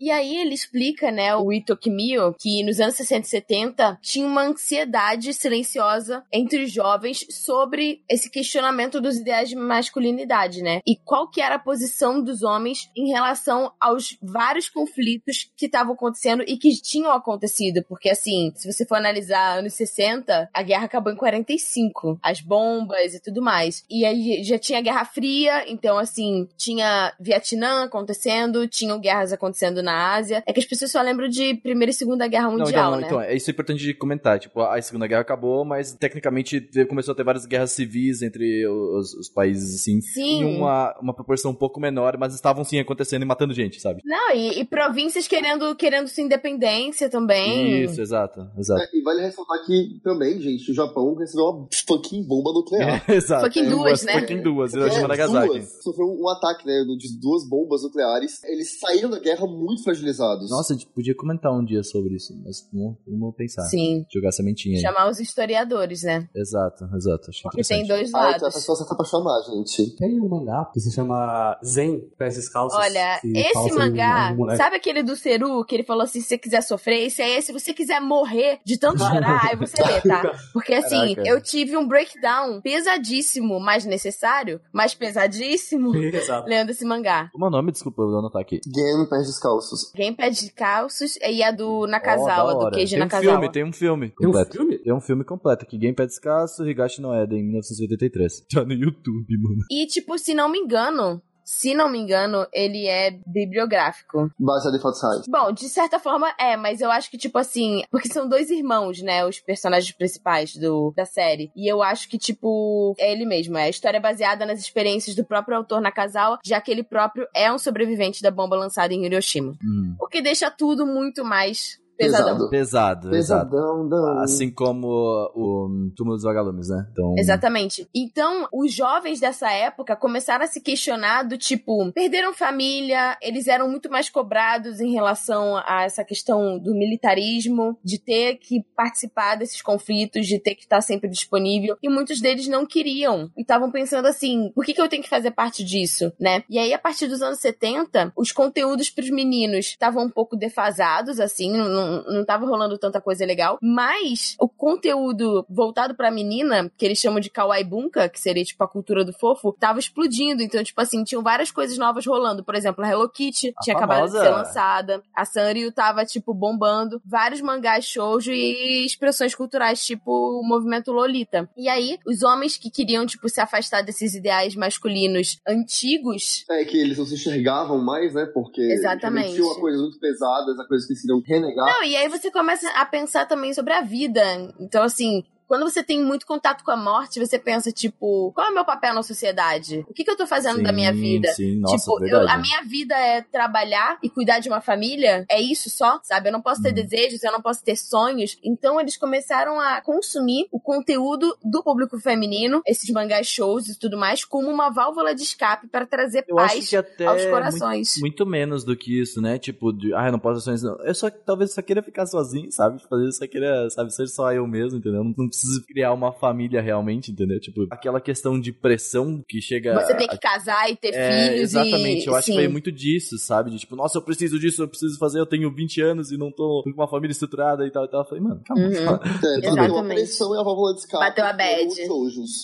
E 0.01 0.11
aí 0.11 0.37
ele 0.37 0.55
explica, 0.55 1.11
né, 1.11 1.35
o 1.35 1.53
Ito 1.53 1.77
Kimio, 1.77 2.35
que 2.39 2.63
nos 2.63 2.81
anos 2.81 2.97
60 2.97 3.27
e 3.27 3.31
70 3.31 3.99
tinha 4.03 4.27
uma 4.27 4.43
ansiedade 4.43 5.33
silenciosa 5.33 6.25
entre 6.33 6.65
os 6.65 6.73
jovens 6.73 7.27
sobre 7.31 8.03
esse 8.09 8.31
questionamento 8.31 9.01
dos 9.01 9.17
ideais 9.17 9.49
de 9.49 9.57
masculinidade, 9.57 10.63
né? 10.63 10.81
E 10.87 10.97
qual 10.97 11.29
que 11.29 11.41
era 11.41 11.55
a 11.55 11.59
posição 11.59 12.23
dos 12.23 12.43
homens 12.43 12.91
em 12.97 13.09
relação 13.09 13.73
aos 13.81 14.17
vários 14.23 14.69
conflitos 14.69 15.51
que 15.57 15.67
estavam 15.67 15.95
acontecendo 15.95 16.43
e 16.47 16.57
que 16.57 16.71
tinham 16.81 17.13
acontecido. 17.13 17.85
Porque, 17.89 18.11
assim, 18.11 18.53
se 18.55 18.71
você 18.71 18.85
for 18.85 18.97
analisar 18.97 19.59
anos 19.59 19.75
60, 19.75 20.51
a 20.53 20.63
guerra 20.63 20.85
acabou 20.85 21.13
em 21.13 21.17
45. 21.17 22.19
As 22.23 22.41
bombas 22.41 23.15
e 23.15 23.21
tudo 23.21 23.43
mais. 23.43 23.85
E 23.91 24.05
aí 24.05 24.43
já 24.45 24.59
tinha 24.59 24.81
Guerra 24.81 25.05
Fria, 25.05 25.65
então, 25.71 25.99
assim, 25.99 26.49
tinha 26.57 27.13
Vietnã 27.19 27.85
acontecendo, 27.85 28.69
tinham 28.69 29.01
guerras 29.01 29.33
acontecendo 29.33 29.83
na 29.87 30.15
Ásia. 30.15 30.43
É 30.47 30.53
que 30.53 30.61
as 30.61 30.67
pessoas 30.67 30.91
só 30.91 31.01
lembram 31.01 31.29
de 31.29 31.55
Primeira 31.55 31.91
e 31.91 31.95
Segunda 31.95 32.27
Guerra 32.29 32.51
Não, 32.51 32.59
Mundial, 32.59 32.69
então, 32.69 32.91
não, 32.91 33.01
né? 33.01 33.07
então, 33.07 33.21
é 33.21 33.35
isso 33.37 33.51
é 33.51 33.53
importante 33.53 33.83
de 33.83 33.95
comentar. 33.95 34.39
Tipo, 34.39 34.61
a 34.61 34.81
Segunda 34.83 35.07
Guerra 35.07 35.23
acabou, 35.23 35.65
mas 35.65 35.93
tecnicamente 35.95 36.61
teve- 36.61 36.87
começou 36.87 37.13
a 37.13 37.15
ter 37.17 37.25
várias 37.25 37.47
guerras 37.47 37.71
civis 37.73 38.23
entre 38.23 38.67
os, 38.67 39.15
os 39.15 39.29
países, 39.29 39.75
assim. 39.81 40.01
Sim. 40.01 40.43
Em 40.43 40.57
uma, 40.59 40.95
uma 41.01 41.15
proporção 41.15 41.53
um 41.53 41.55
pouco 41.55 41.81
menor, 41.81 42.17
mas 42.19 42.35
estavam 42.35 42.65
sim 42.65 42.79
acontecendo 42.79 43.23
e 43.23 43.27
matando 43.27 43.55
gente, 43.55 43.81
sabe? 43.81 44.01
Não, 44.05 44.35
e, 44.35 44.61
e 44.61 44.65
províncias 44.65 45.27
querendo, 45.29 45.75
querendo 45.77 46.09
sua 46.09 46.23
independência 46.23 47.09
também. 47.09 47.83
Isso, 47.85 48.01
exato, 48.01 48.47
exato. 48.59 48.83
É, 48.83 48.89
e 48.99 49.03
vale 49.03 49.23
ressaltar 49.23 49.65
que 49.65 50.01
também, 50.03 50.41
gente, 50.41 50.71
o 50.71 50.75
Japão 50.75 51.15
recebeu 51.15 51.45
uma 51.47 51.69
fucking 51.87 52.23
bomba 52.25 52.53
nuclear. 52.53 53.05
É, 53.09 53.15
exato. 53.17 53.45
Fucking 53.45 53.69
duas, 53.69 54.03
né? 54.05 54.21
Fucking 54.21 54.43
duas, 54.43 54.75
É, 54.75 54.79
Hiroshima 54.79 55.05
e 55.05 55.09
Nagasaki. 55.09 55.47
duas. 55.49 55.83
Sofreu 55.83 56.07
um 56.09 56.29
ataque, 56.29 56.67
né, 56.67 56.85
de 56.99 57.21
duas 57.21 57.49
bombas 57.49 57.83
nucleares. 57.83 58.43
Eles 58.45 58.79
saíram 58.81 59.11
da 59.11 59.19
guerra 59.19 59.47
muito 59.47 59.76
fragilizados. 59.83 60.51
Nossa, 60.51 60.73
a 60.75 60.77
gente 60.77 60.89
podia 60.89 61.15
comentar 61.15 61.53
um 61.53 61.65
dia 61.65 61.83
sobre 61.83 62.15
isso, 62.15 62.33
mas 62.45 62.69
não 62.73 62.97
vamos 63.07 63.35
pensar. 63.37 63.63
Sim. 63.65 64.05
Jogar 64.13 64.33
sementinha 64.33 64.77
aí. 64.77 64.83
Chamar 64.83 65.09
os 65.11 65.21
historiadores, 65.21 66.03
né? 66.03 66.29
Exato, 66.35 66.85
exato. 66.97 67.31
Acho 67.31 67.43
Porque 67.43 67.63
tem 67.63 67.87
dois 67.87 68.13
Ah, 68.15 68.19
então 68.19 68.21
a 68.21 68.31
lados. 68.51 68.55
pessoa 68.55 68.97
pra 68.97 69.05
chamar, 69.07 69.41
gente. 69.43 69.97
Tem 69.97 70.21
um 70.21 70.29
mangá 70.29 70.71
que 70.73 70.81
se 70.81 70.93
chama 70.93 71.59
Zen, 71.65 72.01
Pés 72.19 72.37
Descalços. 72.37 72.79
Olha, 72.79 73.21
esse 73.25 73.73
mangá, 73.75 74.35
um 74.39 74.57
sabe 74.57 74.77
aquele 74.77 75.03
do 75.03 75.17
Seru 75.17 75.65
que 75.65 75.75
ele 75.75 75.85
falou 75.85 76.03
assim: 76.05 76.21
se 76.21 76.29
você 76.29 76.39
quiser 76.39 76.63
sofrer, 76.63 77.07
esse 77.07 77.23
é 77.23 77.39
esse. 77.39 77.47
Se 77.49 77.53
você 77.53 77.73
quiser 77.73 78.01
morrer 78.01 78.59
de 78.65 78.79
tanto 78.79 78.99
chorar, 79.05 79.49
aí 79.51 79.57
você 79.57 79.83
lê, 79.83 80.01
tá? 80.01 80.33
Porque 80.53 80.75
assim, 80.75 81.15
Caraca. 81.15 81.29
eu 81.29 81.41
tive 81.41 81.77
um 81.77 81.87
breakdown 81.87 82.61
pesadíssimo, 82.61 83.59
mas 83.61 83.85
necessário, 83.85 84.61
mas 84.73 84.95
pesadíssimo, 84.95 85.95
Exato. 85.97 86.49
lendo 86.49 86.71
esse 86.71 86.85
mangá. 86.85 87.29
Como 87.33 87.45
é 87.45 87.49
o 87.49 87.51
nome? 87.51 87.73
Desculpa, 87.73 88.03
eu 88.03 88.09
vou 88.11 88.19
anotar 88.19 88.43
aqui. 88.43 88.61
Game 88.67 89.09
Pés 89.09 89.27
Descalços. 89.27 89.66
Game 89.95 90.17
Pé 90.17 90.31
de 90.31 90.51
Calços 90.53 91.17
e 91.17 91.43
a 91.43 91.51
do 91.51 91.87
Nakazawa, 91.87 92.55
da 92.59 92.65
do. 92.71 92.71
Keiji 92.77 92.93
Tem 92.95 92.99
um 92.99 93.05
Nakazawa. 93.05 93.33
filme, 93.33 93.53
tem 93.53 93.65
um 93.65 93.73
filme 93.73 94.09
Tem 94.09 94.27
um 94.29 94.33
completo. 94.33 94.57
filme? 94.57 94.79
Tem 94.79 94.93
um 94.95 95.01
filme 95.01 95.25
completo 95.25 95.65
aqui, 95.65 95.79
Game 95.79 95.95
Pé 95.95 96.07
Descasso, 96.07 96.69
Higashi 96.69 97.01
no 97.01 97.15
Eden, 97.15 97.43
1983. 97.45 98.47
Tá 98.53 98.65
no 98.65 98.73
YouTube, 98.73 99.39
mano. 99.39 99.63
E, 99.71 99.87
tipo, 99.87 100.19
se 100.19 100.35
não 100.35 100.49
me 100.49 100.59
engano, 100.59 101.21
se 101.47 101.75
não 101.75 101.89
me 101.89 101.97
engano, 101.97 102.45
ele 102.53 102.89
é 102.89 103.17
bibliográfico. 103.25 104.29
Baseado 104.37 104.77
em 104.77 104.81
fatos 104.81 105.01
reais. 105.01 105.23
Bom, 105.29 105.53
de 105.53 105.69
certa 105.69 106.01
forma 106.01 106.35
é, 106.41 106.57
mas 106.57 106.81
eu 106.81 106.91
acho 106.91 107.09
que, 107.09 107.17
tipo 107.17 107.39
assim, 107.39 107.85
porque 107.89 108.09
são 108.09 108.29
dois 108.29 108.51
irmãos, 108.51 109.01
né, 109.01 109.25
os 109.25 109.39
personagens 109.39 109.93
principais 109.93 110.57
do, 110.57 110.93
da 110.97 111.05
série. 111.05 111.53
E 111.55 111.71
eu 111.71 111.85
acho 111.85 112.09
que, 112.09 112.19
tipo, 112.19 112.95
é 112.99 113.13
ele 113.13 113.25
mesmo. 113.25 113.57
É 113.57 113.63
a 113.63 113.69
história 113.69 114.01
baseada 114.01 114.45
nas 114.45 114.59
experiências 114.59 115.15
do 115.15 115.25
próprio 115.25 115.57
autor 115.57 115.81
Nakazawa, 115.81 116.41
já 116.45 116.61
que 116.61 116.73
ele 116.73 116.83
próprio 116.83 117.29
é 117.33 117.51
um 117.53 117.59
sobrevivente 117.59 118.23
da 118.23 118.31
bomba 118.33 118.57
lançada 118.57 118.93
em 118.93 119.07
Hiroshima. 119.07 119.53
Hum. 119.63 119.95
O 120.01 120.09
que 120.09 120.21
deixa 120.21 120.51
tudo 120.51 120.85
muito 120.85 121.25
mais 121.25 121.79
pesadão. 121.97 122.49
Pesado. 122.49 122.51
Pesado, 122.51 123.17
exato. 123.17 123.51
Pesadão, 123.51 123.85
não. 123.85 124.19
Assim 124.21 124.51
como 124.51 124.89
o 125.35 125.91
Túmulo 125.97 126.17
dos 126.17 126.25
Vagalumes, 126.25 126.69
né? 126.69 126.87
Então, 126.93 127.15
Exatamente. 127.19 127.89
Então, 127.95 128.49
os 128.53 128.73
jovens 128.73 129.21
dessa 129.21 129.51
época 129.51 129.97
começaram 129.97 130.45
a 130.45 130.49
se 130.49 130.61
questionar 130.61 131.23
do 131.23 131.37
tipo, 131.39 131.93
perderam 131.93 132.33
família, 132.33 133.17
eles 133.23 133.47
eram 133.47 133.69
muito 133.69 133.91
mais 133.91 134.09
cobrados 134.11 134.81
em 134.81 134.93
relação 134.93 135.57
a 135.67 135.85
essa 135.85 136.05
questão 136.05 136.59
do 136.59 136.75
militarismo, 136.75 137.79
de 137.83 137.99
ter 137.99 138.37
que 138.37 138.65
participar 138.77 139.37
desses 139.37 139.63
conflitos, 139.63 140.27
de 140.27 140.39
ter 140.39 140.55
que 140.55 140.63
estar 140.63 140.81
sempre 140.81 141.09
disponível, 141.09 141.77
e 141.83 141.89
muitos 141.89 142.21
deles 142.21 142.47
não 142.49 142.67
queriam. 142.67 143.31
E 143.37 143.43
estavam 143.43 143.71
pensando 143.71 144.07
assim, 144.07 144.51
por 144.55 144.65
que, 144.65 144.75
que 144.75 144.81
eu 144.81 144.89
tenho 144.89 145.03
que 145.03 145.09
fazer 145.09 145.31
parte 145.31 145.65
disso, 145.65 146.13
né? 146.21 146.43
E 146.49 146.59
aí, 146.59 146.73
a 146.73 146.79
partir 146.79 147.07
dos 147.07 147.23
anos 147.23 147.39
70, 147.41 148.13
os 148.17 148.33
conteúdos 148.33 148.91
pros 148.91 149.11
meninos 149.11 149.67
estavam 149.67 150.05
um 150.05 150.11
pouco 150.11 150.37
defasados, 150.37 151.21
assim, 151.21 151.53
não, 151.53 151.69
não 152.09 152.25
tava 152.25 152.47
rolando 152.47 152.79
tanta 152.79 153.01
coisa 153.01 153.25
legal, 153.25 153.59
mas 153.63 154.37
o 154.41 154.49
conteúdo 154.49 155.45
voltado 155.49 155.95
pra 155.95 156.11
menina, 156.11 156.71
que 156.77 156.85
eles 156.85 156.99
chamam 156.99 157.21
de 157.21 157.31
kawaii 157.31 157.65
bunka, 157.65 158.09
que 158.09 158.21
seria 158.21 158.45
tipo 158.45 158.63
a 158.63 158.69
cultura 158.69 159.05
do 159.05 159.13
fofo, 159.13 159.55
tava 159.59 159.79
explodindo. 159.79 160.43
Então, 160.43 160.63
tipo 160.63 160.81
assim, 160.81 161.03
tinham 161.05 161.23
várias 161.23 161.51
coisas 161.51 161.77
novas 161.79 162.07
rolando. 162.07 162.45
Por 162.45 162.55
exemplo, 162.55 162.85
a 162.85 162.89
Hello 162.91 163.09
Kitty 163.09 163.55
A 163.57 163.63
tinha 163.63 163.77
acabado 163.77 164.07
de 164.07 164.13
famosa- 164.13 164.25
ser 164.25 164.31
lançada, 164.31 165.03
a 165.15 165.25
Sanrio 165.25 165.73
tava, 165.73 166.05
tipo, 166.05 166.33
bombando, 166.35 167.01
vários 167.05 167.41
mangás 167.41 167.85
shoujo 167.85 168.33
e 168.33 168.85
expressões 168.85 169.35
culturais, 169.35 169.85
tipo 169.85 170.11
o 170.41 170.43
movimento 170.47 170.93
Lolita. 170.93 171.49
E 171.57 171.69
aí, 171.69 171.99
os 172.07 172.23
homens 172.23 172.57
que 172.57 172.71
queriam, 172.71 173.07
tipo, 173.07 173.29
se 173.29 173.41
afastar 173.41 173.83
desses 173.83 174.15
ideais 174.15 174.55
masculinos 174.55 175.39
antigos, 175.47 176.45
É 176.51 176.65
que 176.65 176.77
eles 176.79 176.99
não 176.99 177.05
se 177.07 177.15
enxergavam 177.15 177.79
mais, 177.79 178.15
né? 178.15 178.27
Porque 178.27 178.61
Exatamente. 178.61 179.35
tinham 179.35 179.55
coisas 179.61 179.81
muito 179.81 179.99
pesadas, 179.99 180.59
a 180.59 180.65
coisas 180.67 180.87
que 180.87 180.95
se 180.95 181.07
iriam 181.07 181.23
renegar. 181.25 181.67
Não, 181.67 181.76
e 181.85 181.97
aí 181.97 182.09
você 182.09 182.31
começa 182.31 182.69
a 182.71 182.85
pensar 182.85 183.27
também 183.27 183.53
sobre 183.53 183.73
a 183.73 183.81
vida. 183.81 184.23
Então, 184.59 184.83
assim, 184.83 185.25
quando 185.47 185.63
você 185.63 185.83
tem 185.83 186.03
muito 186.03 186.27
contato 186.27 186.65
com 186.65 186.71
a 186.71 186.77
morte, 186.77 187.19
você 187.21 187.39
pensa, 187.39 187.71
tipo, 187.73 188.33
qual 188.35 188.49
é 188.49 188.51
o 188.51 188.55
meu 188.55 188.65
papel 188.65 188.95
na 188.95 189.03
sociedade? 189.03 189.85
O 189.89 189.95
que, 189.95 190.05
que 190.05 190.11
eu 190.11 190.17
tô 190.17 190.27
fazendo 190.27 190.63
da 190.63 190.73
minha 190.73 190.93
Sim, 190.93 191.01
vida? 191.01 191.29
Sim, 191.33 191.61
nossa, 191.61 191.77
tipo, 191.77 192.05
eu- 192.05 192.29
a 192.29 192.37
minha 192.39 192.63
vida 192.65 192.95
é 192.95 193.23
trabalhar 193.23 193.99
e 194.03 194.09
cuidar 194.11 194.39
de 194.41 194.49
uma 194.49 194.61
família? 194.61 195.25
É 195.31 195.41
isso 195.41 195.71
só? 195.71 196.01
Sabe? 196.03 196.29
Eu 196.29 196.33
não 196.33 196.43
posso 196.43 196.63
ter 196.63 196.69
Uhum. 196.71 196.75
desejos, 196.75 197.23
eu 197.23 197.33
não 197.33 197.41
posso 197.41 197.63
ter 197.65 197.77
sonhos. 197.77 198.39
Então 198.43 198.81
eles 198.81 198.97
começaram 198.97 199.61
a 199.61 199.81
consumir 199.81 200.47
o 200.51 200.59
conteúdo 200.61 201.37
do 201.45 201.63
público 201.63 201.99
feminino, 201.99 202.61
esses 202.67 202.89
mangás 202.91 203.27
shows 203.27 203.69
e 203.69 203.79
tudo 203.79 203.97
mais, 203.97 204.25
como 204.25 204.49
uma 204.51 204.71
válvula 204.71 205.15
de 205.15 205.23
escape 205.23 205.69
para 205.69 205.87
trazer 205.87 206.25
Eu 206.29 206.39
acho 206.39 206.55
paz 206.57 206.69
que 206.71 206.77
até 206.77 207.07
aos 207.07 207.21
muito- 207.23 207.31
corações. 207.31 207.93
Muito, 208.01 208.27
menos 208.27 208.65
do 208.65 208.77
que 208.77 209.01
isso, 209.01 209.21
né? 209.21 209.39
Tipo, 209.39 209.73
de, 209.73 209.95
ah, 209.95 210.07
eu 210.07 210.13
não 210.13 210.19
posso 210.19 210.39
ações, 210.41 210.63
não. 210.63 210.77
Eu 210.85 210.95
só, 210.95 211.09
talvez 211.11 211.55
só 211.55 211.63
queira 211.63 211.83
ficar 211.83 212.07
sozinho, 212.07 212.51
sabe? 212.51 212.79
Tipo, 212.79 212.95
às 212.95 213.01
vezes 213.01 213.17
só 213.19 213.27
queira, 213.27 213.71
sabe, 213.71 213.93
ser 213.95 214.07
só 214.09 214.33
eu 214.33 214.47
mesmo, 214.47 214.79
entendeu? 214.79 215.05
Não, 215.05 215.15
não 215.17 215.31
preciso 215.37 215.67
criar 215.67 215.93
uma 215.93 216.13
família 216.13 216.61
realmente, 216.61 217.11
entendeu? 217.11 217.39
Tipo, 217.41 217.67
aquela 217.71 218.01
questão 218.01 218.41
de 218.41 218.53
pressão 218.53 219.23
que 219.29 219.41
chega... 219.41 219.75
Você 219.75 219.95
tem 219.95 220.09
que 220.09 220.19
casar 220.19 220.71
e 220.71 220.77
ter 220.77 220.95
É, 220.95 221.29
filhos 221.29 221.41
exatamente, 221.41 222.05
e... 222.05 222.07
eu 222.07 222.15
acho 222.15 222.27
sim. 222.27 222.33
que 222.33 222.39
veio 222.39 222.51
muito 222.51 222.73
disso, 222.73 223.19
sabe? 223.19 223.51
De 223.51 223.59
tipo, 223.59 223.77
nossa, 223.77 223.99
eu 223.99 224.03
preciso 224.03 224.39
disso, 224.39 224.63
eu 224.63 224.69
preciso 224.69 224.99
fazer, 224.99 225.21
eu 225.21 225.27
tenho 225.27 225.53
20 225.53 225.81
anos 225.83 226.11
e 226.11 226.17
não 226.17 226.31
tô 226.31 226.63
com 226.65 226.71
uma 226.71 226.89
família 226.89 227.13
estruturada 227.13 227.67
e 227.67 227.71
tal 227.71 227.85
e 227.85 227.89
tal. 227.89 228.01
Eu 228.01 228.09
falei, 228.09 228.23
mano, 228.23 228.41
calma. 228.45 228.63
Uhum. 228.63 228.73
É, 228.73 228.85
bateu 228.85 229.31
a 229.31 229.39
Exatamente. 229.39 229.95
pressão 229.95 230.35
e 230.35 230.39
a 230.39 230.43
válvula 230.43 230.75
de 230.75 230.81
escape. 230.81 231.05
Bateu 231.05 231.25
a 231.25 231.33
bad. 231.33 231.75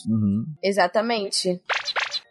Uhum. 0.09 0.45
Exatamente. 0.63 1.61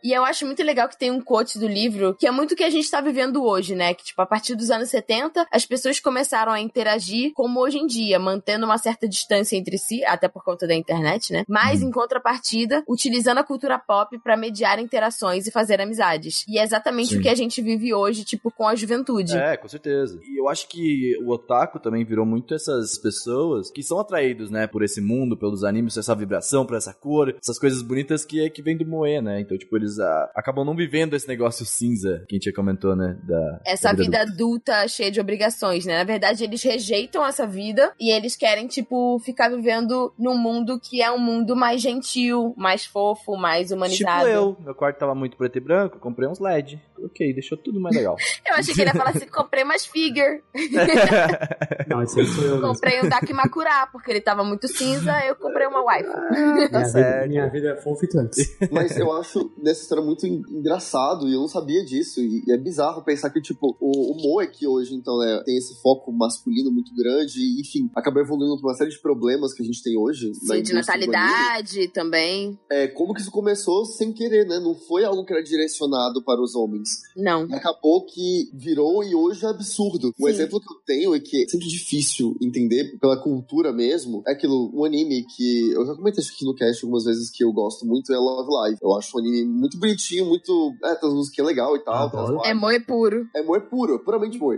E 0.04 0.14
eu 0.14 0.24
acho 0.26 0.46
muito 0.46 0.64
legal 0.64 0.88
que 0.90 0.98
tem 0.98 1.12
um 1.12 1.22
quote 1.22 1.60
do 1.60 1.68
livro 1.68 2.16
que 2.16 2.28
é 2.28 2.32
muito 2.32 2.54
o 2.54 2.56
que 2.56 2.64
a 2.64 2.70
gente 2.70 2.90
tá 2.90 3.02
vivendo 3.02 3.44
hoje, 3.44 3.76
né? 3.76 3.94
Que, 3.94 4.04
tipo, 4.04 4.22
a 4.22 4.26
partir 4.26 4.56
dos 4.56 4.70
anos 4.70 4.90
70, 4.90 5.48
as 5.52 5.66
pessoas 5.66 6.00
começaram 6.00 6.52
a 6.52 6.60
interagir 6.60 7.32
como 7.34 7.60
hoje 7.60 7.78
em 7.78 7.88
dia, 7.88 8.20
mantendo 8.20 8.66
uma 8.66 8.78
certa 8.78 9.08
distância 9.08 9.56
entre 9.56 9.78
si, 9.78 10.04
até 10.06 10.28
por 10.28 10.44
conta 10.44 10.68
da 10.68 10.76
internet, 10.76 11.32
né? 11.32 11.44
Mas, 11.48 11.82
em 11.82 11.92
contrapartida, 11.92 12.84
utilizando 12.88 13.40
a 13.40 13.44
cultura 13.44 13.78
pop 13.78 14.18
pra 14.20 14.38
mediar 14.38 14.80
interações 14.80 15.48
e 15.48 15.52
fazer 15.52 15.82
amizades. 15.82 16.44
E 16.48 16.58
é 16.58 16.64
exatamente 16.64 17.14
Sim. 17.14 17.20
o 17.20 17.22
que 17.22 17.30
a 17.30 17.36
gente 17.36 17.62
vive 17.62 17.94
hoje, 17.94 18.24
tipo, 18.24 18.52
com 18.52 18.68
a 18.68 18.76
juventude. 18.76 19.38
É, 19.38 19.58
com 19.58 19.68
certeza. 19.68 20.20
E 20.24 20.40
eu 20.40 20.50
acho 20.50 20.68
que 20.68 21.18
o 21.24 21.32
otaku 21.32 21.80
também 21.80 22.04
virou 22.04 22.26
muito 22.26 22.54
essas 22.54 22.98
pessoas 22.98 23.70
que 23.70 23.84
são 23.84 24.00
atraídos, 24.00 24.50
né, 24.50 24.68
por 24.68 24.84
esse 24.84 25.02
mundo, 25.02 25.38
pelos 25.38 25.64
animes, 25.64 25.98
essa 25.98 26.16
vibração, 26.16 26.66
por 26.66 26.76
essa 26.76 26.94
cor, 26.94 27.36
essas 27.42 27.60
coisas 27.60 27.82
bonitas 27.82 28.26
que 28.26 28.44
é 28.44 28.50
que 28.50 28.62
vem 28.62 28.78
do 28.78 28.86
moe, 28.86 29.22
né? 29.22 29.42
Então, 29.42 29.58
tipo, 29.58 29.76
eles 29.78 29.91
ah, 30.00 30.32
acabam 30.36 30.66
não 30.66 30.76
vivendo 30.76 31.16
esse 31.16 31.28
negócio 31.28 31.66
cinza 31.66 32.24
que 32.28 32.36
a 32.36 32.38
gente 32.38 32.46
já 32.50 32.56
comentou, 32.56 32.96
né? 32.96 33.18
Da, 33.24 33.62
essa 33.66 33.94
da 33.94 34.04
vida 34.04 34.22
adulta 34.22 34.88
cheia 34.88 35.12
de 35.12 35.20
obrigações, 35.20 35.86
né? 35.86 35.98
Na 35.98 36.04
verdade, 36.04 36.44
eles 36.44 36.62
rejeitam 36.64 37.26
essa 37.26 37.46
vida 37.46 37.94
e 38.00 38.12
eles 38.12 38.36
querem, 38.36 38.68
tipo, 38.68 39.20
ficar 39.20 39.50
vivendo 39.50 40.14
num 40.18 40.38
mundo 40.38 40.80
que 40.80 41.02
é 41.02 41.12
um 41.12 41.20
mundo 41.20 41.56
mais 41.56 41.82
gentil, 41.82 42.54
mais 42.58 42.86
fofo, 42.86 43.36
mais 43.36 43.72
humanizado. 43.72 44.26
Tipo 44.26 44.30
eu, 44.30 44.58
meu 44.60 44.76
quarto 44.76 44.98
tava 44.98 45.16
muito 45.16 45.38
preto 45.38 45.58
e 45.58 45.62
branco, 45.62 46.00
comprei 46.00 46.28
uns 46.28 46.40
LED. 46.40 46.82
Ok, 47.04 47.34
deixou 47.34 47.58
tudo 47.58 47.80
mais 47.80 47.96
legal. 47.96 48.16
Eu 48.48 48.56
achei 48.56 48.74
que 48.74 48.82
ele 48.82 48.90
ia 48.90 48.96
falar 48.96 49.10
assim: 49.12 49.28
comprei 49.28 49.64
mais 49.64 49.86
figure. 49.86 50.44
Não, 51.88 52.00
aí 52.00 52.08
sou 52.08 52.22
eu. 52.22 52.28
mesmo. 52.30 52.62
comprei 52.62 53.02
um 53.02 53.10
Dakimakura, 53.10 53.88
porque 53.92 54.12
ele 54.12 54.22
tava 54.22 54.44
muito 54.44 54.68
cinza, 54.68 55.14
eu 55.26 55.36
comprei 55.36 55.68
uma 55.68 55.84
wife. 55.84 56.10
tá 56.12 56.30
Minha 56.32 56.68
vida, 56.68 56.86
certo. 56.86 57.30
minha 57.30 57.50
vida 57.50 57.70
é 57.72 57.76
fofa 57.76 58.06
e. 58.06 58.70
Mas 58.72 58.98
eu 58.98 59.12
acho, 59.12 59.52
nessa 59.62 59.81
essa 59.82 59.86
história 59.86 60.04
muito 60.04 60.26
en- 60.26 60.42
engraçado 60.50 61.28
e 61.28 61.34
eu 61.34 61.42
não 61.42 61.48
sabia 61.48 61.84
disso. 61.84 62.20
E, 62.22 62.44
e 62.48 62.52
é 62.52 62.58
bizarro 62.58 63.04
pensar 63.04 63.30
que, 63.30 63.42
tipo, 63.42 63.76
o, 63.80 64.14
o 64.14 64.22
Moe, 64.22 64.48
que 64.48 64.68
hoje, 64.68 64.94
então, 64.94 65.18
né, 65.20 65.42
tem 65.46 65.58
esse 65.58 65.82
foco 65.82 66.12
masculino 66.12 66.72
muito 66.72 66.94
grande 66.96 67.40
e, 67.40 67.62
enfim, 67.62 67.90
acabou 67.96 68.22
evoluindo 68.22 68.58
pra 68.60 68.70
uma 68.70 68.76
série 68.76 68.92
de 68.92 69.02
problemas 69.02 69.54
que 69.54 69.64
a 69.64 69.66
gente 69.66 69.82
tem 69.84 69.98
hoje. 69.98 70.34
Sim, 70.36 70.62
de 70.62 70.74
natalidade 70.74 71.88
também. 71.90 72.58
É, 72.70 72.88
como 72.88 73.14
que 73.14 73.22
isso 73.22 73.32
começou 73.32 73.86
sem 73.86 74.12
querer, 74.14 74.46
né? 74.48 74.60
Não 74.60 74.76
foi 74.76 75.04
algo 75.04 75.26
que 75.26 75.34
era 75.34 75.44
direcionado 75.44 76.24
para 76.24 76.42
os 76.42 76.56
homens. 76.56 76.90
Não. 77.16 77.48
E 77.48 77.54
acabou 77.54 78.06
que 78.06 78.50
virou 78.54 79.04
e 79.04 79.16
hoje 79.16 79.46
é 79.46 79.50
absurdo. 79.50 80.14
Um 80.20 80.26
Sim. 80.26 80.32
exemplo 80.32 80.60
que 80.60 80.72
eu 80.74 80.78
tenho 80.86 81.16
e 81.16 81.20
que 81.20 81.44
é 81.44 81.48
sempre 81.48 81.68
difícil 81.68 82.36
entender 82.42 82.98
pela 83.00 83.18
cultura 83.22 83.72
mesmo 83.74 84.22
é 84.28 84.32
aquilo, 84.34 84.72
um 84.74 84.84
anime 84.86 85.26
que 85.36 85.72
eu 85.72 85.86
já 85.86 85.96
comentei 85.96 86.22
isso 86.22 86.32
aqui 86.34 86.46
no 86.46 86.56
cast 86.56 86.84
algumas 86.84 87.06
vezes 87.06 87.30
que 87.30 87.44
eu 87.44 87.52
gosto 87.52 87.86
muito 87.86 88.12
é 88.14 88.18
Love 88.18 88.50
Live. 88.52 88.78
Eu 88.82 88.94
acho 88.96 89.16
um 89.16 89.20
anime 89.20 89.46
muito 89.46 89.71
bonitinho, 89.78 90.26
muito. 90.26 90.74
É, 90.84 90.96
tem 90.96 91.08
umas 91.10 91.18
musiquinhas 91.18 91.48
legal 91.48 91.76
e 91.76 91.80
tal. 91.80 91.94
Adoro. 92.08 92.42
É 92.46 92.54
moe 92.54 92.80
puro. 92.80 93.26
É 93.36 93.42
moe 93.44 93.60
puro, 93.62 94.00
puramente 94.04 94.38
moe. 94.38 94.58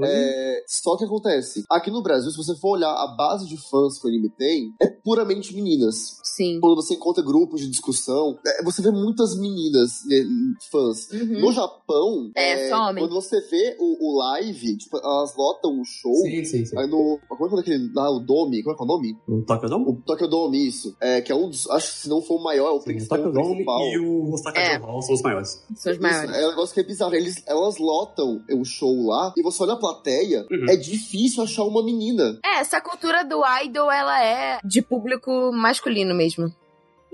É, 0.00 0.62
só 0.66 0.96
que 0.96 1.04
acontece, 1.04 1.64
aqui 1.70 1.90
no 1.90 2.02
Brasil, 2.02 2.30
se 2.30 2.36
você 2.36 2.54
for 2.56 2.70
olhar 2.76 2.90
a 2.90 3.14
base 3.16 3.46
de 3.46 3.56
fãs 3.70 3.98
que 3.98 4.06
o 4.06 4.10
anime 4.10 4.30
tem, 4.30 4.72
é 4.80 4.86
puramente 4.88 5.54
meninas. 5.54 6.18
Sim. 6.22 6.58
Quando 6.60 6.76
você 6.76 6.94
encontra 6.94 7.22
grupos 7.24 7.60
de 7.60 7.68
discussão, 7.68 8.38
é, 8.46 8.62
você 8.62 8.82
vê 8.82 8.90
muitas 8.90 9.36
meninas 9.38 9.90
né, 10.06 10.24
fãs. 10.70 11.10
Uhum. 11.12 11.40
No 11.40 11.52
Japão, 11.52 12.30
É, 12.36 12.68
só 12.68 12.88
homem. 12.90 13.02
quando 13.04 13.14
você 13.14 13.40
vê 13.48 13.76
o, 13.78 14.12
o 14.14 14.18
live, 14.18 14.76
tipo, 14.76 14.98
elas 14.98 15.34
lotam 15.36 15.80
o 15.80 15.84
show. 15.84 16.14
Sim, 16.16 16.44
sim, 16.44 16.64
sim. 16.64 16.78
Aí 16.78 16.86
no. 16.86 17.18
Como 17.28 17.46
é 17.46 17.48
que 17.48 17.56
é 17.56 17.60
aquele. 17.74 17.92
Ah, 17.96 18.10
o 18.10 18.20
Dome, 18.20 18.62
como 18.62 18.74
é 18.74 18.76
que 18.76 18.82
é 18.82 18.84
o 18.84 18.88
nome? 18.88 19.16
O 19.28 19.42
Tokyo 19.44 19.68
Dome? 19.68 19.84
O 19.88 20.02
Tokyo 20.04 20.28
Dome, 20.28 20.66
isso. 20.66 20.96
É, 21.00 21.20
que 21.20 21.30
é 21.30 21.34
um 21.34 21.48
dos. 21.48 21.68
Acho 21.70 21.92
que 21.92 21.98
se 22.00 22.08
não 22.08 22.22
for 22.22 22.36
o 22.40 22.42
maior, 22.42 22.68
é 22.68 22.70
o 22.72 22.74
Sim, 22.76 22.80
o 22.80 22.84
principal. 22.84 23.18
Tokyo 23.18 23.30
o 23.30 23.34
Dome 23.34 23.48
principal. 23.64 23.80
e 23.82 23.98
o 23.98 24.32
Osaka 24.32 24.53
É. 24.58 24.76
Hall 24.76 25.02
são 25.02 25.14
os 25.14 25.22
maiores. 25.22 25.62
São 25.76 25.92
os 25.92 25.98
Isso, 25.98 26.00
maiores. 26.02 26.30
é 26.36 26.46
um 26.46 26.50
negócio 26.50 26.74
que 26.74 26.80
é 26.80 26.84
bizarro. 26.84 27.14
Eles, 27.14 27.42
elas 27.46 27.78
lotam 27.78 28.42
o 28.52 28.64
show 28.64 29.06
lá 29.06 29.32
e 29.36 29.42
você 29.42 29.62
olha 29.62 29.72
a 29.74 29.76
plateia, 29.76 30.46
Uhum. 30.50 30.66
é 30.70 30.76
difícil 30.76 31.42
achar 31.42 31.64
uma 31.64 31.82
menina. 31.84 32.38
É, 32.44 32.60
essa 32.60 32.80
cultura 32.80 33.24
do 33.24 33.42
idol, 33.64 33.90
ela 33.90 34.22
é 34.22 34.58
de 34.64 34.80
público 34.82 35.50
masculino 35.52 36.14
mesmo. 36.14 36.52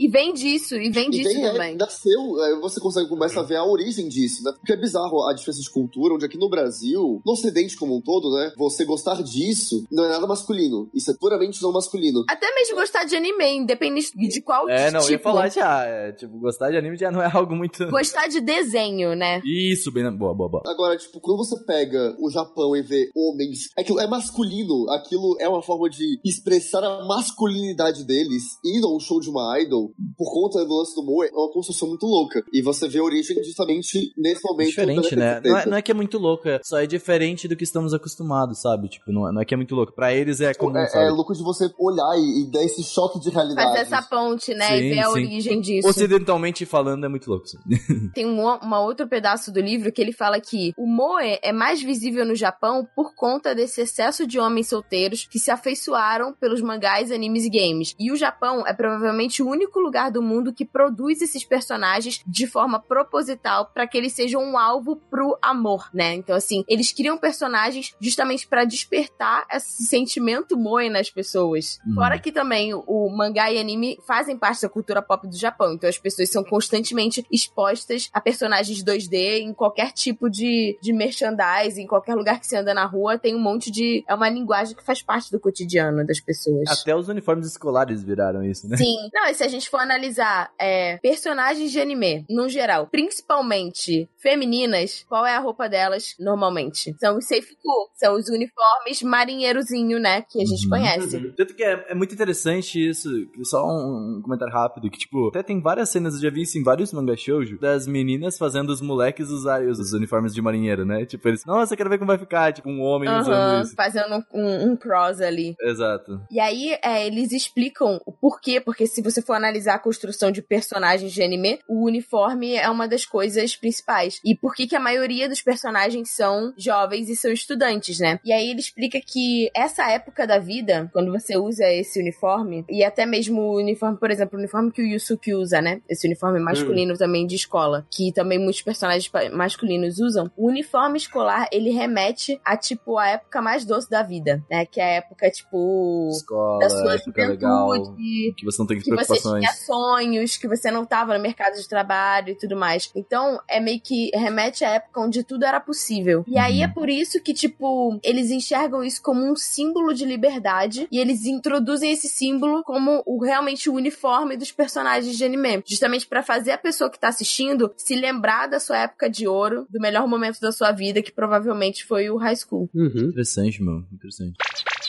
E 0.00 0.08
vem 0.08 0.32
disso, 0.32 0.76
e 0.76 0.88
vem 0.90 1.08
E 1.08 1.10
disso 1.10 1.28
vem, 1.34 1.44
é, 1.44 1.52
também. 1.52 1.76
nasceu, 1.76 2.40
aí 2.42 2.58
você 2.60 2.80
consegue 2.80 3.06
começar 3.08 3.40
a 3.40 3.44
ver 3.44 3.56
a 3.56 3.64
origem 3.64 4.08
disso, 4.08 4.42
né? 4.42 4.52
Porque 4.52 4.72
é 4.72 4.76
bizarro 4.76 5.28
a 5.28 5.34
diferença 5.34 5.60
de 5.60 5.68
cultura, 5.70 6.14
onde 6.14 6.24
aqui 6.24 6.38
no 6.38 6.48
Brasil, 6.48 7.20
no 7.24 7.32
ocidente 7.32 7.76
como 7.76 7.96
um 7.96 8.00
todo, 8.00 8.34
né? 8.34 8.50
Você 8.56 8.84
gostar 8.86 9.22
disso 9.22 9.84
não 9.92 10.04
é 10.04 10.08
nada 10.08 10.26
masculino. 10.26 10.88
Isso 10.94 11.10
é 11.10 11.14
puramente 11.20 11.60
não 11.62 11.70
masculino. 11.72 12.24
Até 12.30 12.46
mesmo 12.54 12.76
gostar 12.76 13.04
de 13.04 13.14
anime, 13.14 13.56
independente 13.58 14.10
de 14.16 14.40
qual 14.40 14.68
É, 14.70 14.90
não, 14.90 15.00
eu 15.00 15.10
ia 15.10 15.18
tipo. 15.18 15.22
falar 15.22 15.48
já. 15.50 15.84
é, 15.84 16.12
tipo, 16.12 16.38
gostar 16.38 16.70
de 16.70 16.78
anime 16.78 16.96
já 16.96 17.10
não 17.10 17.20
é 17.20 17.30
algo 17.36 17.54
muito. 17.54 17.86
Gostar 17.90 18.26
de 18.28 18.40
desenho, 18.40 19.14
né? 19.14 19.42
Isso, 19.44 19.92
bem. 19.92 20.04
na- 20.04 20.10
Boa, 20.10 20.34
boa, 20.34 20.48
boa. 20.50 20.62
Agora, 20.66 20.96
tipo, 20.96 21.20
quando 21.20 21.36
você 21.38 21.62
pega 21.64 22.16
o 22.18 22.30
Japão 22.30 22.74
e 22.74 22.82
vê 22.82 23.10
homens, 23.14 23.68
aquilo 23.76 24.00
é 24.00 24.06
masculino, 24.06 24.88
aquilo 24.90 25.36
é 25.38 25.48
uma 25.48 25.62
forma 25.62 25.90
de 25.90 26.18
expressar 26.24 26.82
a 26.84 27.04
masculinidade 27.06 28.04
deles, 28.04 28.42
ir 28.64 28.82
a 28.82 28.88
um 28.88 28.98
show 29.00 29.20
de 29.20 29.28
uma 29.30 29.58
idol, 29.60 29.89
por 30.16 30.32
conta 30.32 30.64
do 30.64 30.76
lance 30.76 30.94
do 30.94 31.02
Moe, 31.04 31.26
é 31.28 31.32
uma 31.32 31.52
construção 31.52 31.88
muito 31.88 32.06
louca. 32.06 32.42
E 32.52 32.62
você 32.62 32.88
vê 32.88 32.98
a 32.98 33.02
origem 33.04 33.42
justamente 33.44 34.12
nesse 34.16 34.40
momento. 34.44 34.68
Diferente, 34.68 35.16
né? 35.16 35.40
Não 35.44 35.50
é, 35.56 35.58
70. 35.60 35.70
não 35.70 35.76
é 35.78 35.82
que 35.82 35.90
é 35.90 35.94
muito 35.94 36.18
louco, 36.18 36.48
é 36.48 36.60
só 36.62 36.78
é 36.78 36.86
diferente 36.86 37.46
do 37.48 37.56
que 37.56 37.64
estamos 37.64 37.92
acostumados, 37.94 38.60
sabe? 38.60 38.88
Tipo, 38.88 39.12
não 39.12 39.28
é, 39.28 39.32
não 39.32 39.40
é 39.40 39.44
que 39.44 39.54
é 39.54 39.56
muito 39.56 39.74
louco. 39.74 39.92
Pra 39.92 40.12
eles 40.14 40.40
é 40.40 40.54
comum, 40.54 40.76
É, 40.78 40.86
sabe? 40.86 41.06
é 41.06 41.10
louco 41.10 41.32
de 41.34 41.42
você 41.42 41.70
olhar 41.78 42.16
e, 42.18 42.42
e 42.42 42.50
dar 42.50 42.62
esse 42.64 42.82
choque 42.82 43.20
de 43.20 43.30
realidade. 43.30 43.68
Fazer 43.68 43.80
essa 43.94 44.02
ponte, 44.02 44.54
né? 44.54 44.76
e 44.76 44.80
Sim, 44.82 44.90
ver 44.90 44.98
a 45.00 45.04
sim. 45.04 45.10
origem 45.10 45.60
disso. 45.60 45.88
Ocidentalmente 45.88 46.64
falando, 46.66 47.04
é 47.04 47.08
muito 47.08 47.28
louco. 47.30 47.46
sim. 47.46 47.58
Tem 48.14 48.26
um, 48.26 48.40
uma 48.40 48.80
outro 48.80 49.06
pedaço 49.08 49.52
do 49.52 49.60
livro 49.60 49.92
que 49.92 50.00
ele 50.00 50.12
fala 50.12 50.40
que 50.40 50.72
o 50.76 50.86
moe 50.86 51.38
é 51.42 51.52
mais 51.52 51.82
visível 51.82 52.24
no 52.24 52.34
Japão 52.34 52.86
por 52.96 53.14
conta 53.14 53.54
desse 53.54 53.80
excesso 53.82 54.26
de 54.26 54.38
homens 54.38 54.68
solteiros 54.68 55.26
que 55.30 55.38
se 55.38 55.50
afeiçoaram 55.50 56.32
pelos 56.32 56.60
mangás, 56.60 57.10
animes 57.12 57.44
e 57.44 57.50
games. 57.50 57.94
E 57.98 58.10
o 58.10 58.16
Japão 58.16 58.66
é 58.66 58.72
provavelmente 58.72 59.42
o 59.42 59.48
único 59.48 59.69
lugar 59.78 60.10
do 60.10 60.22
mundo 60.22 60.52
que 60.52 60.64
produz 60.64 61.20
esses 61.20 61.44
personagens 61.44 62.22
de 62.26 62.46
forma 62.46 62.80
proposital 62.80 63.66
para 63.66 63.86
que 63.86 63.96
eles 63.96 64.12
sejam 64.12 64.42
um 64.42 64.58
alvo 64.58 64.96
pro 64.96 65.38
amor, 65.42 65.88
né? 65.92 66.14
Então 66.14 66.34
assim, 66.34 66.64
eles 66.66 66.92
criam 66.92 67.18
personagens 67.18 67.94
justamente 68.00 68.46
para 68.46 68.64
despertar 68.64 69.46
esse 69.52 69.84
sentimento 69.84 70.56
moe 70.56 70.88
nas 70.88 71.10
pessoas. 71.10 71.78
Uhum. 71.86 71.94
Fora 71.94 72.18
que 72.18 72.32
também 72.32 72.72
o 72.74 73.08
mangá 73.10 73.52
e 73.52 73.58
anime 73.58 73.98
fazem 74.06 74.36
parte 74.36 74.62
da 74.62 74.68
cultura 74.68 75.02
pop 75.02 75.28
do 75.28 75.36
Japão, 75.36 75.74
então 75.74 75.88
as 75.88 75.98
pessoas 75.98 76.30
são 76.30 76.42
constantemente 76.42 77.24
expostas 77.30 78.08
a 78.12 78.20
personagens 78.20 78.82
2D 78.82 79.40
em 79.40 79.52
qualquer 79.52 79.92
tipo 79.92 80.30
de, 80.30 80.78
de 80.80 80.92
merchandising, 80.92 81.82
em 81.82 81.86
qualquer 81.86 82.14
lugar 82.14 82.40
que 82.40 82.46
você 82.46 82.56
anda 82.56 82.72
na 82.72 82.86
rua, 82.86 83.18
tem 83.18 83.34
um 83.34 83.40
monte 83.40 83.70
de. 83.70 84.04
É 84.08 84.14
uma 84.14 84.28
linguagem 84.28 84.74
que 84.74 84.82
faz 84.82 85.02
parte 85.02 85.30
do 85.30 85.38
cotidiano 85.38 86.06
das 86.06 86.20
pessoas. 86.20 86.68
Até 86.68 86.94
os 86.94 87.08
uniformes 87.08 87.46
escolares 87.46 88.02
viraram 88.02 88.42
isso, 88.42 88.68
né? 88.68 88.76
Sim. 88.76 89.10
Não, 89.12 89.28
e 89.28 89.34
se 89.34 89.42
a 89.42 89.48
gente 89.48 89.59
for 89.68 89.80
analisar 89.80 90.50
é, 90.58 90.98
personagens 90.98 91.70
de 91.70 91.80
anime, 91.80 92.24
no 92.28 92.48
geral, 92.48 92.86
principalmente 92.86 94.08
femininas, 94.18 95.04
qual 95.08 95.26
é 95.26 95.34
a 95.34 95.40
roupa 95.40 95.68
delas 95.68 96.14
normalmente? 96.18 96.94
São 96.98 97.16
os 97.18 97.26
Seifuku, 97.26 97.90
são 97.94 98.14
os 98.14 98.28
uniformes 98.28 99.02
marinheirozinho, 99.02 99.98
né? 99.98 100.22
Que 100.22 100.40
a 100.42 100.44
gente 100.44 100.64
Uhum. 100.64 100.70
conhece. 100.70 101.32
Tanto 101.36 101.54
que 101.54 101.62
é, 101.62 101.86
é 101.88 101.94
muito 101.94 102.14
interessante 102.14 102.78
isso, 102.88 103.08
só 103.44 103.66
um, 103.66 104.18
um 104.18 104.22
comentário 104.22 104.52
rápido, 104.52 104.90
que 104.90 104.98
tipo, 104.98 105.28
até 105.28 105.42
tem 105.42 105.60
várias 105.60 105.88
cenas, 105.90 106.14
eu 106.14 106.20
já 106.20 106.30
vi 106.30 106.42
isso 106.42 106.58
em 106.58 106.62
vários 106.62 106.92
manga 106.92 107.16
shoujo, 107.16 107.58
das 107.58 107.86
meninas 107.86 108.36
fazendo 108.38 108.70
os 108.70 108.80
moleques 108.80 109.28
usarem 109.30 109.68
os, 109.68 109.78
os 109.78 109.92
uniformes 109.92 110.34
de 110.34 110.42
marinheiro, 110.42 110.84
né? 110.84 111.04
Tipo, 111.06 111.28
eles, 111.28 111.44
nossa, 111.44 111.72
eu 111.74 111.76
quero 111.78 111.90
ver 111.90 111.98
como 111.98 112.08
vai 112.08 112.18
ficar, 112.18 112.52
tipo, 112.52 112.68
um 112.68 112.80
homem 112.82 113.08
usando 113.10 113.34
Aham, 113.34 113.62
isso. 113.62 113.74
fazendo 113.74 114.24
um, 114.32 114.70
um 114.72 114.76
cross 114.76 115.20
ali. 115.20 115.54
Exato. 115.60 116.20
E 116.30 116.38
aí, 116.40 116.76
é, 116.82 117.06
eles 117.06 117.32
explicam 117.32 118.00
o 118.04 118.12
porquê, 118.12 118.60
porque 118.60 118.86
se 118.86 119.02
você 119.02 119.22
for 119.22 119.34
analisar 119.34 119.49
a 119.66 119.78
construção 119.78 120.30
de 120.30 120.42
personagens 120.42 121.12
de 121.12 121.22
anime, 121.22 121.58
o 121.68 121.86
uniforme 121.86 122.54
é 122.54 122.68
uma 122.68 122.88
das 122.88 123.04
coisas 123.04 123.56
principais. 123.56 124.20
E 124.24 124.34
por 124.34 124.54
que 124.54 124.66
que 124.66 124.76
a 124.76 124.80
maioria 124.80 125.28
dos 125.28 125.42
personagens 125.42 126.10
são 126.10 126.52
jovens 126.56 127.08
e 127.08 127.16
são 127.16 127.32
estudantes, 127.32 127.98
né? 127.98 128.18
E 128.24 128.32
aí 128.32 128.50
ele 128.50 128.60
explica 128.60 129.00
que 129.00 129.50
essa 129.54 129.90
época 129.90 130.26
da 130.26 130.38
vida, 130.38 130.90
quando 130.92 131.12
você 131.12 131.36
usa 131.36 131.64
esse 131.66 132.00
uniforme, 132.00 132.64
e 132.68 132.84
até 132.84 133.06
mesmo 133.06 133.40
o 133.40 133.58
uniforme, 133.58 133.98
por 133.98 134.10
exemplo, 134.10 134.36
o 134.36 134.40
uniforme 134.40 134.72
que 134.72 134.82
o 134.82 134.86
Yusuke 134.86 135.34
usa, 135.34 135.60
né? 135.60 135.80
Esse 135.88 136.06
uniforme 136.06 136.40
masculino 136.40 136.96
também 136.96 137.26
de 137.26 137.36
escola, 137.36 137.86
que 137.90 138.12
também 138.12 138.38
muitos 138.38 138.62
personagens 138.62 139.10
masculinos 139.32 139.98
usam, 139.98 140.30
o 140.36 140.48
uniforme 140.48 140.98
escolar, 140.98 141.48
ele 141.52 141.70
remete 141.70 142.40
a, 142.44 142.56
tipo, 142.56 142.98
a 142.98 143.08
época 143.08 143.42
mais 143.42 143.64
doce 143.64 143.88
da 143.88 144.02
vida, 144.02 144.44
né? 144.50 144.66
Que 144.66 144.80
é 144.80 144.84
a 144.84 144.94
época, 144.96 145.30
tipo, 145.30 146.10
Escola, 146.10 146.58
da 146.60 146.70
sua 146.70 146.94
época 146.94 147.26
legal, 147.26 147.70
que 147.94 148.44
você 148.44 148.60
não 148.60 148.66
tem 148.66 148.80
que 148.80 148.90
você 148.90 149.39
preocupações. 149.40 149.66
tinha 149.66 149.66
sonhos, 149.66 150.36
que 150.36 150.48
você 150.48 150.70
não 150.70 150.84
tava 150.84 151.14
no 151.16 151.22
mercado 151.22 151.56
de 151.56 151.68
trabalho 151.68 152.30
e 152.30 152.34
tudo 152.34 152.56
mais. 152.56 152.90
Então, 152.94 153.40
é 153.48 153.60
meio 153.60 153.80
que 153.80 154.10
remete 154.14 154.64
à 154.64 154.70
época 154.70 155.00
onde 155.00 155.22
tudo 155.24 155.44
era 155.44 155.60
possível. 155.60 156.24
E 156.26 156.38
aí 156.38 156.58
Uhum. 156.58 156.64
é 156.64 156.68
por 156.68 156.88
isso 156.88 157.20
que, 157.22 157.32
tipo, 157.34 157.98
eles 158.02 158.30
enxergam 158.30 158.82
isso 158.82 159.00
como 159.02 159.24
um 159.24 159.36
símbolo 159.36 159.92
de 159.94 160.04
liberdade 160.04 160.86
e 160.90 160.98
eles 160.98 161.24
introduzem 161.24 161.92
esse 161.92 162.08
símbolo 162.08 162.62
como 162.64 163.02
o 163.06 163.22
realmente 163.24 163.68
o 163.70 163.74
uniforme 163.74 164.36
dos 164.36 164.50
personagens 164.52 165.16
de 165.16 165.24
anime. 165.24 165.62
Justamente 165.66 166.06
pra 166.06 166.22
fazer 166.22 166.52
a 166.52 166.58
pessoa 166.58 166.90
que 166.90 166.98
tá 166.98 167.08
assistindo 167.08 167.72
se 167.76 167.94
lembrar 167.94 168.46
da 168.46 168.60
sua 168.60 168.78
época 168.78 169.08
de 169.08 169.26
ouro, 169.26 169.66
do 169.70 169.80
melhor 169.80 170.06
momento 170.06 170.40
da 170.40 170.52
sua 170.52 170.72
vida, 170.72 171.02
que 171.02 171.12
provavelmente 171.12 171.84
foi 171.84 172.10
o 172.10 172.16
high 172.16 172.36
school. 172.36 172.68
Uhum. 172.74 173.08
Interessante, 173.10 173.62
meu. 173.62 173.84
Interessante. 173.92 174.36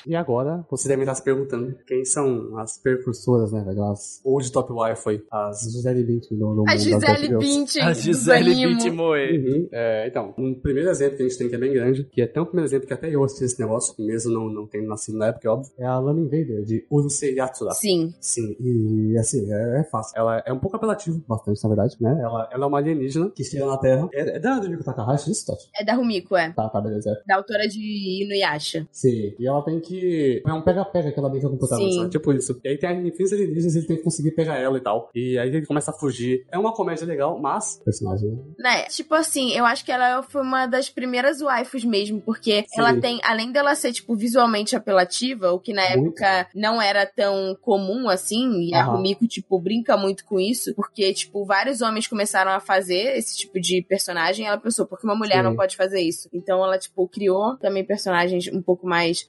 E 0.06 0.16
agora, 0.16 0.66
vocês 0.70 0.88
devem 0.88 1.04
estar 1.04 1.16
se 1.16 1.24
perguntando 1.24 1.76
quem 1.86 2.04
são 2.06 2.58
as 2.58 2.78
precursoras, 2.78 3.52
né, 3.52 3.64
velho? 3.64 3.84
As 3.84 4.20
old 4.24 4.52
top 4.52 4.72
wife, 4.74 5.24
as 5.32 5.62
Gisele 5.72 6.04
Bündchen 6.04 6.38
no, 6.38 6.56
no 6.56 6.62
A 6.68 6.74
mundo 6.74 6.76
das 6.76 6.84
Gisele. 6.84 7.38
Bündchen 7.38 7.82
A 7.84 7.91
do 7.91 7.99
Gisele. 7.99 8.56
Bündchen 8.56 8.91
Moe. 8.91 9.38
Uhum. 9.38 9.70
É, 9.72 10.08
então, 10.08 10.34
um 10.38 10.54
primeiro 10.54 10.89
exemplo 10.89 11.18
que 11.18 11.24
a 11.24 11.28
gente 11.28 11.38
tem 11.38 11.49
que 11.49 11.56
é 11.56 11.58
bem 11.58 11.74
grande, 11.74 12.04
que 12.06 12.22
é 12.22 12.26
até 12.26 12.41
um 12.41 12.45
primeiro 12.45 12.68
exemplo 12.68 12.88
que 12.88 12.93
até 12.93 13.14
eu 13.14 13.24
assisti 13.24 13.45
esse 13.45 13.60
negócio, 13.60 13.93
mesmo 13.99 14.32
não, 14.32 14.49
não 14.49 14.68
tendo 14.68 14.88
nascido 14.88 15.18
na 15.18 15.28
época, 15.28 15.47
é 15.47 15.52
óbvio, 15.52 15.72
é 15.78 15.86
a 15.86 15.99
Lana 15.99 16.20
Invader, 16.20 16.64
de 16.64 16.86
Urusei 16.89 17.36
Yatsura. 17.36 17.72
Sim. 17.72 18.14
Sim, 18.20 18.56
e 18.60 19.18
assim, 19.18 19.52
é, 19.52 19.82
é 19.82 19.84
fácil. 19.84 20.18
Ela 20.18 20.43
é 20.45 20.54
um 20.54 20.60
pouco 20.60 20.78
apelativo, 20.78 21.24
bastante, 21.28 21.62
na 21.64 21.70
verdade, 21.70 21.97
né? 21.99 22.20
Ela, 22.22 22.49
ela 22.52 22.66
é 22.66 22.68
uma 22.68 22.78
alienígena 22.78 23.30
que 23.30 23.43
chega 23.43 23.66
na 23.66 23.78
Terra. 23.78 24.10
É, 24.14 24.38
é 24.38 24.39
da 24.39 24.56
Rumiko 24.56 24.84
Takahashi, 24.84 25.32
isso, 25.32 25.45
Tati? 25.45 25.70
É 25.76 25.84
da 25.84 25.93
Rumiko, 25.93 26.36
é. 26.36 26.52
Tá, 26.52 26.70
tá, 26.70 26.82
beleza. 26.82 27.12
é. 27.12 27.28
Da 27.28 27.36
autora 27.36 27.68
de 27.68 28.24
Inuyasha. 28.24 28.88
Sim, 28.91 29.34
e 29.39 29.47
ela 29.47 29.64
tem 29.64 29.80
que 29.80 29.91
que 29.92 30.42
é 30.46 30.54
um 30.54 30.62
pega-pega 30.62 31.12
que 31.12 31.20
ela 31.20 31.30
brinca 31.30 31.50
com 31.50 31.56
o 31.56 31.60
protagonista, 31.60 32.04
né? 32.04 32.10
tipo 32.10 32.32
isso. 32.32 32.60
E 32.64 32.70
aí 32.70 32.78
tem 32.78 32.89
a 32.89 32.94
infância 32.94 33.36
alienígenas, 33.36 33.76
ele 33.76 33.88
tem 33.88 33.98
que 33.98 34.04
conseguir 34.04 34.32
pegar 34.32 34.56
ela 34.56 34.78
e 34.78 34.82
tal. 34.82 35.10
E 35.14 35.38
aí 35.38 35.50
ele 35.50 35.66
começa 35.66 35.92
a 35.92 35.94
fugir. 35.94 36.46
É 36.50 36.58
uma 36.58 36.74
comédia 36.74 37.06
legal, 37.06 37.38
mas 37.39 37.82
personagem 37.84 38.32
Né? 38.58 38.84
Tipo 38.84 39.16
assim, 39.16 39.52
eu 39.52 39.66
acho 39.66 39.84
que 39.84 39.92
ela 39.92 40.24
foi 40.24 40.42
uma 40.42 40.66
das 40.66 40.89
primeiras 40.89 41.42
waifus 41.42 41.84
mesmo, 41.84 42.22
porque 42.22 42.64
Sim. 42.68 42.80
ela 42.80 43.00
tem, 43.00 43.20
além 43.24 43.52
dela 43.52 43.76
ser, 43.76 43.92
tipo, 43.92 44.16
visualmente 44.16 44.76
apelativa, 44.76 45.52
o 45.52 45.60
que 45.60 45.74
na 45.74 45.82
Muito. 45.98 46.22
época 46.24 46.48
não 46.56 46.82
era 46.82 47.06
tão 47.06 47.58
comum 47.62 48.08
assim, 48.08 48.70
e 48.70 48.74
a. 48.74 48.84
Rumiko, 48.84 49.28
tipo, 49.28 49.60
brinca 49.60 49.98
muito 49.98 50.26
com 50.26 50.39
isso, 50.39 50.74
porque, 50.76 51.14
tipo, 51.14 51.46
vários 51.46 51.82
homens 51.82 52.08
começaram 52.08 52.52
a 52.52 52.60
fazer 52.60 53.18
esse 53.18 53.38
tipo 53.38 53.60
de 53.60 53.82
personagem, 53.82 54.46
e 54.46 54.48
ela 54.48 54.58
pensou, 54.58 54.86
porque 54.86 55.06
uma 55.06 55.16
mulher 55.16 55.38
Sim. 55.38 55.44
não 55.44 55.56
pode 55.56 55.76
fazer 55.76 56.02
isso? 56.02 56.30
Então 56.34 56.64
ela, 56.64 56.78
tipo, 56.78 57.08
criou 57.08 57.58
também 57.58 57.84
personagens 57.84 58.48
um 58.48 58.62
pouco 58.62 58.88
mais 58.88 59.26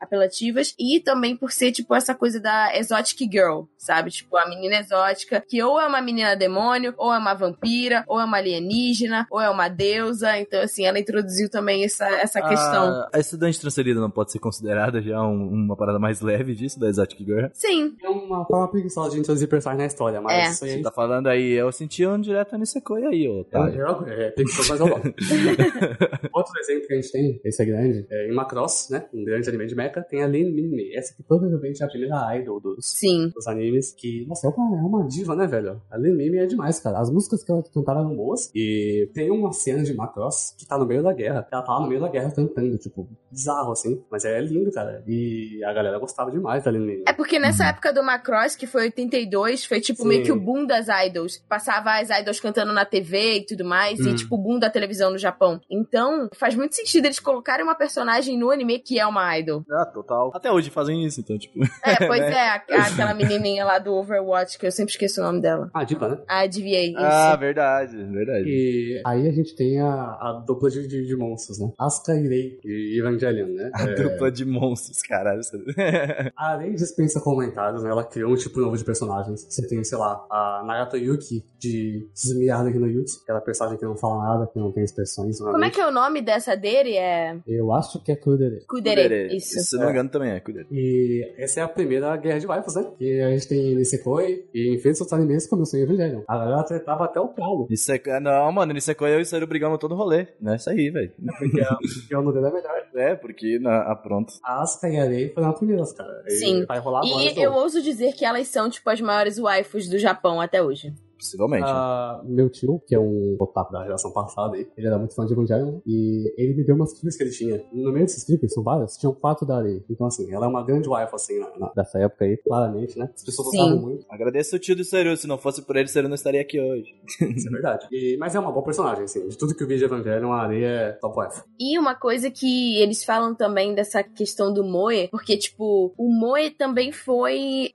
e 0.79 1.01
também 1.01 1.37
por 1.37 1.51
ser, 1.53 1.73
tipo, 1.73 1.95
essa 1.95 2.15
coisa 2.15 2.41
da 2.41 2.77
exotic 2.77 3.29
girl, 3.31 3.63
sabe? 3.77 4.11
Tipo, 4.11 4.37
a 4.37 4.49
menina 4.49 4.77
exótica, 4.79 5.41
que 5.47 5.63
ou 5.63 5.81
é 5.81 5.87
uma 5.87 6.01
menina 6.03 6.35
demônio, 6.37 6.95
ou 6.97 7.13
é 7.13 7.19
uma 7.19 7.35
vampira, 7.35 8.05
ou 8.07 8.21
é 8.21 8.25
uma 8.25 8.37
alienígena, 8.39 9.27
ou 9.31 9.41
é 9.41 9.49
uma 9.51 9.69
deusa. 9.69 10.39
Então, 10.39 10.61
assim, 10.63 10.85
ela 10.87 10.99
introduziu 10.99 11.49
também 11.51 11.85
essa, 11.85 12.07
essa 12.09 12.41
questão. 12.43 12.85
A, 13.03 13.11
a 13.15 13.19
estudante 13.19 13.61
transferida 13.61 14.01
não 14.01 14.11
pode 14.11 14.33
ser 14.33 14.39
considerada 14.39 15.01
já 15.03 15.21
um- 15.23 15.49
uma 15.49 15.77
parada 15.77 15.99
mais 15.99 16.21
leve 16.21 16.55
disso, 16.55 16.79
da 16.79 16.89
Exotic 16.89 17.19
Girl? 17.25 17.47
Sim, 17.53 17.95
é 18.03 18.09
uma 18.09 18.45
forma 18.47 18.69
preguiçosa 18.71 19.11
de 19.11 19.19
introduzir 19.21 19.49
personagem 19.49 19.79
na 19.81 19.87
história, 19.87 20.21
mas 20.21 20.33
É. 20.33 20.51
isso 20.51 20.65
aí 20.65 20.71
Você 20.73 20.83
tá 20.83 20.91
falando 20.91 21.27
aí, 21.29 21.53
eu 21.53 21.71
senti 21.73 22.07
um 22.07 22.21
direto 22.21 22.57
nesse 22.59 22.81
coi 22.81 23.05
aí, 23.05 23.29
ô. 23.29 23.45
Tá. 23.45 23.69
eu, 23.71 24.07
é, 24.09 24.31
tem 24.31 24.45
que 24.45 24.53
ser 24.53 24.69
mais 24.69 24.81
eu 24.81 24.89
gosto. 24.89 25.15
Outro 26.33 26.53
exemplo 26.61 26.87
que 26.87 26.93
a 26.93 26.97
gente 26.97 27.13
tem, 27.13 27.41
esse 27.45 27.63
é 27.63 27.67
grande, 27.67 28.07
é 28.11 28.29
em 28.29 28.35
Macross, 28.35 28.89
né? 28.91 29.05
Um 29.13 29.25
grande 29.25 29.49
anime 29.49 29.67
de 29.67 29.75
mecha, 29.75 30.03
tem 30.03 30.23
a 30.23 30.27
Minmi. 30.51 30.95
Essa 30.95 31.14
que 31.14 31.22
provavelmente 31.22 31.82
é 31.82 31.86
a 31.86 31.88
primeira 31.88 32.36
idol 32.36 32.61
dos, 32.61 32.86
sim. 32.86 33.28
dos 33.28 33.47
animes. 33.47 33.93
Que, 33.93 34.24
nossa, 34.26 34.47
é 34.47 34.51
uma, 34.51 34.78
é 34.78 34.82
uma 34.82 35.07
diva, 35.07 35.36
né, 35.36 35.47
velho? 35.47 35.80
A 35.90 35.97
Lin 35.97 36.14
Minmi 36.14 36.38
é 36.38 36.47
demais, 36.47 36.80
cara. 36.80 36.99
As 36.99 37.11
músicas 37.11 37.45
que 37.45 37.53
ela 37.53 37.62
cantava 37.62 38.01
eram 38.01 38.16
boas. 38.16 38.51
E 38.55 39.09
tem 39.14 39.30
uma 39.30 39.53
cena 39.53 39.82
de 39.82 39.95
Macross 39.95 40.55
que 40.59 40.66
tá 40.66 40.78
no 40.78 40.86
meio 40.86 41.03
da 41.03 41.12
guerra. 41.12 41.47
Ela 41.51 41.62
tá 41.62 41.80
no 41.80 41.88
meio 41.88 42.01
da 42.01 42.09
guerra 42.09 42.30
cantando, 42.30 42.76
tipo, 42.78 43.09
bizarro 43.33 43.72
assim. 43.72 44.03
Mas 44.11 44.24
é 44.24 44.41
lindo, 44.41 44.70
cara. 44.70 45.03
E 45.07 45.62
a 45.64 45.72
galera 45.72 45.99
gostava 45.99 46.30
demais 46.30 46.62
da 46.64 46.70
Lin 46.70 46.78
Minmi. 46.80 47.03
É 47.07 47.12
porque 47.12 47.39
nessa 47.39 47.66
época 47.66 47.93
do 47.93 48.03
Macross, 48.03 48.55
que 48.55 48.66
foi 48.66 48.83
82, 48.85 49.64
foi 49.64 49.80
tipo 49.80 50.03
Sim. 50.03 50.09
meio 50.09 50.22
que 50.22 50.33
o 50.33 50.39
boom 50.39 50.66
das 50.66 50.87
idols. 51.07 51.39
Passava 51.49 51.99
as 51.99 52.11
idols 52.11 52.39
cantando 52.41 52.72
na 52.72 52.85
TV 52.85 53.39
e 53.39 53.47
tudo 53.47 53.64
mais, 53.64 53.99
e 53.99 54.09
Hum. 54.11 54.14
tipo 54.14 54.35
o 54.35 54.39
boom 54.39 54.59
da 54.59 54.68
televisão 54.70 55.11
no 55.11 55.18
Japão. 55.18 55.61
Então, 55.70 56.28
faz 56.35 56.55
muito 56.55 56.74
sentido 56.76 57.07
eles 57.07 57.18
colocarem 57.18 57.64
uma 57.64 57.74
personagem 57.74 58.39
no 58.39 58.51
anime 58.51 58.78
que 58.78 58.99
é 58.99 59.07
uma 59.07 59.37
idol. 59.39 59.64
Ah, 59.70 59.87
total. 59.87 60.30
Até 60.35 60.51
hoje 60.53 60.70
fazem 60.70 61.05
isso, 61.05 61.20
então, 61.20 61.39
tipo. 61.39 61.59
É, 61.85 62.07
pois 62.07 62.20
Né? 62.22 62.33
é, 62.33 62.49
a- 62.51 62.55
aquela 62.87 63.14
menininha 63.14 63.64
lá 63.64 63.78
do 63.78 63.93
Overwatch, 63.95 64.59
que 64.59 64.66
eu 64.66 64.70
sempre 64.72 64.93
esqueço 64.93 65.20
o 65.20 65.24
nome 65.24 65.41
dela. 65.41 65.70
Ah, 65.74 65.85
diva, 65.85 66.09
né? 66.09 66.18
A 66.28 66.47
DVA, 66.47 66.83
isso. 66.89 66.97
Ah, 66.99 67.37
verdade, 67.37 67.97
verdade. 67.97 68.45
E 68.47 69.03
aí 69.05 69.28
a 69.28 69.33
gente 69.33 69.55
tem 69.57 69.80
a, 69.80 69.87
a 69.95 70.43
dupla 70.47 70.70
de, 70.70 70.87
de, 70.87 71.07
de 71.07 71.16
monstros, 71.16 71.59
né? 71.59 71.70
Asuka 71.78 72.14
e 72.14 72.28
Rei 72.28 72.61
e 72.64 72.99
Evangelion, 72.99 73.22
né? 73.31 73.70
A 73.75 73.83
É, 73.85 73.95
dupla 73.95 74.31
de 74.31 74.45
monstros, 74.45 75.01
caralho. 75.03 75.41
a 76.37 76.57
Rei 76.57 76.75
dispensa 76.75 77.20
comentários, 77.20 77.83
né? 77.83 77.91
Ela 77.91 78.05
criou 78.05 78.33
um 78.33 78.37
tipo 78.37 78.61
novo 78.61 78.77
de 78.77 78.85
personagens. 78.85 79.45
Você 79.49 79.66
tem, 79.66 79.83
sei 79.85 79.99
lá, 79.99 80.25
a 80.31 80.62
Nagato 80.66 80.97
Yuki 80.97 81.45
de 81.59 82.07
Suzumiya 82.14 82.57
aqui 82.57 82.79
no 82.79 82.87
Yuki, 82.87 83.12
aquela 83.23 83.41
personagem 83.41 83.79
que 83.79 83.85
não 83.85 83.97
fala 83.97 84.23
nada, 84.25 84.47
que 84.53 84.59
não 84.59 84.70
tem 84.73 84.85
expressões. 84.85 85.39
Como 85.39 85.64
é 85.64 85.70
que 85.70 85.81
é 85.81 85.87
o 85.87 85.91
nome 85.91 86.20
dessa 86.23 86.57
dele? 86.57 86.97
É 86.97 87.37
Eu 87.47 87.73
acho 87.73 88.03
que 88.03 88.12
é 88.12 88.16
Kudere. 88.16 88.64
Kudere, 88.66 89.37
isso. 89.37 89.59
Se 89.61 89.77
não 89.77 89.87
me 89.87 89.93
engano, 89.93 90.09
também 90.09 90.31
é 90.31 90.41
Kudere. 90.41 90.66
E 90.70 91.35
essa 91.39 91.61
é 91.61 91.62
a 91.62 91.68
primeira 91.68 92.16
guerra 92.16 92.39
de 92.39 92.47
waifus, 92.47 92.75
né? 92.75 92.87
Que 92.99 93.20
a 93.20 93.31
gente 93.31 93.49
tem 93.49 93.75
Nisekoi 93.75 94.47
e 94.55 94.75
em 94.75 94.79
Feitos 94.79 95.01
outros 95.01 95.18
animes 95.18 95.47
começou 95.47 95.79
em 95.79 95.83
Evangelion. 95.83 96.23
A 96.29 96.39
galera 96.39 96.62
tretava 96.64 97.05
até 97.05 97.20
o 97.20 97.29
Paulo. 97.29 97.66
Nisekoi, 97.70 98.20
não, 98.20 98.51
mano, 98.53 98.73
Nisekoi 98.73 99.12
eu 99.14 99.18
e 99.18 99.23
o 99.23 99.27
Saru 99.27 99.47
brigamos 99.47 99.79
todo 99.79 99.95
rolê. 99.95 100.27
Não 100.41 100.53
é 100.53 100.57
isso 100.57 100.70
aí, 100.70 100.91
velho. 100.91 101.12
Porque 101.39 101.61
a- 101.61 101.77
porque 101.77 102.14
o 102.16 102.23
nome 102.23 102.35
dele 102.35 102.47
é 102.47 102.53
melhor. 102.53 102.83
É, 102.95 103.12
porque, 103.17 103.59
na, 103.59 103.93
ah, 103.93 103.97
pronto. 103.97 104.35
A 104.45 104.63
Asuka 104.63 104.89
e 104.89 104.99
a 104.99 105.05
Rei 105.05 105.29
foram 105.31 105.51
as 105.51 105.59
primeiras, 105.59 105.93
cara. 105.93 106.25
E 106.27 106.31
Sim. 106.33 106.65
Vai 106.67 106.79
rolar 106.79 107.01
agora. 107.01 107.23
E 107.23 107.43
eu 107.43 107.53
ouso 107.53 107.83
dizer 107.83 108.13
que 108.15 108.25
elas 108.25 108.49
são, 108.49 108.69
tipo, 108.69 108.89
as 108.89 109.01
maiores 109.01 109.39
waifus 109.39 109.89
do 109.89 109.99
Japão 109.99 110.41
até 110.41 110.63
hoje. 110.63 110.93
Possivelmente. 111.23 111.64
Ah, 111.66 112.20
meu 112.25 112.51
tio, 112.51 112.81
que 112.87 112.95
é 112.95 112.99
um 112.99 113.37
otaku 113.39 113.73
da 113.73 113.83
geração 113.85 114.11
passada, 114.12 114.57
aí, 114.57 114.66
ele 114.77 114.87
era 114.87 114.99
muito 114.99 115.14
fã 115.14 115.25
de 115.25 115.33
Evangelion, 115.33 115.79
e 115.87 116.33
ele 116.37 116.55
me 116.55 116.64
deu 116.64 116.75
umas 116.75 116.93
clipes 116.93 117.16
que 117.16 117.23
ele 117.23 117.31
tinha. 117.31 117.64
No 117.73 117.93
meio 117.93 118.05
desses 118.07 118.25
clipes, 118.25 118.53
são 118.53 118.62
várias, 118.62 118.97
tinham 118.97 119.14
quatro 119.14 119.47
da 119.47 119.59
areia. 119.59 119.83
Então, 119.89 120.07
assim, 120.07 120.33
ela 120.33 120.47
é 120.47 120.49
uma 120.49 120.64
grande 120.64 120.89
wife, 120.89 121.14
assim, 121.14 121.39
na- 121.39 121.57
na- 121.59 121.73
dessa 121.75 121.99
época 122.01 122.25
aí, 122.25 122.37
claramente, 122.37 122.99
né? 122.99 123.09
As 123.14 123.25
pessoas 123.25 123.49
gostavam 123.49 123.77
muito, 123.81 124.05
Agradeço 124.11 124.57
o 124.57 124.59
tio 124.59 124.75
do 124.77 124.85
Saru. 124.85 125.16
Se 125.16 125.27
não 125.27 125.39
fosse 125.39 125.62
por 125.62 125.77
ele, 125.77 125.87
o 125.87 125.89
Saru 125.89 126.09
não 126.09 126.14
estaria 126.14 126.41
aqui 126.41 126.61
hoje. 126.61 126.95
isso 127.37 127.49
é 127.49 127.51
verdade. 127.51 127.87
E- 127.93 128.16
mas 128.18 128.35
é 128.35 128.39
uma 128.41 128.51
boa 128.53 128.64
personagem, 128.64 129.05
assim. 129.05 129.27
De 129.29 129.39
tudo 129.39 129.55
que 129.55 129.62
eu 129.62 129.68
vi 129.68 129.79
de 129.79 129.85
Evangelion, 129.85 130.33
a 130.33 130.43
areia 130.43 130.66
é 130.66 130.93
top 130.93 131.20
wife. 131.20 131.43
E 131.61 131.79
uma 131.79 131.95
coisa 131.95 132.31
que 132.31 132.77
eles 132.79 133.05
falam 133.05 133.35
também 133.35 133.75
dessa 133.75 134.03
questão 134.03 134.53
do 134.53 134.64
Moe, 134.64 135.09
porque, 135.11 135.37
tipo, 135.37 135.93
o 135.97 136.09
Moe 136.12 136.51
também 136.51 136.91
foi, 136.93 137.70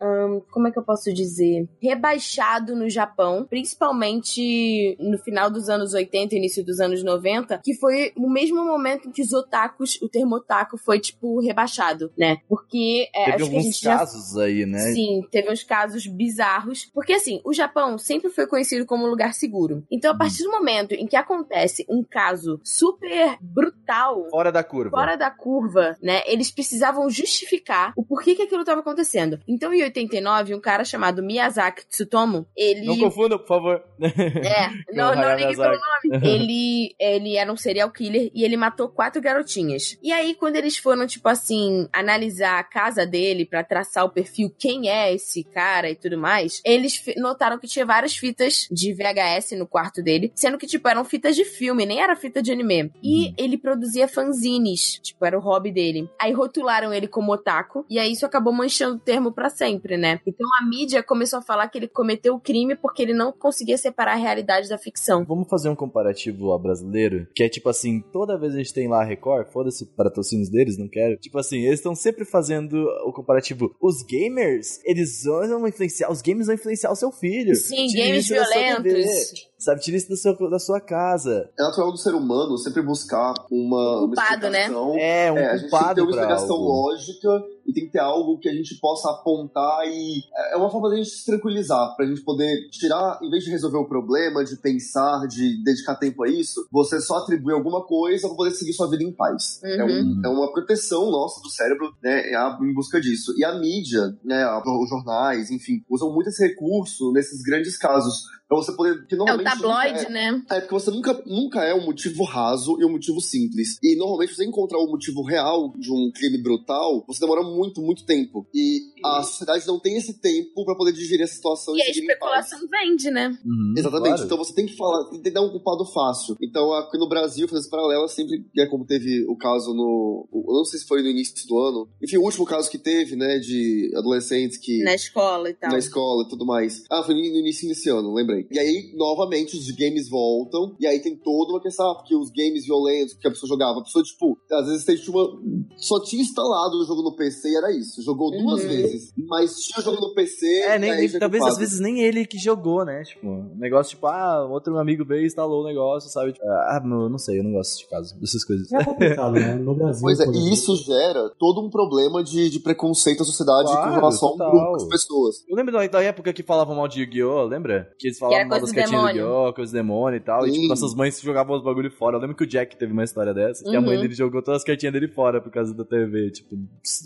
como 0.52 0.68
é 0.68 0.72
que 0.72 0.80
eu 0.80 0.84
posso 0.84 1.14
dizer? 1.14 1.68
Rebaixado 1.82 2.76
no 2.76 2.90
Japão, 2.90 3.37
principalmente 3.46 4.98
no 5.00 5.18
final 5.20 5.50
dos 5.50 5.70
anos 5.70 5.94
80, 5.94 6.36
início 6.36 6.64
dos 6.64 6.80
anos 6.80 7.04
90, 7.04 7.62
que 7.64 7.74
foi 7.76 8.12
o 8.16 8.30
mesmo 8.30 8.64
momento 8.64 9.08
em 9.08 9.12
que 9.12 9.22
os 9.22 9.34
otakus, 9.34 10.00
o 10.02 10.10
termo 10.10 10.36
otaku 10.36 10.78
foi, 10.78 11.00
tipo, 11.00 11.40
rebaixado, 11.40 12.12
né? 12.18 12.38
Porque 12.48 13.10
é, 13.14 13.26
Teve 13.26 13.32
acho 13.32 13.38
que 13.38 13.44
a 13.44 13.46
alguns 13.46 13.64
gente 13.64 13.82
já 13.82 13.98
casos 13.98 14.38
aí, 14.38 14.66
né? 14.66 14.80
Sim, 14.94 15.22
teve 15.32 15.52
uns 15.52 15.64
casos 15.64 16.06
bizarros. 16.08 16.90
Porque, 16.94 17.14
assim, 17.14 17.42
o 17.44 17.54
Japão 17.54 17.98
sempre 17.98 18.30
foi 18.30 18.48
conhecido 18.48 18.86
como 18.86 19.06
um 19.06 19.10
lugar 19.10 19.34
seguro. 19.34 19.84
Então, 19.92 20.12
a 20.12 20.18
partir 20.18 20.44
do 20.44 20.52
momento 20.52 20.94
em 20.94 21.08
que 21.08 21.16
acontece 21.16 21.86
um 21.90 22.04
caso 22.04 22.60
super 22.64 23.38
brutal, 23.42 24.28
Fora 24.30 24.52
da 24.52 24.64
curva. 24.64 24.90
fora 24.92 25.16
da 25.16 25.30
curva, 25.32 25.98
né? 26.02 26.22
Eles 26.26 26.52
precisavam 26.52 27.10
justificar 27.10 27.94
o 27.96 28.04
porquê 28.04 28.36
que 28.36 28.44
aquilo 28.44 28.62
estava 28.62 28.82
acontecendo. 28.82 29.40
Então, 29.48 29.74
em 29.74 29.84
89, 29.84 30.56
um 30.56 30.60
cara 30.60 30.84
chamado 30.84 31.24
Miyazaki 31.24 31.88
Tsutomu, 31.88 32.46
ele. 32.56 32.86
Não 32.86 32.98
confunda, 32.98 33.27
por 33.40 33.48
favor. 33.48 33.84
É, 34.00 34.70
não, 34.94 35.16
não 35.16 35.36
ligue 35.36 35.56
pelo 35.56 35.72
nome. 35.72 36.28
Ele, 36.28 36.96
ele 37.00 37.36
era 37.36 37.52
um 37.52 37.58
serial 37.58 37.90
killer 37.92 38.30
e 38.34 38.44
ele 38.44 38.58
matou 38.58 38.90
quatro 38.90 39.22
garotinhas. 39.22 39.98
E 40.02 40.12
aí, 40.12 40.36
quando 40.36 40.56
eles 40.56 40.78
foram, 40.78 41.06
tipo 41.08 41.28
assim, 41.28 41.88
analisar 41.92 42.60
a 42.60 42.64
casa 42.64 43.06
dele 43.06 43.46
pra 43.46 43.64
traçar 43.64 44.06
o 44.06 44.10
perfil, 44.10 44.54
quem 44.58 44.90
é 44.90 45.14
esse 45.14 45.44
cara 45.44 45.90
e 45.90 45.96
tudo 45.96 46.18
mais, 46.18 46.62
eles 46.66 47.04
notaram 47.18 47.58
que 47.58 47.68
tinha 47.68 47.86
várias 47.86 48.16
fitas 48.16 48.68
de 48.72 48.94
VHS 48.94 49.52
no 49.58 49.68
quarto 49.68 50.02
dele, 50.02 50.32
sendo 50.36 50.58
que, 50.58 50.68
tipo, 50.68 50.88
eram 50.88 51.04
fitas 51.04 51.36
de 51.36 51.46
filme, 51.46 51.86
nem 51.86 52.02
era 52.02 52.16
fita 52.16 52.42
de 52.42 52.52
anime. 52.52 52.92
E 53.04 53.34
ele 53.38 53.58
produzia 53.58 54.08
fanzines, 54.08 55.00
tipo, 55.02 55.26
era 55.26 55.38
o 55.38 55.42
hobby 55.42 55.72
dele. 55.72 56.10
Aí 56.20 56.32
rotularam 56.32 56.94
ele 56.94 57.08
como 57.08 57.32
otaku, 57.32 57.86
e 57.90 58.00
aí 58.00 58.12
isso 58.12 58.26
acabou 58.26 58.54
manchando 58.54 58.96
o 58.96 59.00
termo 59.00 59.32
pra 59.32 59.50
sempre, 59.50 59.98
né? 59.98 60.20
Então 60.26 60.48
a 60.60 60.66
mídia 60.66 61.04
começou 61.04 61.40
a 61.40 61.42
falar 61.42 61.68
que 61.68 61.78
ele 61.78 61.88
cometeu 61.88 62.36
o 62.36 62.40
crime 62.40 62.76
porque 62.76 63.02
ele 63.08 63.18
não 63.18 63.32
conseguia 63.32 63.78
separar 63.78 64.14
a 64.14 64.16
realidade 64.16 64.70
da 64.70 64.78
ficção. 64.78 65.26
Vamos 65.26 65.48
fazer 65.48 65.70
um 65.70 65.76
comparativo 65.76 66.52
ao 66.52 66.60
brasileiro, 66.60 67.28
que 67.36 67.44
é 67.44 67.50
tipo 67.50 67.70
assim, 67.70 68.02
toda 68.12 68.38
vez 68.38 68.54
a 68.54 68.58
gente 68.58 68.74
tem 68.74 68.88
lá 68.88 69.02
a 69.02 69.06
Record, 69.06 69.48
foda-se 69.48 69.84
os 69.84 69.90
patrocínios 69.90 70.50
deles, 70.50 70.78
não 70.78 70.88
quero. 70.88 71.18
Tipo 71.18 71.38
assim, 71.40 71.60
eles 71.60 71.80
estão 71.80 71.96
sempre 71.96 72.26
fazendo 72.26 72.76
o 73.06 73.12
comparativo. 73.12 73.76
Os 73.82 74.04
gamers, 74.04 74.80
eles 74.84 75.24
vão 75.24 75.68
influenciar, 75.68 76.12
os 76.12 76.22
games 76.22 76.48
vão 76.48 76.56
influenciar 76.56 76.92
o 76.92 76.96
seu 76.96 77.12
filho. 77.12 77.56
Sim, 77.56 77.88
Tire 77.88 78.08
games 78.08 78.28
TV, 78.28 78.40
violentos. 78.40 79.47
Sabe, 79.58 79.82
tira 79.82 79.98
isso 79.98 80.08
da 80.10 80.16
sua, 80.16 80.50
da 80.50 80.60
sua 80.60 80.80
casa. 80.80 81.50
É 81.58 81.64
natural 81.64 81.92
do 81.92 81.98
ser 81.98 82.14
humano 82.14 82.58
sempre 82.60 82.82
buscar 82.82 83.34
uma, 83.52 83.98
uma 84.02 84.08
Culpado, 84.08 84.50
né? 84.50 84.62
explicação. 84.66 84.96
É, 85.00 85.32
um 85.32 85.38
É, 85.38 85.50
a 85.52 85.58
gente 85.58 85.70
tem 85.72 85.80
que 85.80 85.96
ter 85.96 86.02
uma 86.02 86.10
explicação 86.12 86.56
algo. 86.56 86.68
lógica 86.68 87.44
e 87.66 87.74
tem 87.74 87.86
que 87.86 87.92
ter 87.92 88.00
algo 88.00 88.38
que 88.40 88.48
a 88.48 88.54
gente 88.54 88.80
possa 88.80 89.10
apontar 89.10 89.86
e 89.88 90.22
é 90.54 90.56
uma 90.58 90.70
forma 90.70 90.90
da 90.90 90.96
gente 90.96 91.10
se 91.10 91.26
tranquilizar, 91.26 91.96
pra 91.96 92.06
gente 92.06 92.22
poder 92.22 92.70
tirar, 92.70 93.20
em 93.22 93.30
vez 93.30 93.44
de 93.44 93.50
resolver 93.50 93.78
o 93.80 93.88
problema, 93.90 94.46
de 94.46 94.56
pensar, 94.58 95.26
de 95.28 95.62
dedicar 95.64 95.96
tempo 95.96 96.24
a 96.24 96.30
isso, 96.30 96.66
você 96.72 97.02
só 97.02 97.18
atribui 97.18 97.52
alguma 97.54 97.84
coisa 97.84 98.28
pra 98.28 98.38
poder 98.38 98.52
seguir 98.52 98.74
sua 98.74 98.90
vida 98.90 99.04
em 99.04 99.12
paz. 99.12 99.60
É, 99.64 99.84
um- 99.84 100.22
é 100.24 100.30
uma 100.30 100.52
proteção 100.54 101.10
nossa 101.12 101.42
do 101.42 101.50
cérebro, 101.50 101.92
né, 102.02 102.20
a- 102.36 102.58
em 102.62 102.74
busca 102.74 103.02
disso. 103.02 103.34
E 103.38 103.44
a 103.44 103.56
mídia, 103.58 104.16
né, 104.24 104.46
os 104.64 104.90
jornais, 104.90 105.50
enfim, 105.52 105.82
usam 105.90 106.14
muito 106.14 106.30
esse 106.30 106.48
recurso 106.48 107.12
nesses 107.12 107.42
grandes 107.42 107.76
casos 107.78 108.16
pra 108.48 108.58
você 108.58 108.72
poder... 108.76 109.06
Que 109.08 109.16
É 109.16 109.18
o 109.18 109.20
normalmente 109.20 109.50
tabloide, 109.50 110.06
é- 110.06 110.10
né? 110.10 110.42
é, 110.50 110.60
porque 110.62 110.74
você 110.74 110.92
nunca, 110.92 111.22
nunca 111.26 111.64
é 111.64 111.74
um 111.74 111.86
motivo 111.86 112.24
raso 112.24 112.78
e 112.80 112.86
um 112.86 112.92
motivo 112.92 113.20
simples. 113.22 113.78
E 113.84 113.96
normalmente 113.96 114.34
você 114.36 114.46
encontrar 114.46 114.80
o 114.80 114.88
motivo 114.88 115.24
real 115.24 115.74
de 115.78 115.92
um 115.92 116.12
crime 116.14 116.42
brutal, 116.42 117.04
você 117.08 117.20
demora 117.20 117.44
muito, 117.44 117.82
muito 117.82 118.06
tempo. 118.06 118.48
E 118.54 118.80
a 119.04 119.24
sociedade 119.24 119.66
não 119.68 119.80
tem 119.80 119.98
esse 119.98 120.20
tempo 120.20 120.64
pra 120.66 120.76
poder 120.76 120.92
digerir 120.94 121.24
essa 121.24 121.36
situação 121.36 121.76
E 121.76 121.82
a 121.82 121.84
em 121.84 121.88
paz. 121.88 121.98
especulação 121.98 122.60
vende, 122.70 123.12
né? 123.12 123.28
Uhum, 123.46 123.74
Exatamente, 123.78 124.10
claro. 124.10 124.24
então 124.26 124.38
você 124.38 124.54
tem 124.54 124.66
que 124.66 124.76
falar, 124.76 125.06
tem 125.10 125.22
que 125.22 125.30
dar 125.32 125.42
um 125.42 125.50
culpado 125.50 125.86
fácil. 125.86 126.36
Então, 126.42 126.74
aqui 126.74 126.98
no 126.98 127.08
Brasil, 127.10 127.48
fazer 127.48 127.62
esse 127.62 127.70
paralelo, 127.70 128.08
sempre 128.08 128.46
é 128.58 128.66
como 128.66 128.86
teve 128.86 129.26
o 129.28 129.36
caso 129.36 129.74
no. 129.74 130.28
Eu 130.34 130.54
não 130.54 130.66
sei 130.66 130.80
se 130.80 130.88
foi 130.88 131.02
no 131.02 131.10
início 131.10 131.36
do 131.48 131.60
ano. 131.60 131.90
Enfim, 132.02 132.18
o 132.18 132.24
último 132.24 132.46
caso 132.46 132.70
que 132.70 132.78
teve, 132.78 133.16
né, 133.16 133.40
de 133.40 133.92
adolescentes 133.96 134.58
que. 134.58 134.84
Na 134.84 134.96
escola 134.96 135.50
e 135.50 135.54
tal. 135.54 135.72
Na 135.72 135.78
escola 135.78 136.24
e 136.24 136.30
tudo 136.30 136.46
mais. 136.46 136.84
Ah, 136.90 137.04
foi 137.04 137.14
no 137.16 137.22
início 137.22 137.68
desse 137.68 137.90
ano, 137.90 138.14
lembrei. 138.14 138.37
E 138.52 138.60
aí, 138.60 138.92
novamente, 138.96 139.58
os 139.58 139.70
games 139.72 140.10
voltam. 140.10 140.76
E 140.80 140.86
aí 140.88 141.00
tem 141.00 141.16
toda 141.16 141.54
uma 141.54 141.62
questão, 141.62 141.92
ah, 141.92 141.96
porque 141.96 142.16
os 142.16 142.30
games 142.30 142.66
violentos 142.66 143.14
que 143.16 143.28
a 143.28 143.32
pessoa 143.32 143.48
jogava, 143.50 143.80
a 143.80 143.84
pessoa, 143.84 144.04
tipo, 144.04 144.38
às 144.52 144.68
vezes 144.68 144.86
tem 144.86 144.96
tipo, 144.96 145.12
uma. 145.18 145.40
Só 145.78 146.02
tinha 146.04 146.22
instalado 146.22 146.78
o 146.78 146.86
jogo 146.86 147.02
no 147.04 147.16
PC 147.16 147.50
e 147.50 147.56
era 147.58 147.72
isso. 147.72 148.02
Jogou 148.04 148.32
duas 148.32 148.62
Uhum. 148.64 148.68
vezes. 148.70 149.14
Mas 149.28 149.56
tinha 149.58 149.80
o 149.80 149.84
jogo 149.84 150.02
no 150.08 150.14
PC. 150.14 150.46
É, 150.64 150.80
nem, 150.80 150.96
nem- 150.96 151.20
talvez 151.20 151.44
às 151.44 151.58
vezes 151.58 151.80
nem 151.80 152.02
ele 152.02 152.26
que 152.26 152.38
jogou, 152.38 152.84
né? 152.86 153.04
Tipo, 153.04 153.28
um 153.28 153.56
negócio 153.58 153.92
tipo, 153.96 154.08
ah, 154.08 154.46
outro 154.50 154.78
amigo 154.78 155.06
veio 155.06 155.24
e 155.24 155.28
instalou 155.28 155.62
o 155.64 155.68
negócio, 155.68 156.10
sabe? 156.10 156.34
Tipo, 156.34 156.46
ah, 156.46 156.82
meu, 156.84 157.10
não 157.10 157.18
sei, 157.18 157.40
eu 157.40 157.44
não 157.44 157.52
gosto 157.54 157.78
de 157.80 157.88
caso 157.88 158.20
dessas 158.20 158.44
coisas. 158.44 158.72
É 158.72 158.84
complicado, 158.84 159.34
né? 159.34 159.56
No 159.56 159.76
Brasil. 159.76 160.02
Pois 160.02 160.20
é, 160.20 160.26
e 160.28 160.54
isso 160.54 160.76
gera 160.78 161.30
todo 161.38 161.62
um 161.62 161.70
problema 161.70 162.24
de, 162.24 162.50
de 162.50 162.60
preconceito 162.60 163.22
à 163.22 163.26
sociedade 163.26 163.70
Claro, 163.72 163.90
com 163.90 163.96
relação 163.96 164.30
a 164.30 164.34
um 164.34 164.38
total. 164.38 164.52
grupo 164.52 164.78
de 164.84 164.90
pessoas. 164.90 165.36
Eu 165.48 165.56
lembro 165.56 165.74
da, 165.74 165.86
da 165.88 166.02
época 166.02 166.34
que 166.34 166.44
falavam 166.44 166.76
mal 166.76 166.88
de 166.88 167.02
Yu-Gi-Oh!, 167.02 167.44
lembra? 167.46 167.90
Que 168.00 168.08
eles 168.08 168.22
era 168.22 168.27
falavam 168.30 168.48
mal 168.48 168.60
coisa 168.60 168.66
das 168.66 168.72
do 168.72 168.76
cartinhas 168.76 169.02
do 169.02 169.08
demônio. 169.08 169.22
Yu-Gi-Oh!, 169.38 169.54
coisa 169.54 169.72
do 169.72 169.76
demônio 169.76 170.18
e 170.18 170.22
tal. 170.22 170.46
E 170.46 170.50
Sim. 170.50 170.56
tipo, 170.56 170.68
nossas 170.68 170.94
mães 170.96 171.20
jogavam 171.22 171.56
os 171.56 171.64
bagulho 171.64 171.92
fora. 171.92 172.18
Eu 172.18 172.22
lembro 172.22 172.36
que 172.36 172.44
o 172.44 172.48
Jack 172.48 172.76
teve 172.78 172.92
uma 172.94 173.04
história 173.04 173.34
dessa, 173.34 173.64
que 173.64 173.76
a 173.76 173.82
mãe 173.82 173.96
Uhum. 173.96 174.02
dele 174.02 174.14
jogou 174.16 174.42
todas 174.42 174.62
as 174.62 174.64
cartinhas 174.66 174.94
dele 174.94 175.08
fora 175.08 175.42
por 175.42 175.52
causa 175.52 175.74
da 175.74 175.84
TV. 175.86 176.32
Tipo, 176.32 176.56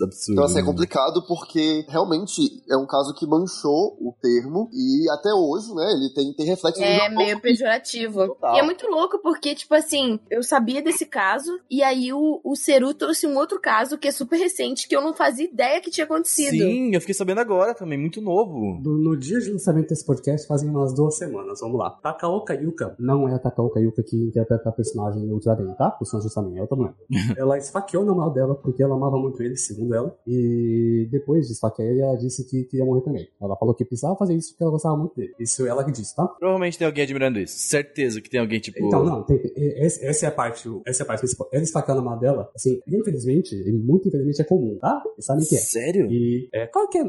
absurdo. 0.03 0.31
Então, 0.33 0.43
assim, 0.43 0.59
é 0.59 0.63
complicado 0.63 1.23
porque 1.27 1.85
realmente 1.89 2.41
é 2.69 2.75
um 2.77 2.85
caso 2.85 3.13
que 3.15 3.25
manchou 3.25 3.97
o 3.99 4.13
termo 4.21 4.69
e 4.73 5.09
até 5.11 5.33
hoje, 5.33 5.73
né, 5.73 5.91
ele 5.93 6.13
tem, 6.13 6.33
tem 6.33 6.45
reflexos 6.45 6.81
É 6.81 7.09
no 7.09 7.17
meio 7.17 7.39
pejorativo. 7.39 8.27
Total. 8.27 8.55
E 8.55 8.59
é 8.59 8.63
muito 8.63 8.87
louco 8.87 9.19
porque, 9.21 9.55
tipo 9.55 9.73
assim, 9.75 10.19
eu 10.29 10.43
sabia 10.43 10.81
desse 10.81 11.05
caso 11.05 11.59
e 11.69 11.81
aí 11.83 12.11
o, 12.13 12.39
o 12.43 12.55
Ceru 12.55 12.93
trouxe 12.93 13.27
um 13.27 13.37
outro 13.37 13.59
caso 13.59 13.97
que 13.97 14.07
é 14.07 14.11
super 14.11 14.37
recente 14.37 14.87
que 14.87 14.95
eu 14.95 15.01
não 15.01 15.13
fazia 15.13 15.45
ideia 15.45 15.81
que 15.81 15.89
tinha 15.91 16.05
acontecido. 16.05 16.51
Sim, 16.51 16.93
eu 16.93 16.99
fiquei 16.99 17.13
sabendo 17.15 17.39
agora 17.41 17.73
também, 17.73 17.97
muito 17.97 18.21
novo. 18.21 18.79
do- 18.81 18.97
no 18.97 19.17
dia 19.17 19.39
de 19.39 19.51
lançamento 19.51 19.89
desse 19.89 20.05
podcast, 20.05 20.47
fazem 20.47 20.69
umas 20.69 20.93
duas 20.93 21.10
semanas. 21.17 21.59
Vamos 21.61 21.79
lá. 21.79 21.89
Takaoka 22.01 22.53
Yuka 22.53 22.95
não 22.99 23.27
é 23.27 23.33
a 23.33 23.39
Takaoka 23.39 23.79
Yuka 23.79 24.03
que 24.03 24.15
interpreta 24.17 24.69
a 24.69 24.71
personagem 24.71 25.31
Ultraman, 25.31 25.73
tá? 25.73 25.97
O 26.01 26.05
Sanjo 26.05 26.29
também, 26.33 26.57
é 26.57 26.61
outra 26.61 26.75
mulher. 26.77 26.93
ela 27.37 27.57
esfaqueou 27.57 28.03
o 28.03 28.05
namorado 28.05 28.33
dela 28.33 28.55
porque 28.55 28.81
ela 28.83 28.95
amava 28.95 29.17
muito 29.17 29.41
ele, 29.41 29.55
segundo 29.57 29.93
ela. 29.95 30.15
E 30.27 31.07
depois 31.11 31.47
de 31.47 31.53
esfaquear 31.53 31.87
ele, 31.87 32.01
ela 32.01 32.15
disse 32.17 32.47
que 32.49 32.63
queria 32.65 32.85
morrer 32.85 33.01
também. 33.01 33.27
Ela 33.41 33.55
falou 33.57 33.73
que 33.73 33.85
precisava 33.85 34.15
fazer 34.15 34.35
isso 34.35 34.51
porque 34.51 34.63
ela 34.63 34.71
gostava 34.71 34.97
muito 34.97 35.15
dele. 35.15 35.33
Isso 35.39 35.65
é 35.65 35.69
ela 35.69 35.83
que 35.83 35.91
disse, 35.91 36.15
tá? 36.15 36.27
Provavelmente 36.27 36.77
tem 36.77 36.87
alguém 36.87 37.03
admirando 37.03 37.39
isso. 37.39 37.57
Certeza 37.57 38.21
que 38.21 38.29
tem 38.29 38.39
alguém, 38.39 38.59
tipo. 38.59 38.77
Então, 38.85 39.03
não, 39.03 39.23
tem, 39.23 39.37
tem- 39.39 39.51
esse- 39.55 40.03
essa 40.05 40.25
é 40.25 40.29
a 40.29 40.31
parte, 40.31 40.69
essa 40.85 41.03
é 41.03 41.03
a 41.03 41.07
parte 41.07 41.19
principal. 41.21 41.49
Ela 41.51 41.63
esfaquear 41.63 41.97
o 41.97 42.01
namorado 42.01 42.21
dela, 42.21 42.49
assim, 42.55 42.79
infelizmente, 42.87 43.55
e 43.55 43.71
muito 43.71 44.07
infelizmente 44.07 44.41
é 44.41 44.45
comum, 44.45 44.77
tá? 44.79 45.01
Vocês 45.15 45.25
sabem 45.25 45.45
que 45.45 45.55
é. 45.55 45.59
Sério? 45.59 46.07
E, 46.11 46.49
é, 46.53 46.67
claro 46.67 46.89
que 46.89 46.97
é, 46.97 47.03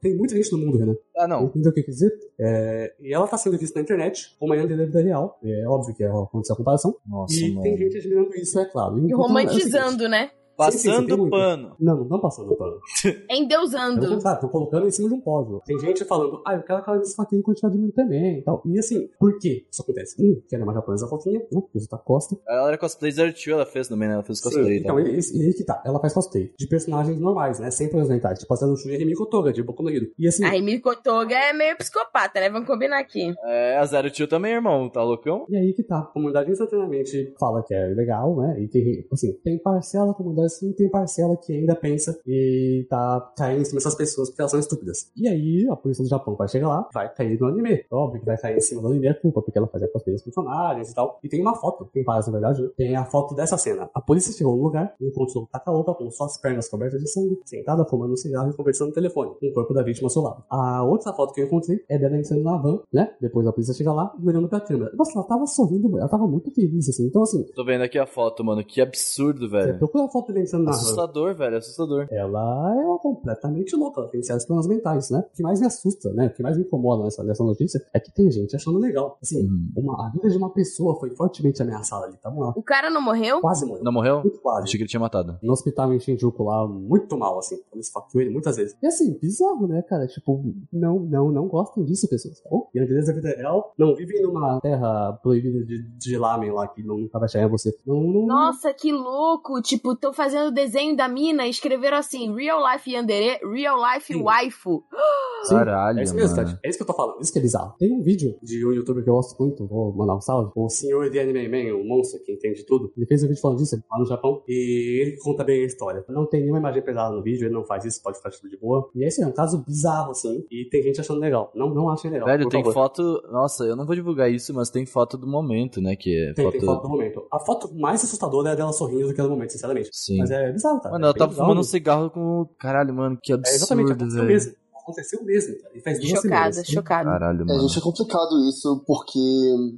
tem 0.00 0.16
muita 0.16 0.34
gente 0.36 0.50
no 0.52 0.58
mundo, 0.58 0.78
Renan. 0.78 0.96
Ah, 1.18 1.26
não. 1.26 1.44
Entendeu 1.44 1.70
o 1.70 1.74
que 1.74 1.80
eu 1.80 1.84
quis 1.84 1.96
dizer? 1.96 2.12
É, 2.38 2.94
e 3.00 3.12
ela 3.12 3.26
tá 3.26 3.36
sendo 3.36 3.58
vista 3.58 3.78
na 3.78 3.82
internet 3.82 4.36
como 4.38 4.52
a 4.52 4.56
Yandere 4.56 4.78
da 4.78 4.86
vida 4.86 5.02
real. 5.02 5.38
É 5.42 5.66
óbvio 5.66 5.94
que 5.94 6.04
aconteceu 6.04 6.54
a 6.54 6.56
comparação. 6.56 6.94
Nossa, 7.06 7.34
e 7.34 7.50
mano. 7.50 7.62
tem 7.62 7.76
gente 7.76 7.98
admirando 7.98 8.34
isso, 8.36 8.58
é 8.60 8.64
claro. 8.64 8.98
E 8.98 9.04
Então, 9.04 9.18
é 9.18 9.20
o 9.20 9.26
romantizando, 9.26 10.08
né? 10.08 10.30
Sim, 10.58 10.70
sim, 10.72 10.78
sim, 10.78 10.88
Passando 10.88 11.18
muito. 11.18 11.30
pano. 11.30 11.76
Não, 11.78 12.04
não 12.04 12.20
passando 12.20 12.56
pano. 12.56 12.78
Endeusando. 13.30 14.08
contrário, 14.08 14.40
tô 14.40 14.48
colocando 14.48 14.86
em 14.86 14.90
cima 14.90 15.08
de 15.08 15.14
um 15.14 15.20
pódio. 15.20 15.60
Tem 15.64 15.78
gente 15.78 16.04
falando, 16.04 16.42
ah, 16.46 16.54
eu 16.54 16.62
quero 16.62 16.82
que 16.82 16.90
ela 16.90 16.98
desfaqueie 16.98 17.40
e 17.40 17.42
continue 17.42 17.70
admirando 17.70 17.92
também 17.94 18.38
e 18.38 18.42
tal. 18.42 18.62
E 18.66 18.78
assim, 18.78 19.08
por 19.18 19.38
que 19.38 19.66
isso 19.70 19.82
acontece? 19.82 20.16
Um, 20.20 20.40
que 20.48 20.54
ela 20.54 20.64
é 20.64 20.66
uma 20.66 20.74
japonesa 20.74 21.06
fofinha? 21.06 21.40
Que 21.40 21.56
usa 21.78 21.88
a 21.92 21.98
costa. 21.98 22.36
Ela 22.48 22.68
era 22.68 22.78
cosplay 22.78 23.12
da 23.12 23.24
Arthur, 23.24 23.52
ela 23.52 23.66
fez 23.66 23.88
também, 23.88 24.08
né? 24.08 24.14
Ela 24.14 24.22
fez 24.24 24.38
Sim, 24.38 24.44
cosplay. 24.44 24.78
então, 24.78 24.96
tá? 24.96 25.02
e, 25.02 25.18
e 25.18 25.42
aí 25.42 25.54
que 25.54 25.64
tá. 25.64 25.82
Ela 25.84 26.00
faz 26.00 26.12
cosplay 26.12 26.52
de 26.58 26.66
personagens 26.66 27.18
normais, 27.20 27.58
né? 27.60 27.70
Sem 27.70 27.88
personalidade. 27.88 28.40
Tipo, 28.40 28.54
a 28.54 28.56
Shuya 28.76 28.94
e 28.94 28.98
Rimiko 28.98 29.26
Toga, 29.26 29.52
de 29.52 29.62
Boku 29.62 29.82
no 29.82 29.90
Hero. 29.90 30.06
E 30.18 30.26
assim, 30.26 30.44
A 30.44 30.56
Emily 30.56 30.80
Toga 31.02 31.34
é 31.34 31.52
meio 31.52 31.76
psicopata, 31.76 32.40
né? 32.40 32.50
Vamos 32.50 32.66
combinar 32.66 32.98
aqui. 32.98 33.32
É, 33.44 33.76
a 33.76 33.84
Zero 33.84 34.10
Tio 34.10 34.26
também, 34.26 34.52
irmão, 34.52 34.88
tá 34.88 35.02
loucão? 35.02 35.46
E 35.48 35.56
aí 35.56 35.72
que 35.72 35.82
tá. 35.82 35.98
A 35.98 36.02
comunidade 36.02 36.50
instantaneamente 36.50 37.32
fala 37.38 37.62
que 37.66 37.74
é 37.74 37.86
legal, 37.86 38.36
né? 38.36 38.60
E 38.60 38.68
tem, 38.68 39.06
assim, 39.12 39.32
tem 39.44 39.58
parcela 39.58 40.08
da 40.08 40.14
comunidade 40.14 40.47
sim, 40.48 40.72
tem 40.72 40.88
parcela 40.88 41.36
que 41.36 41.52
ainda 41.52 41.74
pensa 41.74 42.18
e 42.26 42.86
tá 42.88 43.32
caindo 43.36 43.62
em 43.62 43.64
cima 43.64 43.76
dessas 43.78 43.94
pessoas 43.94 44.28
porque 44.28 44.40
elas 44.42 44.50
são 44.50 44.60
estúpidas. 44.60 45.10
E 45.16 45.28
aí 45.28 45.66
a 45.70 45.76
polícia 45.76 46.02
do 46.02 46.08
Japão 46.10 46.34
vai 46.36 46.48
chegar 46.48 46.68
lá, 46.68 46.88
vai 46.92 47.12
cair 47.12 47.38
no 47.38 47.46
anime. 47.46 47.84
Óbvio 47.90 48.20
que 48.20 48.26
vai 48.26 48.36
cair 48.38 48.56
em 48.56 48.60
cima 48.60 48.82
do 48.82 48.88
anime 48.88 49.08
a 49.08 49.14
culpa, 49.14 49.42
porque 49.42 49.58
ela 49.58 49.66
fazia 49.68 49.88
cosplay 49.88 50.14
dos 50.14 50.24
personagens 50.24 50.90
e 50.90 50.94
tal. 50.94 51.18
E 51.22 51.28
tem 51.28 51.40
uma 51.40 51.54
foto, 51.54 51.88
tem 51.92 52.02
várias 52.02 52.26
na 52.26 52.32
verdade, 52.32 52.62
né? 52.62 52.68
Tem 52.76 52.96
a 52.96 53.04
foto 53.04 53.34
dessa 53.34 53.56
cena. 53.56 53.88
A 53.94 54.00
polícia 54.00 54.32
chegou 54.32 54.56
no 54.56 54.62
lugar, 54.62 54.94
encontrou 55.00 55.46
Takaoka 55.50 55.94
com 55.94 56.10
só 56.10 56.24
as 56.24 56.38
pernas 56.40 56.68
cobertas 56.68 57.00
de 57.00 57.10
sangue, 57.10 57.40
sentada 57.44 57.84
fumando 57.84 58.12
um 58.12 58.16
cigarro 58.16 58.50
e 58.50 58.54
conversando 58.56 58.88
no 58.88 58.94
telefone, 58.94 59.32
com 59.40 59.46
o 59.46 59.52
corpo 59.52 59.74
da 59.74 59.82
vítima 59.82 60.06
ao 60.06 60.10
seu 60.10 60.22
lado. 60.22 60.44
A 60.50 60.82
outra 60.84 61.12
foto 61.12 61.32
que 61.32 61.40
eu 61.40 61.46
encontrei 61.46 61.80
é 61.88 61.98
dela 61.98 62.16
entrando 62.16 62.42
na 62.42 62.56
van, 62.56 62.80
né? 62.92 63.12
Depois 63.20 63.46
a 63.46 63.52
polícia 63.52 63.74
chega 63.74 63.92
lá 63.92 64.14
e 64.20 64.28
olhando 64.28 64.48
pra 64.48 64.60
câmera. 64.60 64.90
Nossa, 64.94 65.18
ela 65.18 65.26
tava 65.26 65.46
sorrindo, 65.46 65.96
ela 65.98 66.08
tava 66.08 66.26
muito 66.26 66.50
feliz, 66.52 66.88
assim. 66.88 67.06
Então, 67.06 67.22
assim, 67.22 67.44
Tô 67.54 67.64
vendo 67.64 67.82
aqui 67.82 67.98
a 67.98 68.06
foto, 68.06 68.44
mano. 68.44 68.64
Que 68.64 68.80
absurdo, 68.80 69.48
velho. 69.48 69.78
procura 69.78 70.04
a 70.04 70.08
foto 70.08 70.32
dele 70.38 70.46
entrando 70.48 70.64
na. 70.64 70.70
Assustador, 70.70 71.34
velho, 71.34 71.56
assustador. 71.56 72.06
Ela 72.10 72.74
é 72.76 72.84
uma 72.86 72.98
completamente 72.98 73.74
louca, 73.76 74.00
ela 74.00 74.10
tem 74.10 74.22
sérios 74.22 74.44
problemas 74.44 74.66
mentais, 74.68 75.10
né? 75.10 75.24
O 75.32 75.36
que 75.36 75.42
mais 75.42 75.60
me 75.60 75.66
assusta, 75.66 76.12
né? 76.12 76.26
O 76.26 76.30
que 76.34 76.42
mais 76.42 76.56
me 76.56 76.64
incomoda 76.64 77.04
nessa, 77.04 77.22
nessa 77.22 77.44
notícia 77.44 77.84
é 77.92 78.00
que 78.00 78.12
tem 78.12 78.30
gente 78.30 78.54
achando 78.56 78.78
legal. 78.78 79.18
Assim, 79.22 79.38
Uhum. 79.48 79.72
uma, 79.76 80.06
a 80.06 80.10
vida 80.10 80.28
de 80.28 80.36
uma 80.36 80.50
pessoa 80.50 80.98
foi 80.98 81.10
fortemente 81.10 81.62
ameaçada 81.62 82.06
ali, 82.06 82.16
tá 82.16 82.30
bom? 82.30 82.52
O 82.56 82.62
cara 82.62 82.90
não 82.90 83.00
morreu? 83.02 83.40
quase 83.40 83.64
morreu. 83.66 83.84
Não 83.84 83.92
morreu? 83.92 84.20
Muito 84.22 84.40
quase. 84.40 84.64
Achei 84.64 84.78
que 84.78 84.82
ele 84.82 84.90
tinha 84.90 85.00
matado. 85.00 85.38
No 85.42 85.52
hospital 85.52 85.92
em 85.92 86.00
Shinjuku 86.00 86.42
lá, 86.44 86.66
muito 86.66 87.16
mal, 87.16 87.38
assim. 87.38 87.56
Eles 87.72 87.86
esfaqueou 87.86 88.20
ele 88.22 88.30
muitas 88.30 88.56
vezes. 88.56 88.76
E 88.82 88.86
assim, 88.86 89.12
bizarro, 89.18 89.66
né, 89.66 89.82
cara? 89.82 90.06
Tipo, 90.06 90.44
não, 90.72 90.98
não, 91.00 91.30
não 91.30 91.46
gostam 91.48 91.84
disso, 91.84 92.08
pessoas, 92.08 92.40
tá 92.40 92.48
bom? 92.50 92.68
E 92.74 92.80
a 92.80 92.84
beleza 92.86 93.08
da 93.12 93.20
vida 93.20 93.28
real 93.36 93.72
não 93.78 93.94
vivem 93.94 94.22
numa 94.22 94.60
terra 94.60 95.12
proibida 95.22 95.64
de, 95.64 95.82
de 95.96 96.16
lamen 96.18 96.50
lá, 96.52 96.66
que 96.68 96.82
não- 96.82 96.98
nunca 96.98 97.18
vai 97.18 97.28
chegar 97.28 97.46
em 97.46 97.50
você. 97.50 97.74
Não, 97.86 98.00
não, 98.02 98.26
Nossa, 98.26 98.72
que 98.74 98.92
louco! 98.92 99.60
Tipo, 99.62 99.92
estão 99.92 100.12
fazendo 100.12 100.27
o 100.34 100.50
desenho 100.50 100.96
da 100.96 101.08
mina 101.08 101.46
e 101.46 101.50
escreveram 101.50 101.96
assim: 101.96 102.34
Real 102.34 102.60
Life 102.72 102.90
Yandere, 102.90 103.38
Real 103.52 103.78
Life 103.94 104.12
Sim. 104.12 104.22
Waifu. 104.22 104.84
Sim, 105.44 105.54
Caralho, 105.54 106.00
É 106.00 106.02
isso 106.02 106.14
mesmo, 106.16 106.36
mano. 106.36 106.48
Tati. 106.48 106.60
É 106.64 106.68
isso 106.68 106.78
que 106.78 106.82
eu 106.82 106.86
tô 106.88 106.92
falando. 106.94 107.20
Isso 107.20 107.32
que 107.32 107.38
é 107.38 107.42
bizarro. 107.42 107.74
Tem 107.78 107.92
um 107.92 108.02
vídeo 108.02 108.36
de 108.42 108.66
um 108.66 108.72
youtuber 108.72 109.04
que 109.04 109.08
eu 109.08 109.14
gosto 109.14 109.40
muito, 109.40 109.66
vou 109.68 109.94
mandar 109.94 110.16
um 110.16 110.20
salve. 110.20 110.50
O 110.56 110.68
senhor 110.68 111.08
de 111.10 111.20
Anime 111.20 111.48
Man, 111.48 111.76
o 111.76 111.84
monstro 111.86 112.20
que 112.24 112.32
entende 112.32 112.64
tudo. 112.66 112.92
Ele 112.96 113.06
fez 113.06 113.22
um 113.22 113.28
vídeo 113.28 113.40
falando 113.40 113.58
disso 113.58 113.80
lá 113.88 113.98
no 114.00 114.04
Japão. 114.04 114.42
E 114.48 115.00
ele 115.00 115.16
conta 115.18 115.44
bem 115.44 115.62
a 115.62 115.66
história. 115.66 116.04
Não 116.08 116.26
tem 116.26 116.40
nenhuma 116.40 116.58
imagem 116.58 116.82
pesada 116.82 117.14
no 117.14 117.22
vídeo, 117.22 117.46
ele 117.46 117.54
não 117.54 117.62
faz 117.64 117.84
isso, 117.84 118.02
pode 118.02 118.16
ficar 118.16 118.30
tudo 118.30 118.50
de 118.50 118.56
boa. 118.56 118.90
E 118.96 119.04
esse 119.04 119.22
é 119.22 119.26
um 119.26 119.32
caso 119.32 119.64
bizarro, 119.64 120.10
assim. 120.10 120.44
E 120.50 120.64
tem 120.68 120.82
gente 120.82 121.00
achando 121.00 121.20
legal. 121.20 121.52
Não, 121.54 121.72
não 121.72 121.88
achem 121.88 122.10
legal. 122.10 122.26
Velho, 122.26 122.48
tem 122.48 122.60
favor. 122.64 122.74
foto. 122.74 123.22
Nossa, 123.30 123.64
eu 123.64 123.76
não 123.76 123.86
vou 123.86 123.94
divulgar 123.94 124.30
isso, 124.30 124.52
mas 124.52 124.70
tem 124.70 124.84
foto 124.86 125.16
do 125.16 125.26
momento, 125.26 125.80
né? 125.80 125.94
Que 125.94 126.30
é 126.30 126.32
Tem, 126.34 126.44
foto. 126.44 126.52
tem 126.52 126.64
foto 126.66 126.82
do 126.82 126.88
momento. 126.88 127.26
A 127.32 127.38
foto 127.38 127.72
mais 127.76 128.02
assustadora 128.02 128.50
é 128.50 128.56
dela 128.56 128.72
sorrindo 128.72 129.06
do 129.06 129.14
que 129.14 129.22
no 129.22 129.30
momento, 129.30 129.52
sinceramente. 129.52 129.88
Sim. 129.92 130.17
Mas 130.18 130.30
é 130.30 130.52
bizarro, 130.52 130.80
cara. 130.80 130.92
Mano, 130.92 131.04
ela 131.06 131.12
bem 131.12 131.18
tava 131.18 131.30
bizarro 131.30 131.48
fumando 131.48 131.60
um 131.60 131.64
cigarro 131.64 132.10
com. 132.10 132.48
Caralho, 132.58 132.94
mano, 132.94 133.18
que 133.22 133.32
É 133.32 133.36
exatamente, 133.36 133.92
absurdo, 133.92 134.26
velho. 134.26 134.56
Aconteceu 134.88 135.22
mesmo. 135.24 135.54
E 135.74 135.80
faz 135.80 135.98
duas 135.98 136.10
Chocada, 136.10 136.52
semanas. 136.52 136.66
chocada. 136.66 137.10
Caralho, 137.10 137.42
É, 137.42 137.44
mano. 137.44 137.60
gente, 137.60 137.78
é 137.78 137.82
complicado 137.82 138.38
isso, 138.48 138.82
porque 138.86 139.18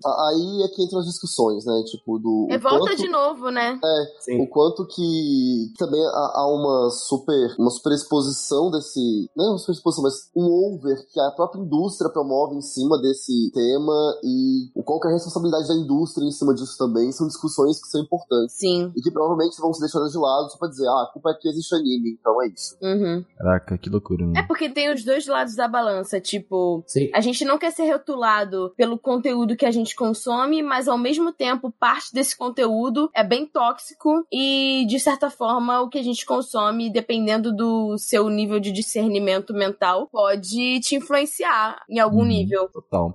aí 0.04 0.62
é 0.64 0.68
que 0.68 0.82
entram 0.84 1.00
as 1.00 1.06
discussões, 1.06 1.64
né? 1.64 1.82
Tipo, 1.90 2.18
do. 2.18 2.46
o 2.46 2.48
Revolta 2.48 2.78
quanto- 2.78 2.96
de 2.96 3.08
novo, 3.08 3.50
né? 3.50 3.78
Sim. 4.20 4.40
O 4.40 4.46
quanto 4.48 4.86
que 4.86 5.72
também 5.78 6.00
há, 6.06 6.32
há 6.36 6.46
uma 6.46 6.90
super 6.90 7.54
uma 7.58 7.70
super 7.70 7.92
exposição 7.92 8.70
desse. 8.70 9.28
Não 9.36 9.46
é 9.46 9.48
uma 9.50 9.58
super 9.58 9.72
exposição, 9.72 10.04
mas 10.04 10.30
um 10.36 10.44
over 10.44 10.96
que 11.12 11.18
a 11.20 11.30
própria 11.32 11.60
indústria 11.60 12.10
promove 12.10 12.56
em 12.56 12.62
cima 12.62 13.00
desse 13.00 13.50
tema 13.52 13.92
e 14.22 14.70
o 14.74 14.82
qual 14.82 15.00
que 15.00 15.08
é 15.08 15.10
a 15.10 15.14
responsabilidade 15.14 15.68
da 15.68 15.74
indústria 15.74 16.24
em 16.24 16.30
cima 16.32 16.54
disso 16.54 16.76
também 16.78 17.10
são 17.12 17.26
discussões 17.26 17.80
que 17.82 17.88
são 17.88 18.00
importantes. 18.00 18.56
Sim. 18.56 18.92
E 18.96 19.00
que 19.00 19.10
provavelmente 19.10 19.60
vão 19.60 19.72
ser 19.72 19.80
deixadas 19.80 20.12
de 20.12 20.18
lado 20.18 20.50
só 20.50 20.58
pra 20.58 20.68
dizer, 20.68 20.86
ah, 20.86 21.02
a 21.08 21.12
culpa 21.12 21.30
é 21.30 21.34
que 21.34 21.48
existe 21.48 21.74
anime, 21.74 22.16
então 22.20 22.40
é 22.42 22.48
isso. 22.48 22.76
Uhum. 22.82 23.24
Caraca, 23.36 23.78
que 23.78 23.90
loucura, 23.90 24.24
mano. 24.24 24.38
É 24.38 24.42
porque 24.46 24.68
tem 24.68 24.90
os 25.00 25.04
dois 25.04 25.26
lados 25.26 25.54
da 25.56 25.66
balança. 25.66 26.20
Tipo, 26.20 26.82
Sim. 26.86 27.10
a 27.12 27.20
gente 27.20 27.44
não 27.44 27.58
quer 27.58 27.72
ser 27.72 27.90
rotulado 27.90 28.72
pelo 28.76 28.98
conteúdo 28.98 29.56
que 29.56 29.66
a 29.66 29.70
gente 29.70 29.94
consome, 29.96 30.62
mas 30.62 30.86
ao 30.88 30.98
mesmo 30.98 31.32
tempo, 31.32 31.72
parte 31.78 32.12
desse 32.12 32.36
conteúdo 32.36 33.10
é 33.14 33.24
bem 33.24 33.46
tóxico 33.46 34.24
e, 34.32 34.84
de 34.88 34.98
certa 35.00 35.30
forma, 35.30 35.80
o 35.80 35.88
que 35.88 35.98
a 35.98 36.02
gente 36.02 36.24
consome, 36.24 36.90
dependendo 36.90 37.54
do 37.54 37.96
seu 37.98 38.28
nível 38.28 38.60
de 38.60 38.70
discernimento 38.72 39.52
mental, 39.52 40.08
pode 40.10 40.80
te 40.80 40.94
influenciar 40.96 41.82
em 41.88 41.98
algum 41.98 42.20
Uhum. 42.20 42.26
nível. 42.26 42.68
Total. 42.68 43.14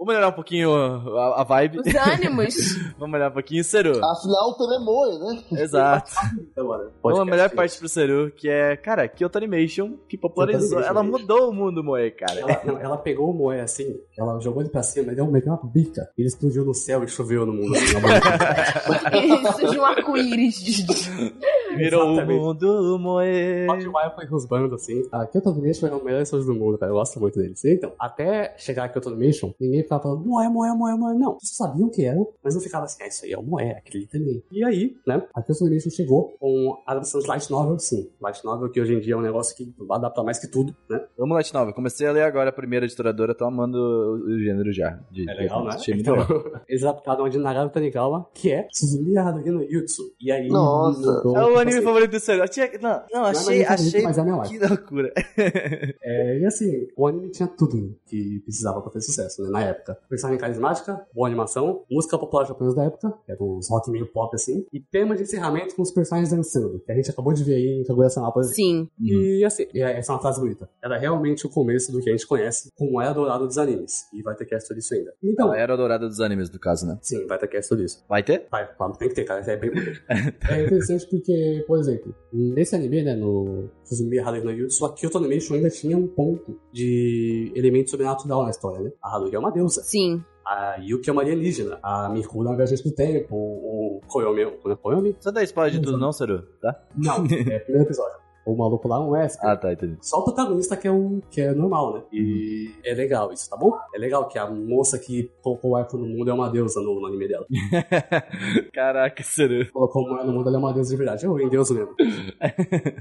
Vamos 0.00 0.14
melhorar 0.14 0.28
um 0.28 0.32
pouquinho 0.32 0.74
a, 0.74 1.42
a 1.42 1.44
vibe. 1.44 1.80
Os 1.80 1.94
ânimos. 1.94 2.54
Vamos 2.98 3.12
melhorar 3.12 3.28
um 3.28 3.34
pouquinho. 3.34 3.62
Seru. 3.62 4.02
Afinal, 4.02 4.54
também 4.54 4.76
é 4.76 4.80
moe, 4.80 5.18
né? 5.18 5.42
Exato. 5.60 6.10
Agora, 6.56 6.90
Vamos 7.02 7.20
a 7.20 7.24
melhor 7.26 7.50
parte 7.50 7.78
pro 7.78 7.86
Seru, 7.86 8.32
que 8.34 8.48
é, 8.48 8.78
cara, 8.78 9.06
Kyoto 9.06 9.36
Animation, 9.36 9.98
que 10.08 10.16
popularizou. 10.16 10.78
Animation, 10.78 10.90
Ela 10.90 11.02
mudou 11.02 11.50
o 11.50 11.52
mundo 11.52 11.84
Moe, 11.84 12.10
cara. 12.12 12.40
Ela, 12.40 12.80
ela 12.80 12.96
pegou 12.96 13.30
o 13.30 13.34
Moé 13.34 13.60
assim, 13.60 14.00
ela 14.16 14.40
jogou 14.40 14.62
ele 14.62 14.70
pra 14.70 14.82
cima, 14.82 15.14
deu 15.14 15.26
meteu 15.26 15.52
uma 15.52 15.70
bica, 15.70 16.08
ele 16.16 16.28
explodiu 16.28 16.64
no 16.64 16.72
céu 16.72 17.04
e 17.04 17.08
choveu 17.08 17.44
no 17.44 17.52
mundo. 17.52 17.76
Assim, 17.76 17.92
na 17.92 18.00
boca. 18.00 19.16
E 19.18 19.52
surge 19.52 19.78
um 19.78 19.84
arco-íris. 19.84 20.80
de- 21.70 21.76
Virou 21.84 22.06
o 22.18 22.26
mundo 22.26 22.98
Moe. 22.98 23.66
Hot 23.68 23.86
Wire 23.86 24.14
foi 24.14 24.26
rusbando 24.26 24.74
assim. 24.74 25.02
A 25.12 25.26
Kyoto 25.26 25.50
Animation 25.50 25.86
é 25.86 25.90
uma 25.90 25.96
das 25.96 26.04
melhores 26.04 26.28
pessoas 26.30 26.46
do 26.46 26.54
mundo, 26.54 26.78
cara. 26.78 26.90
Eu 26.92 26.96
gosto 26.96 27.20
muito 27.20 27.38
deles. 27.38 27.64
Então, 27.64 27.92
até 27.98 28.54
chegar 28.56 28.84
a 28.84 28.88
Kyoto 28.88 29.08
Animation, 29.08 29.52
ninguém 29.60 29.82
ficava 29.82 30.02
falando 30.02 30.24
Moé, 30.24 30.48
Moé, 30.48 30.72
Moé, 30.74 30.94
Moé. 30.96 31.14
Não, 31.14 31.38
vocês 31.40 31.56
sabiam 31.56 31.88
o 31.88 31.90
que 31.90 32.04
era, 32.04 32.18
mas 32.42 32.54
não 32.54 32.60
ficava 32.60 32.84
assim, 32.84 33.02
ah, 33.02 33.06
isso 33.06 33.24
aí 33.24 33.32
é 33.32 33.38
o 33.38 33.42
Moé, 33.42 33.72
aquele 33.78 34.06
também. 34.06 34.42
E 34.50 34.64
aí, 34.64 34.96
né, 35.06 35.22
a 35.34 35.42
Kyoto 35.42 35.64
Animation 35.64 35.90
chegou 35.90 36.34
com 36.38 36.76
a 36.86 36.92
adaptação 36.92 37.20
de 37.20 37.26
Light 37.28 37.50
Novel, 37.50 37.78
sim. 37.78 38.08
Light 38.20 38.44
Novel 38.44 38.70
que 38.70 38.80
hoje 38.80 38.94
em 38.94 39.00
dia 39.00 39.14
é 39.14 39.16
um 39.16 39.20
negócio 39.22 39.56
que 39.56 39.72
adapta 39.90 40.22
mais 40.22 40.38
que 40.38 40.46
tudo, 40.48 40.74
né? 40.88 41.00
Vamos 41.18 41.34
Light 41.34 41.52
Novel. 41.52 41.74
Comecei 41.74 42.06
a 42.06 42.12
ler 42.12 42.22
agora 42.22 42.50
a 42.50 42.52
primeira 42.52 42.86
editoradora, 42.86 43.34
tô 43.34 43.44
amando 43.44 43.78
o, 43.78 44.34
o 44.34 44.38
gênero 44.38 44.72
já. 44.72 44.98
De, 45.10 45.28
É 45.28 45.34
legal, 45.34 45.64
né? 45.64 45.70
Achei 45.74 45.94
muito 45.94 46.10
legal. 46.10 46.26
Então, 46.30 46.60
eles 46.68 46.82
adaptaram 46.84 47.24
a 47.24 47.28
de 47.28 47.38
Nagato 47.38 47.72
Tanigawa, 47.72 48.28
que 48.34 48.50
é 48.52 48.66
Suzumi 48.72 49.16
Haruhi 49.16 49.50
no 49.50 49.62
Yutsu. 49.62 50.02
E 50.20 50.30
aí... 50.30 50.48
Nossa. 50.48 51.00
mudou, 51.00 51.36
É 51.36 51.44
o 51.44 51.59
anime 51.60 51.76
assim, 51.78 51.84
favorito 51.84 52.10
do. 52.10 52.32
Eu 52.32 52.48
tinha- 52.48 52.70
Não, 52.80 53.02
não, 53.12 53.26
é 53.26 53.30
achei, 53.30 53.64
favorito, 53.64 53.86
achei. 53.88 54.02
mas 54.02 54.18
é 54.18 54.22
meu 54.24 54.40
Que 54.42 54.58
loucura. 54.58 55.12
É, 56.02 56.38
e 56.38 56.44
assim, 56.46 56.88
o 56.96 57.06
anime 57.06 57.30
tinha 57.30 57.46
tudo 57.48 57.96
que 58.06 58.40
precisava 58.40 58.80
pra 58.80 58.90
ter 58.90 59.00
sucesso, 59.00 59.42
né, 59.44 59.50
na 59.50 59.62
época. 59.64 59.96
Personagem 60.08 60.40
carismática, 60.40 61.00
boa 61.14 61.26
animação, 61.28 61.84
música 61.90 62.18
popular 62.18 62.46
japonesa 62.46 62.76
da 62.76 62.84
época, 62.84 63.12
que 63.24 63.32
era 63.32 63.42
uns 63.42 63.68
rock 63.70 63.90
meio 63.90 64.06
pop 64.06 64.34
assim, 64.34 64.66
e 64.72 64.80
tema 64.80 65.14
de 65.16 65.22
encerramento 65.22 65.74
com 65.74 65.82
os 65.82 65.90
personagens 65.92 66.30
dançando, 66.30 66.80
que 66.80 66.90
a 66.90 66.94
gente 66.94 67.10
acabou 67.10 67.32
de 67.32 67.44
ver 67.44 67.54
aí 67.54 67.80
em 67.80 67.84
Kaguya-sama, 67.84 68.32
por 68.32 68.40
exemplo. 68.40 68.56
Sim. 68.56 68.88
E 69.00 69.44
assim, 69.44 69.66
e 69.72 69.80
essa 69.80 70.12
é 70.12 70.14
uma 70.14 70.20
frase 70.20 70.40
bonita. 70.40 70.68
Era 70.82 70.98
realmente 70.98 71.46
o 71.46 71.50
começo 71.50 71.92
do 71.92 72.00
que 72.00 72.08
a 72.08 72.12
gente 72.12 72.26
conhece 72.26 72.70
como 72.76 73.00
era 73.00 73.12
dourado 73.12 73.46
dos 73.46 73.58
animes. 73.58 74.06
E 74.12 74.22
vai 74.22 74.34
ter 74.34 74.46
cast 74.46 74.66
sobre 74.66 74.80
isso 74.80 74.94
ainda. 74.94 75.12
Então, 75.22 75.52
A 75.52 75.56
era 75.58 75.76
dourada 75.76 76.08
dos 76.08 76.20
animes, 76.20 76.50
no 76.50 76.58
caso, 76.58 76.86
né? 76.86 76.98
sim, 77.02 77.26
vai 77.26 77.38
ter 77.38 77.48
cast 77.48 77.68
sobre 77.68 77.84
isso. 77.84 78.04
Vai 78.08 78.22
ter? 78.22 78.46
Vai, 78.50 78.66
claro, 78.76 78.92
tem 78.94 79.08
que 79.08 79.14
ter, 79.14 79.24
cara. 79.24 79.40
É 79.40 79.56
bem 79.56 79.70
bonito. 79.70 80.00
é 80.50 80.64
interessante 80.64 81.06
porque, 81.08 81.32
por 81.66 81.78
exemplo, 81.78 82.14
nesse 82.32 82.74
anime, 82.74 83.02
né, 83.02 83.14
no 83.14 83.68
Suzumi 83.84 84.18
Haruhi 84.18 84.42
no 84.42 84.50
Yutsu, 84.50 84.84
a 84.86 84.92
Kyoto 84.92 85.18
Animation 85.18 85.54
ainda 85.54 85.70
tinha 85.70 85.96
um 85.96 86.06
ponto 86.06 86.58
de 86.72 87.52
elemento 87.54 87.90
sobrenatural 87.90 88.44
na 88.44 88.50
história, 88.50 88.80
né? 88.80 88.92
A 89.02 89.14
Haruhi 89.16 89.34
é 89.34 89.38
uma 89.38 89.50
deusa. 89.50 89.82
Sim. 89.82 90.22
A 90.46 90.76
Yuki 90.80 91.08
é 91.08 91.12
uma 91.12 91.22
alienígena. 91.22 91.78
A 91.82 92.08
Mikura 92.08 92.48
é 92.48 92.50
uma 92.50 92.56
viajante 92.56 92.82
do 92.82 92.92
tempo. 92.92 93.36
O 93.36 94.00
Koyomi... 94.08 94.42
é- 94.42 94.76
Koyomi? 94.76 95.16
Só 95.20 95.30
dá 95.30 95.42
spoiler 95.44 95.72
de 95.72 95.80
tudo, 95.80 95.98
não, 95.98 96.12
Seru? 96.12 96.42
Tá? 96.60 96.82
Não, 96.96 97.16
é 97.16 97.18
o 97.18 97.22
primeiro 97.28 97.82
episódio. 97.82 98.18
O 98.50 98.56
maluco 98.56 98.88
lá 98.88 98.96
é 98.96 99.00
um 99.00 99.10
Wesker. 99.10 99.48
Ah, 99.48 99.56
tá, 99.56 99.72
entendi. 99.72 99.96
Só 100.00 100.18
o 100.18 100.24
protagonista 100.24 100.76
que 100.76 100.88
é, 100.88 100.90
um, 100.92 101.20
que 101.30 101.40
é 101.40 101.52
normal, 101.54 101.94
né? 101.94 102.02
E 102.12 102.70
é 102.84 102.92
legal 102.94 103.32
isso, 103.32 103.48
tá 103.48 103.56
bom? 103.56 103.72
É 103.94 103.98
legal 103.98 104.26
que 104.28 104.38
a 104.38 104.50
moça 104.50 104.98
que 104.98 105.30
colocou 105.40 105.72
o 105.72 105.78
Echo 105.78 105.96
no 105.96 106.06
mundo 106.06 106.30
é 106.30 106.34
uma 106.34 106.48
deusa 106.50 106.80
no, 106.80 107.00
no 107.00 107.06
anime 107.06 107.28
dela. 107.28 107.46
Caraca, 108.72 109.22
Seru. 109.22 109.70
Colocou 109.72 110.02
o 110.04 110.08
Moe 110.08 110.26
no 110.26 110.32
mundo, 110.32 110.48
ela 110.48 110.56
é 110.56 110.58
uma 110.58 110.72
deusa 110.72 110.90
de 110.90 110.96
verdade. 110.96 111.24
Eu, 111.30 111.38
em 111.38 111.48
Deus 111.48 111.70
mesmo. 111.70 111.94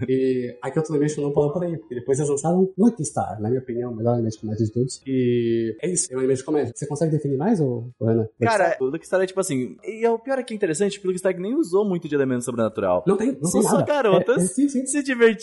e 0.08 0.56
a 0.62 0.70
Kyoto 0.72 0.92
Animation 0.94 1.22
não 1.24 1.34
parou 1.34 1.52
por 1.52 1.64
aí, 1.64 1.78
porque 1.78 1.96
depois 1.96 2.20
eles 2.20 2.30
lançaram 2.30 2.72
Lucky 2.78 3.04
Star, 3.06 3.42
na 3.42 3.50
minha 3.50 3.62
opinião, 3.62 3.92
o 3.92 3.96
melhor 3.96 4.14
anime 4.14 4.30
de 4.30 4.40
comédia 4.40 4.66
de 4.66 4.72
todos. 4.72 5.02
E 5.06 5.76
é 5.82 5.90
isso, 5.90 6.12
é 6.12 6.16
um 6.16 6.20
anime 6.20 6.36
de 6.36 6.44
comédia. 6.44 6.74
Você 6.76 6.86
consegue 6.88 7.12
definir 7.12 7.38
mais, 7.38 7.60
ou? 7.60 7.90
Lucky 8.00 8.28
Cara, 8.42 8.78
o 8.80 8.86
Lucky 8.86 9.06
Star 9.06 9.22
é 9.22 9.26
tipo 9.26 9.40
assim. 9.40 9.78
E 9.84 10.06
o 10.08 10.20
pior 10.20 10.38
é 10.40 10.44
que 10.44 10.54
é 10.54 10.56
interessante, 10.56 11.00
porque 11.00 11.08
o 11.08 11.10
Lucky 11.10 11.20
Star 11.20 11.38
nem 11.40 11.56
usou 11.56 11.86
muito 11.86 12.08
de 12.08 12.16
elemento 12.16 12.44
sobrenatural. 12.44 13.04
não 13.08 13.18
tem, 13.18 13.32
não 13.32 13.50
São 13.50 13.62
tem 13.62 13.70
só 13.70 13.78
nada. 13.78 13.86
garotas. 13.86 14.38
É, 14.38 14.46
é, 14.46 14.48
sim, 14.48 14.70
sim. 14.70 14.86
Se 14.86 15.02
divertindo. 15.04 15.39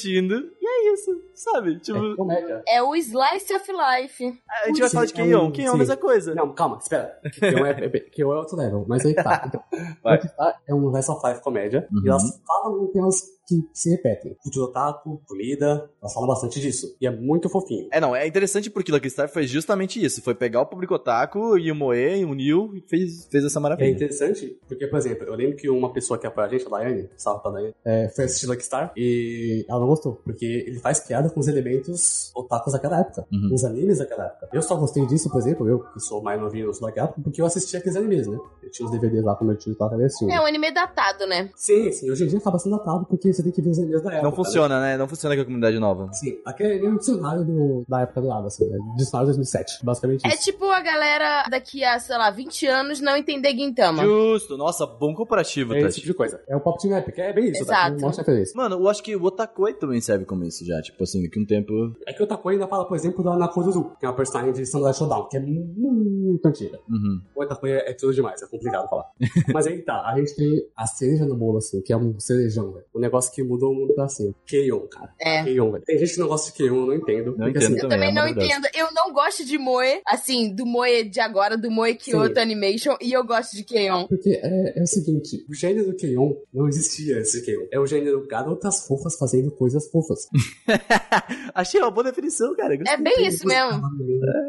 E 0.60 0.66
é 0.66 0.92
isso, 0.92 1.22
sabe? 1.36 1.78
Tipo, 1.80 1.98
É 2.12 2.16
comédia. 2.16 2.62
É 2.66 2.82
o 2.82 2.94
Slice 2.96 3.54
of 3.54 3.70
Life. 3.72 4.40
a 4.64 4.66
gente 4.68 4.80
vai 4.80 4.90
falar 4.90 5.04
de 5.06 5.12
é 5.12 5.16
Keion. 5.16 5.44
um- 5.46 5.52
Keion 5.52 5.70
é 5.72 5.74
a 5.74 5.78
mesma 5.78 5.96
coisa. 5.96 6.34
Não, 6.34 6.52
calma, 6.54 6.78
espera. 6.80 7.18
Que 7.32 7.44
eu 7.44 7.64
é, 7.66 7.70
é, 7.72 8.20
é 8.20 8.24
outro 8.26 8.56
level, 8.56 8.84
mas 8.88 9.04
aí 9.06 9.14
tá. 9.14 9.44
Então, 9.46 9.62
Vai. 10.02 10.20
Star 10.20 10.60
é 10.68 10.74
um 10.74 10.90
Life 10.94 11.10
of 11.10 11.26
Life 11.28 11.42
comédia, 11.42 11.86
Uhum. 11.92 12.02
e 12.04 12.08
elas 12.08 12.22
falam 12.46 12.86
temas 12.92 13.36
que 13.48 13.62
se 13.72 13.90
repetem. 13.90 14.36
Futuro 14.42 14.64
otaku, 14.64 15.22
comida, 15.24 15.88
elas 16.02 16.12
falam 16.12 16.28
bastante 16.28 16.60
disso. 16.60 16.96
E 17.00 17.06
é 17.06 17.10
muito 17.12 17.48
fofinho. 17.48 17.86
É, 17.92 18.00
não, 18.00 18.14
é 18.16 18.26
interessante 18.26 18.68
porque 18.68 18.90
Lucky 18.90 19.08
Star 19.08 19.28
foi 19.28 19.46
justamente 19.46 20.04
isso. 20.04 20.20
Foi 20.20 20.34
pegar 20.34 20.62
o 20.62 20.66
público 20.66 20.94
otaku 20.94 21.56
e 21.56 21.70
o 21.70 21.74
Moe, 21.76 22.24
uniu 22.24 22.72
e 22.74 22.80
fez, 22.88 23.28
fez 23.30 23.44
essa 23.44 23.60
É 23.60 23.62
maravilha. 23.62 23.88
interessante, 23.90 24.58
porque, 24.66 24.88
por 24.88 24.98
exemplo, 24.98 25.26
eu 25.28 25.34
lembro 25.36 25.54
que 25.56 25.70
uma 25.70 25.92
pessoa 25.92 26.18
que 26.18 26.26
apoia 26.26 26.48
a 26.48 26.50
gente, 26.50 26.66
a 26.66 26.70
Daiane, 26.70 27.08
salve 27.16 27.40
pra 27.42 27.52
Daiane, 27.52 27.74
é, 27.84 28.08
foi 28.08 28.24
assistir 28.24 28.46
Lucky 28.48 28.64
Star 28.64 28.92
e 28.96 29.64
ela 29.68 29.78
não 29.78 29.86
gostou, 29.86 30.16
porque 30.24 30.64
ele 30.66 30.80
faz 30.80 30.98
piada 30.98 31.25
com 31.30 31.40
os 31.40 31.48
elementos 31.48 32.30
otakus 32.34 32.72
daquela 32.72 33.00
época, 33.00 33.26
Uhum. 33.32 33.48
com 33.48 33.54
os 33.54 33.64
animes 33.64 33.98
daquela 33.98 34.26
época. 34.26 34.48
Eu 34.52 34.62
só 34.62 34.76
gostei 34.76 35.04
disso, 35.06 35.30
por 35.30 35.38
exemplo, 35.38 35.68
eu, 35.68 35.80
que 35.80 36.00
sou 36.00 36.22
mais 36.22 36.40
novinho, 36.40 36.66
não 36.66 36.72
sou 36.74 36.86
daquela 36.88 37.06
época, 37.08 37.20
porque 37.22 37.40
eu 37.40 37.46
assistia 37.46 37.78
aqueles 37.78 37.96
animes, 37.96 38.26
né? 38.26 38.38
Eu 38.62 38.70
tinha 38.70 38.86
os 38.86 38.92
DVDs 38.92 39.24
lá 39.24 39.34
com 39.36 39.44
meu 39.44 39.56
tio 39.56 39.72
e 39.72 39.76
tava 39.76 39.96
assistindo. 39.96 40.30
É 40.30 40.40
um 40.40 40.46
anime 40.46 40.70
datado, 40.72 41.26
né? 41.26 41.50
Sim, 41.56 41.90
sim, 41.92 42.10
hoje 42.10 42.24
em 42.24 42.28
dia 42.28 42.38
acaba 42.38 42.58
sendo 42.58 42.76
datado, 42.78 43.06
porque 43.06 43.32
você 43.32 43.42
tem 43.42 43.52
que 43.52 43.62
ver 43.62 43.70
os 43.70 43.78
animes 43.78 44.02
da 44.02 44.10
época. 44.10 44.22
Não 44.22 44.30
né? 44.30 44.36
funciona, 44.36 44.80
né? 44.80 44.96
Não 44.96 45.08
funciona 45.08 45.34
com 45.36 45.42
a 45.42 45.44
comunidade 45.44 45.78
nova. 45.78 46.12
Sim, 46.12 46.38
aquele 46.44 46.84
é 46.84 46.88
um 46.88 46.96
dicionário 46.96 47.44
do, 47.44 47.84
da 47.88 48.00
época 48.02 48.20
do 48.20 48.26
lado, 48.28 48.46
assim, 48.46 48.64
é 48.64 48.76
dicionário 48.96 49.32
de 49.32 49.38
2007, 49.38 49.84
basicamente 49.84 50.26
É 50.26 50.30
isso. 50.30 50.44
tipo 50.44 50.64
a 50.66 50.80
galera 50.80 51.44
daqui 51.50 51.84
a, 51.84 51.98
sei 51.98 52.16
lá, 52.16 52.30
20 52.30 52.66
anos 52.66 53.00
não 53.00 53.16
entender 53.16 53.50
Gintama. 53.56 54.02
Justo, 54.04 54.56
nossa, 54.56 54.86
bom 54.86 55.14
comparativo, 55.14 55.74
É 55.74 55.80
esse 55.82 55.96
tipo 55.96 56.08
de 56.08 56.14
coisa. 56.14 56.40
É 56.48 56.56
o 56.56 56.60
Pop 56.60 56.80
Team 56.80 56.96
Epic, 56.98 57.18
é 57.18 57.32
bem 57.32 57.50
isso, 57.50 57.64
tá? 57.64 57.86
Exato. 57.88 58.00
Mostra 58.00 58.22
a 58.22 58.26
referência. 58.26 58.52
Mano, 58.56 58.76
eu 58.76 58.88
acho 58.88 59.02
que 59.02 59.14
o 59.16 59.22
Otakoi 59.24 59.74
também 59.74 60.00
serve 60.00 60.24
como 60.24 60.44
isso 60.44 60.64
já. 60.64 60.80
Tipo 60.82 61.04
assim, 61.04 61.15
daqui 61.22 61.38
a 61.38 61.42
um 61.42 61.46
tempo. 61.46 61.96
É 62.06 62.12
que 62.12 62.20
o 62.20 62.24
Otaku 62.24 62.48
ainda 62.48 62.66
fala, 62.66 62.86
por 62.86 62.96
exemplo, 62.96 63.24
da 63.24 63.36
Nakoruru, 63.36 63.96
que 63.98 64.06
é 64.06 64.08
uma 64.08 64.16
personagem 64.16 64.52
de 64.52 64.66
Samurai 64.66 64.94
Showdown, 64.94 65.28
que 65.28 65.36
é 65.36 65.40
muito 65.40 66.46
antiga. 66.46 66.78
Uhum. 66.88 67.20
O 67.34 67.42
Otaku 67.42 67.66
é, 67.66 67.92
tudo 67.94 68.14
demais, 68.14 68.42
é 68.42 68.46
complicado 68.46 68.88
falar. 68.88 69.06
Mas 69.52 69.66
aí 69.66 69.82
tá, 69.82 70.02
a 70.06 70.18
gente 70.18 70.34
tem 70.34 70.66
a 70.76 70.86
cereja 70.86 71.24
no 71.24 71.36
bolo, 71.36 71.58
assim, 71.58 71.80
que 71.82 71.92
é 71.92 71.96
um 71.96 72.18
cerejão, 72.18 72.72
velho. 72.72 72.84
Um 72.94 73.00
negócio 73.00 73.32
que 73.32 73.42
mudou 73.42 73.72
o 73.72 73.74
mundo 73.74 73.94
pra 73.94 74.04
assim. 74.04 74.34
Keion, 74.46 74.80
cara. 74.88 75.12
É. 75.20 75.44
Keion, 75.44 75.70
velho. 75.72 75.84
Tem 75.84 75.98
gente 75.98 76.14
que 76.14 76.20
não 76.20 76.28
gosta 76.28 76.50
de 76.50 76.56
Keion, 76.56 76.76
eu 76.76 76.86
não 76.86 76.94
entendo. 76.94 77.26
Não 77.36 77.46
porque, 77.46 77.58
entendo 77.58 77.74
assim, 77.76 77.84
Eu 77.84 77.88
Também, 77.88 78.08
é 78.08 78.12
não 78.12 78.28
entendo. 78.28 78.66
Eu 78.74 78.88
não 78.92 79.12
gosto 79.12 79.44
de 79.44 79.58
Moe, 79.58 80.00
assim, 80.06 80.54
do 80.54 80.66
Moe 80.66 81.08
de 81.08 81.20
agora, 81.20 81.56
do 81.56 81.70
Moe 81.70 81.94
Kyoto 81.94 82.34
Sim. 82.34 82.40
Animation, 82.40 82.96
e 83.00 83.12
eu 83.12 83.24
gosto 83.24 83.56
de 83.56 83.64
Keion. 83.64 84.06
Porque 84.06 84.30
é, 84.42 84.78
é 84.78 84.82
o 84.82 84.86
seguinte, 84.86 85.44
o 85.48 85.54
gênero 85.54 85.94
Keion 85.94 86.34
não 86.52 86.68
existia 86.68 87.18
esse 87.18 87.44
Keion. 87.44 87.66
É 87.70 87.78
o 87.78 87.86
gênero 87.86 88.26
garotas 88.26 88.86
fofas 88.86 89.16
fazendo 89.16 89.50
coisas 89.50 89.88
fofas. 89.88 90.28
Achei 91.54 91.80
uma 91.80 91.90
boa 91.90 92.04
definição, 92.04 92.54
cara. 92.54 92.74
É 92.74 92.96
bem 92.96 93.26
isso 93.26 93.46
mesmo. 93.46 93.80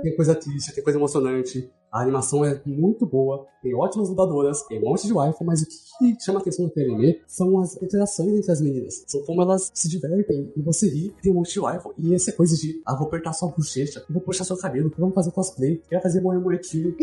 Tem 0.02 0.16
coisa 0.16 0.36
triste, 0.36 0.74
tem 0.74 0.84
coisa 0.84 1.00
emocionante. 1.00 1.70
A 1.92 2.02
animação 2.02 2.44
é 2.44 2.62
muito 2.66 3.06
boa, 3.06 3.48
tem 3.62 3.74
ótimas 3.74 4.10
dubladoras, 4.10 4.62
tem 4.64 4.78
um 4.78 4.90
monte 4.90 5.08
de 5.08 5.14
wifi, 5.14 5.44
mas 5.46 5.62
o 5.62 5.66
que 5.66 6.18
chama 6.20 6.40
atenção 6.40 6.66
no 6.66 6.84
anime 6.84 7.22
são 7.26 7.62
as 7.62 7.82
interações 7.82 8.34
entre 8.34 8.52
as 8.52 8.62
meninas. 8.62 9.06
São 9.08 9.24
como 9.24 9.42
elas 9.42 9.72
se 9.74 9.88
divertem 9.88 10.52
e 10.56 10.62
você 10.62 10.90
ri, 10.90 11.16
tem 11.22 11.32
um 11.32 11.36
monte 11.36 11.54
de 11.54 11.60
wifi. 11.62 11.90
E 11.98 12.14
essa 12.14 12.34
coisa 12.34 12.56
de, 12.58 12.82
ah, 12.86 12.94
vou 12.94 13.08
apertar 13.08 13.32
sua 13.32 13.50
bochecha, 13.50 14.04
vou 14.10 14.22
puxar 14.22 14.44
seu 14.44 14.58
cabelo, 14.58 14.92
vamos 14.98 15.16
fazer 15.16 15.32
cosplay, 15.32 15.82
quer 15.90 16.02
fazer 16.02 16.20
moe 16.20 16.38
moe 16.38 16.60
kill. 16.60 16.96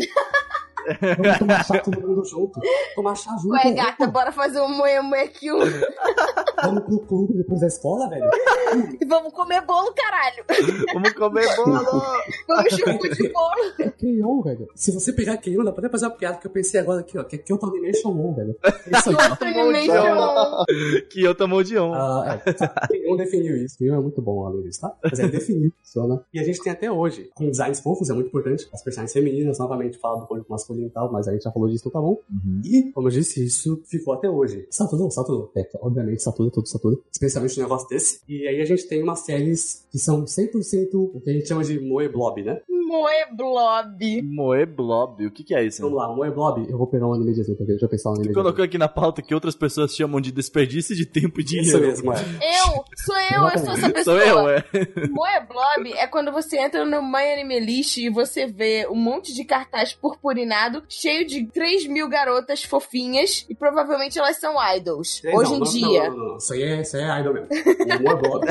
Vamos 1.17 1.39
tomar 1.39 1.65
chá 1.65 1.79
todo 1.79 1.99
mundo 1.99 2.23
junto. 2.23 2.59
Tomar 2.93 3.15
chá 3.15 3.31
junto. 3.41 3.53
Ué, 3.53 3.69
é, 3.69 3.71
gata, 3.71 4.07
bora 4.07 4.31
fazer 4.31 4.61
um 4.61 4.69
Moe 4.69 5.01
Moe 5.01 5.27
Kill. 5.29 5.57
Vamos 6.63 6.83
pro 6.83 6.99
clube 6.99 7.33
depois 7.33 7.61
da 7.61 7.67
escola, 7.67 8.09
velho. 8.09 8.25
E 8.99 9.05
vamos 9.05 9.31
comer 9.31 9.61
bolo, 9.61 9.93
caralho. 9.93 10.43
Vamos 10.93 11.13
comer 11.13 11.45
bolo! 11.55 12.01
Vamos 12.47 12.73
chupar 12.73 12.97
de 12.97 13.29
bolo. 13.29 13.73
É 13.79 13.89
Keion, 13.89 14.41
velho. 14.41 14.67
Se 14.75 14.91
você 14.91 15.13
pegar 15.13 15.37
Keion, 15.37 15.63
dá 15.63 15.71
pra 15.71 15.81
até 15.81 15.89
fazer 15.89 16.07
uma 16.07 16.15
piada 16.15 16.37
que 16.39 16.47
eu 16.47 16.51
pensei 16.51 16.81
agora 16.81 17.01
aqui, 17.01 17.17
ó. 17.17 17.23
Que 17.23 17.35
é 17.35 17.39
Kyoto 17.39 17.67
Animation 17.67 18.09
1, 18.09 18.33
velho. 18.33 18.55
É 18.63 18.97
isso 18.97 19.09
aí. 19.09 19.15
Kyoto 19.15 19.43
Animation. 19.45 20.65
que 21.09 21.23
eu 21.23 21.35
tomo 21.35 21.63
de 21.63 21.77
on. 21.77 21.93
Ah, 21.93 22.41
é. 22.45 22.87
Keion 22.87 23.15
definiu 23.15 23.55
isso. 23.57 23.77
Keion 23.77 23.95
é 23.95 24.01
muito 24.01 24.21
bom, 24.21 24.45
disso, 24.61 24.81
tá? 24.81 24.95
Mas 25.03 25.19
ele 25.19 25.29
definiu, 25.29 25.71
funciona. 25.81 26.21
E 26.33 26.39
a 26.39 26.43
gente 26.43 26.61
tem 26.61 26.71
até 26.71 26.91
hoje, 26.91 27.29
com 27.33 27.49
designs 27.49 27.79
fofos, 27.79 28.09
é 28.09 28.13
muito 28.13 28.27
importante. 28.27 28.67
As 28.73 28.83
personagens 28.83 29.13
femininas, 29.13 29.59
novamente, 29.59 29.97
fala 29.97 30.19
do 30.19 30.27
público 30.27 30.51
masculino 30.51 30.87
e 30.87 30.89
tal, 30.89 31.11
mas 31.11 31.27
a 31.27 31.33
gente 31.33 31.43
já 31.43 31.51
falou 31.51 31.69
disso, 31.69 31.87
então 31.87 32.01
tá 32.01 32.07
bom. 32.07 32.19
Uhum. 32.29 32.61
E, 32.63 32.91
como 32.91 33.07
eu 33.07 33.11
disse, 33.11 33.43
isso 33.43 33.81
ficou 33.85 34.13
até 34.13 34.29
hoje. 34.29 34.67
Saturno, 34.69 35.09
Saturno. 35.11 35.49
É, 35.55 35.67
obviamente, 35.81 36.21
Saturno, 36.45 36.51
tudo 36.51 36.67
Saturno. 36.67 37.03
Especialmente 37.11 37.59
um 37.59 37.63
negócio 37.63 37.87
desse. 37.87 38.21
E 38.27 38.47
aí 38.47 38.61
a 38.61 38.65
gente 38.65 38.87
tem 38.87 39.01
umas 39.01 39.19
séries 39.19 39.85
que 39.91 39.97
são 39.97 40.23
100% 40.23 40.89
o 40.93 41.21
que 41.21 41.29
a 41.29 41.33
gente 41.33 41.47
chama 41.47 41.63
de 41.63 41.79
Moe 41.79 42.07
Blob, 42.07 42.43
né? 42.43 42.61
Moeblob. 42.69 44.21
Moe 44.21 44.65
Blob, 44.65 45.25
o 45.25 45.31
que, 45.31 45.43
que 45.43 45.55
é 45.55 45.65
isso? 45.65 45.81
Vamos 45.81 45.97
lá, 45.97 46.07
Moe 46.13 46.29
Blob, 46.29 46.69
eu 46.69 46.77
vou 46.77 46.87
pegar 46.87 47.07
um 47.07 47.13
anime 47.13 47.33
de 47.33 47.41
exemplo 47.41 47.63
aqui, 47.63 47.71
deixa 47.71 47.85
eu 47.85 47.89
pensar 47.89 48.09
um 48.09 48.13
anime 48.13 48.27
Tu 48.27 48.29
de 48.29 48.35
colocou 48.35 48.63
aqui 48.63 48.77
na 48.77 48.87
pauta 48.87 49.21
que 49.21 49.33
outras 49.33 49.55
pessoas 49.55 49.95
chamam 49.95 50.21
de 50.21 50.31
desperdício 50.31 50.95
de 50.95 51.05
tempo 51.05 51.41
e 51.41 51.43
dinheiro. 51.43 51.67
Isso 51.67 51.79
mesmo, 51.79 52.13
é. 52.13 52.17
Eu, 52.17 52.83
sou 52.95 53.17
eu, 53.17 53.49
eu 53.49 53.59
sou 53.59 53.73
essa 53.73 53.89
pessoa. 53.89 54.03
Sou 54.03 54.19
eu, 54.19 54.49
é. 54.49 54.63
Moeblob 55.09 55.93
é 55.93 56.07
quando 56.07 56.31
você 56.31 56.57
entra 56.59 56.85
no 56.85 57.01
My 57.01 57.33
Anime 57.33 57.59
List 57.59 57.97
e 57.97 58.09
você 58.09 58.45
vê 58.45 58.87
um 58.87 58.95
monte 58.95 59.33
de 59.33 59.43
cartaz 59.43 59.93
purpurinado 59.93 60.83
cheio 60.87 61.25
de 61.25 61.45
3 61.47 61.87
mil 61.87 62.07
garotas 62.07 62.63
fofinhas 62.63 63.45
e 63.49 63.55
provavelmente 63.55 64.19
elas 64.19 64.37
são 64.37 64.55
idols. 64.75 65.21
Não, 65.23 65.35
hoje 65.35 65.53
em 65.53 65.59
não, 65.59 65.71
dia. 65.71 66.09
Não, 66.09 66.34
Isso 66.37 66.53
aí 66.53 66.63
é, 66.63 66.81
isso 66.81 66.97
aí 66.97 67.03
é 67.03 67.21
idol 67.21 67.33
mesmo. 67.33 67.47
O 67.49 68.03
Moe 68.03 68.21
Blob. 68.21 68.45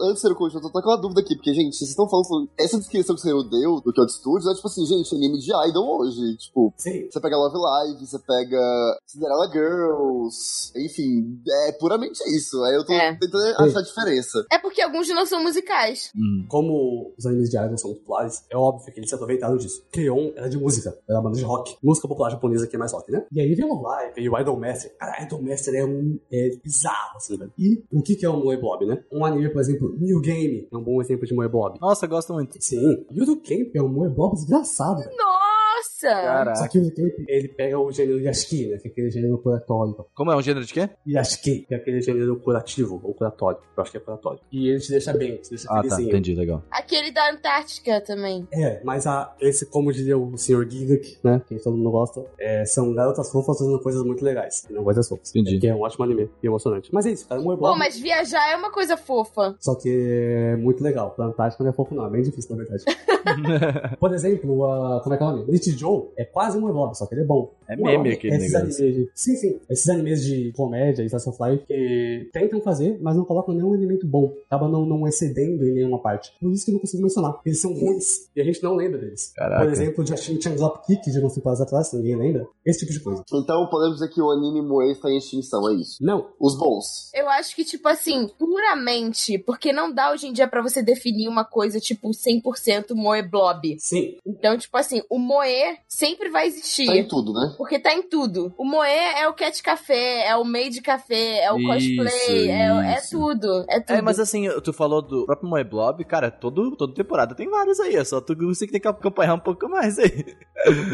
Antes 0.00 0.14
de 0.14 0.20
ser 0.20 0.34
coach, 0.34 0.54
eu 0.54 0.60
tô 0.60 0.70
com 0.70 0.78
uma 0.80 1.00
dúvida 1.00 1.20
aqui, 1.20 1.34
porque, 1.36 1.52
gente, 1.54 1.76
vocês 1.76 1.90
estão 1.90 2.08
falando 2.08 2.26
sobre 2.26 2.50
essa 2.58 2.78
descrição 2.78 3.14
que 3.14 3.22
você 3.22 3.28
deu 3.50 3.80
do 3.80 3.92
Kyoto 3.92 4.12
Studios, 4.12 4.46
é 4.50 4.54
tipo 4.54 4.66
assim, 4.68 4.84
gente, 4.86 5.14
anime 5.14 5.38
de 5.38 5.50
idol 5.68 6.00
hoje. 6.00 6.36
Tipo, 6.36 6.72
Sim. 6.76 7.08
você 7.10 7.20
pega 7.20 7.36
Love 7.36 7.56
Live, 7.58 8.06
você 8.06 8.18
pega 8.18 8.58
Cinderella 9.06 9.48
Girls, 9.52 10.72
enfim, 10.76 11.40
é 11.66 11.72
puramente 11.72 12.18
isso. 12.36 12.62
Aí 12.64 12.74
eu 12.76 12.84
tô 12.84 12.92
É. 12.92 13.14
tentando 13.16 13.44
achar 13.60 13.78
a 13.80 13.82
diferença. 13.82 14.44
É 14.50 14.58
porque 14.58 14.80
alguns 14.82 15.08
não 15.08 15.26
são 15.26 15.42
musicais. 15.42 16.10
Hum. 16.16 16.46
Como 16.48 17.12
os 17.18 17.26
animes 17.26 17.50
de 17.50 17.56
idol 17.56 17.76
são 17.78 17.90
muito 17.90 18.00
populares, 18.02 18.44
é 18.50 18.56
óbvio 18.56 18.92
que 18.92 18.98
eles 18.98 19.08
se 19.08 19.14
aproveitaram 19.14 19.56
disso. 19.56 19.82
Kreon 19.92 20.30
era 20.36 20.48
de 20.48 20.58
música, 20.58 20.96
era 21.08 21.18
uma 21.18 21.24
banda 21.30 21.36
de 21.38 21.44
rock. 21.44 21.76
Música 21.82 22.08
popular 22.08 22.30
japonesa 22.30 22.66
que 22.66 22.76
é 22.76 22.78
mais 22.78 22.92
rock, 22.92 23.10
né? 23.10 23.24
E 23.32 23.40
aí 23.40 23.54
veio 23.54 23.68
o 23.68 23.82
Live, 23.82 24.14
veio 24.14 24.32
o 24.32 24.40
Idol 24.40 24.58
Master. 24.58 24.96
Cara, 24.98 25.22
Idol 25.24 25.42
Master 25.42 25.74
é 25.74 25.84
um... 25.84 26.18
é 26.32 26.50
bizarro, 26.62 26.95
assim, 27.14 27.36
velho. 27.36 27.52
E 27.58 27.82
o 27.92 28.02
que 28.02 28.16
que 28.16 28.26
é 28.26 28.28
o 28.28 28.36
Moe 28.36 28.56
Blob, 28.56 28.86
né? 28.86 29.02
Um 29.10 29.24
anime, 29.24 29.48
por 29.50 29.60
exemplo, 29.60 29.94
New 29.98 30.20
Game, 30.20 30.68
é 30.70 30.76
um 30.76 30.82
bom 30.82 31.00
exemplo 31.00 31.26
de 31.26 31.34
Moe 31.34 31.48
Blob. 31.48 31.78
Nossa, 31.80 32.06
gosto 32.06 32.32
muito. 32.32 32.56
Sim. 32.60 33.04
Yudo 33.14 33.36
Camp 33.36 33.74
é 33.74 33.82
um 33.82 33.88
Moe 33.88 34.08
Blob 34.08 34.34
desgraçado, 34.34 35.00
velho. 35.00 35.16
Nossa! 35.16 35.45
Só 35.82 36.08
Caraca. 36.08 36.68
que 36.68 36.78
o 36.78 36.94
Camp, 36.94 37.12
ele 37.28 37.48
pega 37.48 37.78
o 37.78 37.90
gênero 37.92 38.20
Yashiki, 38.20 38.66
né? 38.68 38.78
Que 38.78 38.88
é 38.88 38.90
aquele 38.90 39.10
gênero 39.10 39.38
curatório. 39.38 39.94
Como 40.14 40.32
é 40.32 40.36
um 40.36 40.42
gênero 40.42 40.64
de 40.64 40.72
quê? 40.72 40.88
Yashiki, 41.06 41.60
que 41.66 41.74
é 41.74 41.76
aquele 41.76 42.00
gênero 42.00 42.36
curativo, 42.40 43.00
ou 43.02 43.14
curatório. 43.14 43.58
Eu 43.76 43.82
acho 43.82 43.90
que 43.90 43.96
é 43.98 44.00
curatório. 44.00 44.40
E 44.50 44.68
ele 44.68 44.80
te 44.80 44.90
deixa 44.90 45.12
bem, 45.12 45.36
te 45.36 45.50
deixa 45.50 45.66
Ah, 45.70 45.76
tá, 45.76 45.82
felizinho. 45.82 46.08
entendi, 46.08 46.34
legal. 46.34 46.62
Aquele 46.70 47.10
da 47.10 47.30
Antártica 47.30 48.00
também. 48.00 48.46
É, 48.52 48.80
mas 48.84 49.06
a, 49.06 49.34
esse, 49.40 49.66
como 49.66 49.92
diria 49.92 50.16
o 50.18 50.36
Sr. 50.36 50.68
Gigak, 50.68 51.18
né? 51.22 51.42
Que 51.46 51.56
todo 51.58 51.76
mundo 51.76 51.90
gosta, 51.90 52.24
é, 52.38 52.64
são 52.64 52.92
garotas 52.94 53.30
fofas 53.30 53.58
fazendo 53.58 53.78
coisas 53.80 54.02
muito 54.02 54.24
legais. 54.24 54.66
E 54.68 54.72
não 54.72 54.84
coisas 54.84 55.08
fofas. 55.08 55.30
Entendi. 55.34 55.56
É, 55.56 55.60
que 55.60 55.66
é 55.68 55.74
um 55.74 55.80
ótimo 55.82 56.04
anime 56.04 56.30
e 56.42 56.46
emocionante. 56.46 56.88
Mas 56.92 57.06
é 57.06 57.10
isso, 57.12 57.28
cara. 57.28 57.40
Moe 57.40 57.54
Pô, 57.56 57.62
Blob, 57.62 57.78
mas 57.78 57.98
viajar 57.98 58.50
é 58.50 58.56
uma 58.56 58.70
coisa 58.70 58.96
fofa. 58.96 59.54
Só 59.60 59.74
que 59.74 59.88
é 59.90 60.56
muito 60.56 60.82
legal. 60.82 61.14
Fantástica 61.16 61.62
não 61.64 61.70
é 61.70 61.74
fofo, 61.74 61.94
não. 61.94 62.06
É 62.06 62.10
bem 62.10 62.22
difícil, 62.22 62.56
na 62.56 62.62
verdade. 62.64 62.84
Por 63.98 64.12
exemplo, 64.14 64.64
a, 64.64 65.00
como 65.02 65.14
é 65.14 65.18
que 65.18 65.22
é 65.24 65.26
o 65.26 65.30
nome? 65.30 65.44
Lich 65.66 65.78
Joe 65.78 66.08
é 66.16 66.24
quase 66.24 66.56
um 66.58 66.60
Moe 66.62 66.72
Blob, 66.72 66.96
só 66.96 67.06
que 67.06 67.14
ele 67.14 67.22
é 67.22 67.24
bom. 67.24 67.52
É 67.68 67.74
meme 67.76 68.12
aquele 68.12 68.36
esses 68.36 68.52
negócio. 68.52 68.84
animes 68.84 68.96
de, 68.96 69.10
Sim, 69.14 69.36
sim. 69.36 69.60
Esses 69.68 69.88
animes 69.88 70.24
de 70.24 70.52
comédia 70.52 71.02
e 71.02 71.06
slice 71.06 71.28
of 71.28 71.38
life 71.42 71.64
que 71.66 72.30
tentam 72.32 72.60
fazer, 72.60 72.96
mas 73.00 73.16
não 73.16 73.24
colocam 73.24 73.52
nenhum 73.54 73.74
elemento 73.74 74.06
bom. 74.06 74.32
Acaba 74.46 74.68
não, 74.68 74.86
não 74.86 75.06
excedendo 75.08 75.66
em 75.66 75.74
nenhuma 75.74 76.00
parte. 76.00 76.32
Por 76.40 76.52
isso 76.52 76.64
que 76.64 76.70
eu 76.70 76.74
não 76.74 76.80
consigo 76.80 77.02
mencionar. 77.02 77.40
Eles 77.44 77.60
são 77.60 77.72
ruins. 77.72 78.28
E 78.36 78.40
a 78.40 78.44
gente 78.44 78.62
não 78.62 78.74
lembra 78.76 78.98
deles. 78.98 79.32
Caraca. 79.34 79.64
Por 79.64 79.72
exemplo, 79.72 80.04
de 80.04 80.14
Ashin 80.14 80.40
Chan 80.40 80.54
Drop 80.54 80.86
Kick 80.86 81.10
de 81.10 81.24
uns 81.24 81.34
temporadas 81.34 81.60
atrás, 81.60 81.92
ninguém 81.92 82.16
lembra. 82.16 82.46
Esse 82.64 82.80
tipo 82.80 82.92
de 82.92 83.00
coisa. 83.00 83.24
Então 83.34 83.66
podemos 83.68 83.96
dizer 83.98 84.10
que 84.10 84.20
o 84.20 84.30
anime 84.30 84.62
Moe 84.62 84.92
está 84.92 85.10
em 85.10 85.18
extinção, 85.18 85.68
é 85.68 85.74
isso. 85.74 85.96
Não, 86.00 86.28
Os 86.38 86.56
bons. 86.56 87.10
Eu 87.14 87.28
acho 87.28 87.56
que, 87.56 87.64
tipo 87.64 87.88
assim, 87.88 88.28
puramente, 88.38 89.38
porque 89.38 89.72
não 89.72 89.92
dá 89.92 90.12
hoje 90.12 90.26
em 90.28 90.32
dia 90.32 90.46
pra 90.48 90.62
você 90.62 90.82
definir 90.82 91.28
uma 91.28 91.44
coisa, 91.44 91.80
tipo, 91.80 92.10
100% 92.10 92.94
moe 92.94 93.22
blob. 93.22 93.76
sim. 93.80 94.16
Então, 94.26 94.56
tipo 94.56 94.76
assim, 94.76 95.02
o 95.10 95.18
moe 95.18 95.55
sempre 95.88 96.28
vai 96.30 96.46
existir. 96.46 96.86
Tá 96.86 96.96
em 96.96 97.06
tudo, 97.06 97.32
né? 97.32 97.54
Porque 97.56 97.78
tá 97.78 97.92
em 97.92 98.02
tudo. 98.02 98.52
O 98.58 98.64
moe 98.64 98.88
é 98.88 99.28
o 99.28 99.34
cat 99.34 99.62
café, 99.62 100.26
é 100.28 100.36
o 100.36 100.44
made 100.44 100.80
café, 100.80 101.44
é 101.44 101.52
o 101.52 101.58
Isso, 101.58 101.66
cosplay, 101.66 102.50
é, 102.50 102.68
é 102.94 102.98
isso. 102.98 103.10
tudo. 103.18 103.64
É 103.68 103.80
tudo. 103.80 103.96
É, 103.96 104.02
mas 104.02 104.18
assim, 104.20 104.48
tu 104.62 104.72
falou 104.72 105.02
do 105.02 105.24
próprio 105.26 105.48
Moe 105.48 105.64
Blob, 105.64 106.04
cara, 106.04 106.30
todo, 106.30 106.76
toda 106.76 106.94
temporada 106.94 107.34
tem 107.34 107.48
vários 107.48 107.80
aí, 107.80 107.96
é 107.96 108.04
só 108.04 108.20
tu 108.20 108.34
você 108.36 108.66
que 108.66 108.72
tem 108.72 108.80
que 108.80 108.88
acompanhar 108.88 109.34
um 109.34 109.40
pouco 109.40 109.68
mais 109.68 109.98
aí. 109.98 110.36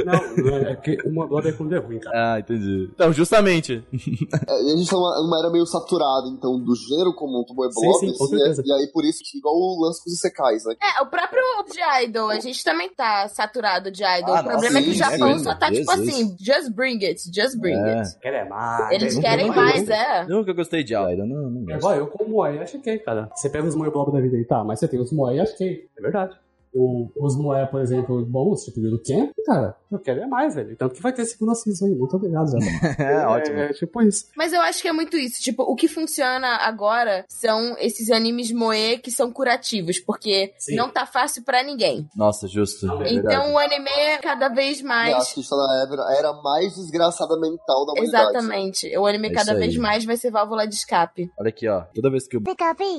Não, 0.05 0.49
é, 0.57 0.73
é 0.73 0.77
que 0.77 0.97
uma 1.07 1.27
blob 1.27 1.49
é 1.49 1.53
quando 1.53 1.75
é 1.75 1.79
ruim, 1.79 1.99
cara. 1.99 2.35
Ah, 2.35 2.41
entendi. 2.41 2.91
Então, 2.93 3.13
justamente. 3.13 3.85
É, 4.49 4.63
e 4.63 4.73
a 4.73 4.77
gente 4.77 4.89
tá 4.91 4.97
numa, 4.97 5.23
numa 5.23 5.39
era 5.39 5.51
meio 5.51 5.67
saturada, 5.67 6.29
então, 6.29 6.59
do 6.59 6.75
gênero 6.75 7.15
comum 7.15 7.45
do 7.47 7.55
Moe 7.55 7.73
Sim, 7.73 7.81
Blob, 7.81 8.01
sim, 8.01 8.13
com 8.19 8.25
assim, 8.25 8.63
é- 8.63 8.65
e 8.67 8.73
aí 8.73 8.87
por 8.93 9.05
isso 9.05 9.21
que 9.25 9.39
igual 9.39 9.55
o 9.55 9.83
lance 9.85 10.03
com 10.03 10.11
os 10.11 10.19
secais, 10.19 10.63
né? 10.65 10.75
É, 10.83 11.03
o 11.03 11.07
próprio 11.07 11.43
de 11.73 12.05
Idol, 12.05 12.29
a 12.31 12.41
gente 12.41 12.63
também 12.65 12.89
tá 12.91 13.29
saturado 13.29 13.91
de 13.91 14.03
Idol. 14.05 14.35
Ah, 14.35 14.43
o 14.57 14.61
problema 14.61 14.79
é 14.79 14.83
que 14.83 14.91
o 14.91 14.93
sim, 14.93 14.99
Japão 14.99 15.39
sim, 15.39 15.45
só 15.45 15.55
tá 15.55 15.71
tipo 15.71 15.91
Jesus. 15.91 16.09
assim, 16.09 16.37
just 16.41 16.71
bring 16.73 17.05
it, 17.05 17.21
just 17.35 17.59
bring 17.59 17.77
É. 17.77 17.99
it. 18.01 18.19
Quer 18.21 18.35
é 18.35 18.45
mais. 18.49 18.91
Eles 18.93 19.15
não 19.15 19.23
querem 19.23 19.53
quer 19.53 19.57
mais, 19.57 19.89
é. 19.89 20.27
Nunca 20.27 20.53
gostei 20.53 20.85
de 20.85 20.95
Idol, 20.95 21.27
não, 21.27 21.51
não 21.51 21.65
gosto. 21.65 21.77
Agora, 21.77 21.99
eu 21.99 22.07
como 22.07 22.31
Moai, 22.31 22.59
acho 22.59 22.79
que 22.81 22.91
é, 22.91 22.99
cara. 22.99 23.29
Você 23.35 23.49
pega 23.49 23.67
os 23.67 23.75
Moai 23.75 23.91
Blob 23.91 24.13
da 24.13 24.21
vida 24.21 24.37
aí, 24.37 24.45
tá, 24.45 24.63
mas 24.65 24.79
você 24.79 24.89
tem 24.89 25.01
os 25.01 25.13
Moai, 25.13 25.41
acho 25.41 25.57
que 25.57 25.89
é 25.97 26.01
verdade. 26.01 26.37
O, 26.75 27.11
os 27.17 27.37
Moé, 27.37 27.67
por 27.67 27.81
exemplo, 27.81 28.25
bons, 28.25 28.65
tipo 28.65 28.81
o 28.81 29.03
Camp, 29.03 29.31
cara, 29.45 29.77
eu 29.91 29.99
quero 29.99 30.21
é 30.21 30.27
mais, 30.27 30.55
velho. 30.55 30.75
Tanto 30.77 30.95
que 30.95 31.03
vai 31.03 31.13
ter 31.13 31.25
segunda 31.27 31.55
season 31.55 31.87
aí. 31.87 31.95
Muito 31.95 32.17
obrigado, 32.17 32.51
já. 32.51 32.59
É, 33.03 33.27
ótimo. 33.27 33.59
É, 33.59 33.73
tipo 33.73 34.01
isso. 34.03 34.27
Mas 34.37 34.53
eu 34.53 34.61
acho 34.61 34.81
que 34.81 34.89
é 34.89 34.93
muito 34.93 35.17
isso. 35.17 35.41
Tipo, 35.43 35.63
o 35.65 35.75
que 35.75 35.87
funciona 35.89 36.47
agora 36.63 37.25
são 37.29 37.77
esses 37.79 38.11
animes 38.11 38.51
moe 38.53 38.99
que 38.99 39.11
são 39.11 39.31
curativos, 39.33 39.99
porque 39.99 40.53
Sim. 40.59 40.77
não 40.77 40.89
tá 40.91 41.05
fácil 41.05 41.43
pra 41.45 41.63
ninguém. 41.63 42.09
Nossa, 42.17 42.47
justo. 42.49 42.87
É 43.03 43.13
Então 43.13 43.23
verdade. 43.23 43.51
o 43.53 43.59
anime 43.59 43.91
é 43.91 44.19
cada 44.19 44.49
vez 44.49 44.81
Eu 44.81 44.87
mais. 44.89 45.15
acho 45.15 45.35
que 45.35 45.49
tá 45.49 45.57
na 45.57 45.83
era, 45.83 46.19
era 46.19 46.33
mais 46.43 46.75
desgraçada 46.75 47.39
mental 47.39 47.85
da 47.87 47.93
humanidade. 47.93 48.31
Exatamente. 48.31 48.97
O 48.97 49.07
anime 49.07 49.29
É 49.29 49.33
cada 49.33 49.55
vez 49.55 49.77
mais 49.77 50.05
vai 50.05 50.17
ser 50.17 50.31
válvula 50.31 50.67
de 50.67 50.75
escape. 50.75 51.31
Olha 51.39 51.49
aqui, 51.49 51.69
ó. 51.69 51.83
Toda 51.95 52.11
vez 52.11 52.27
que 52.27 52.37
o 52.37 52.43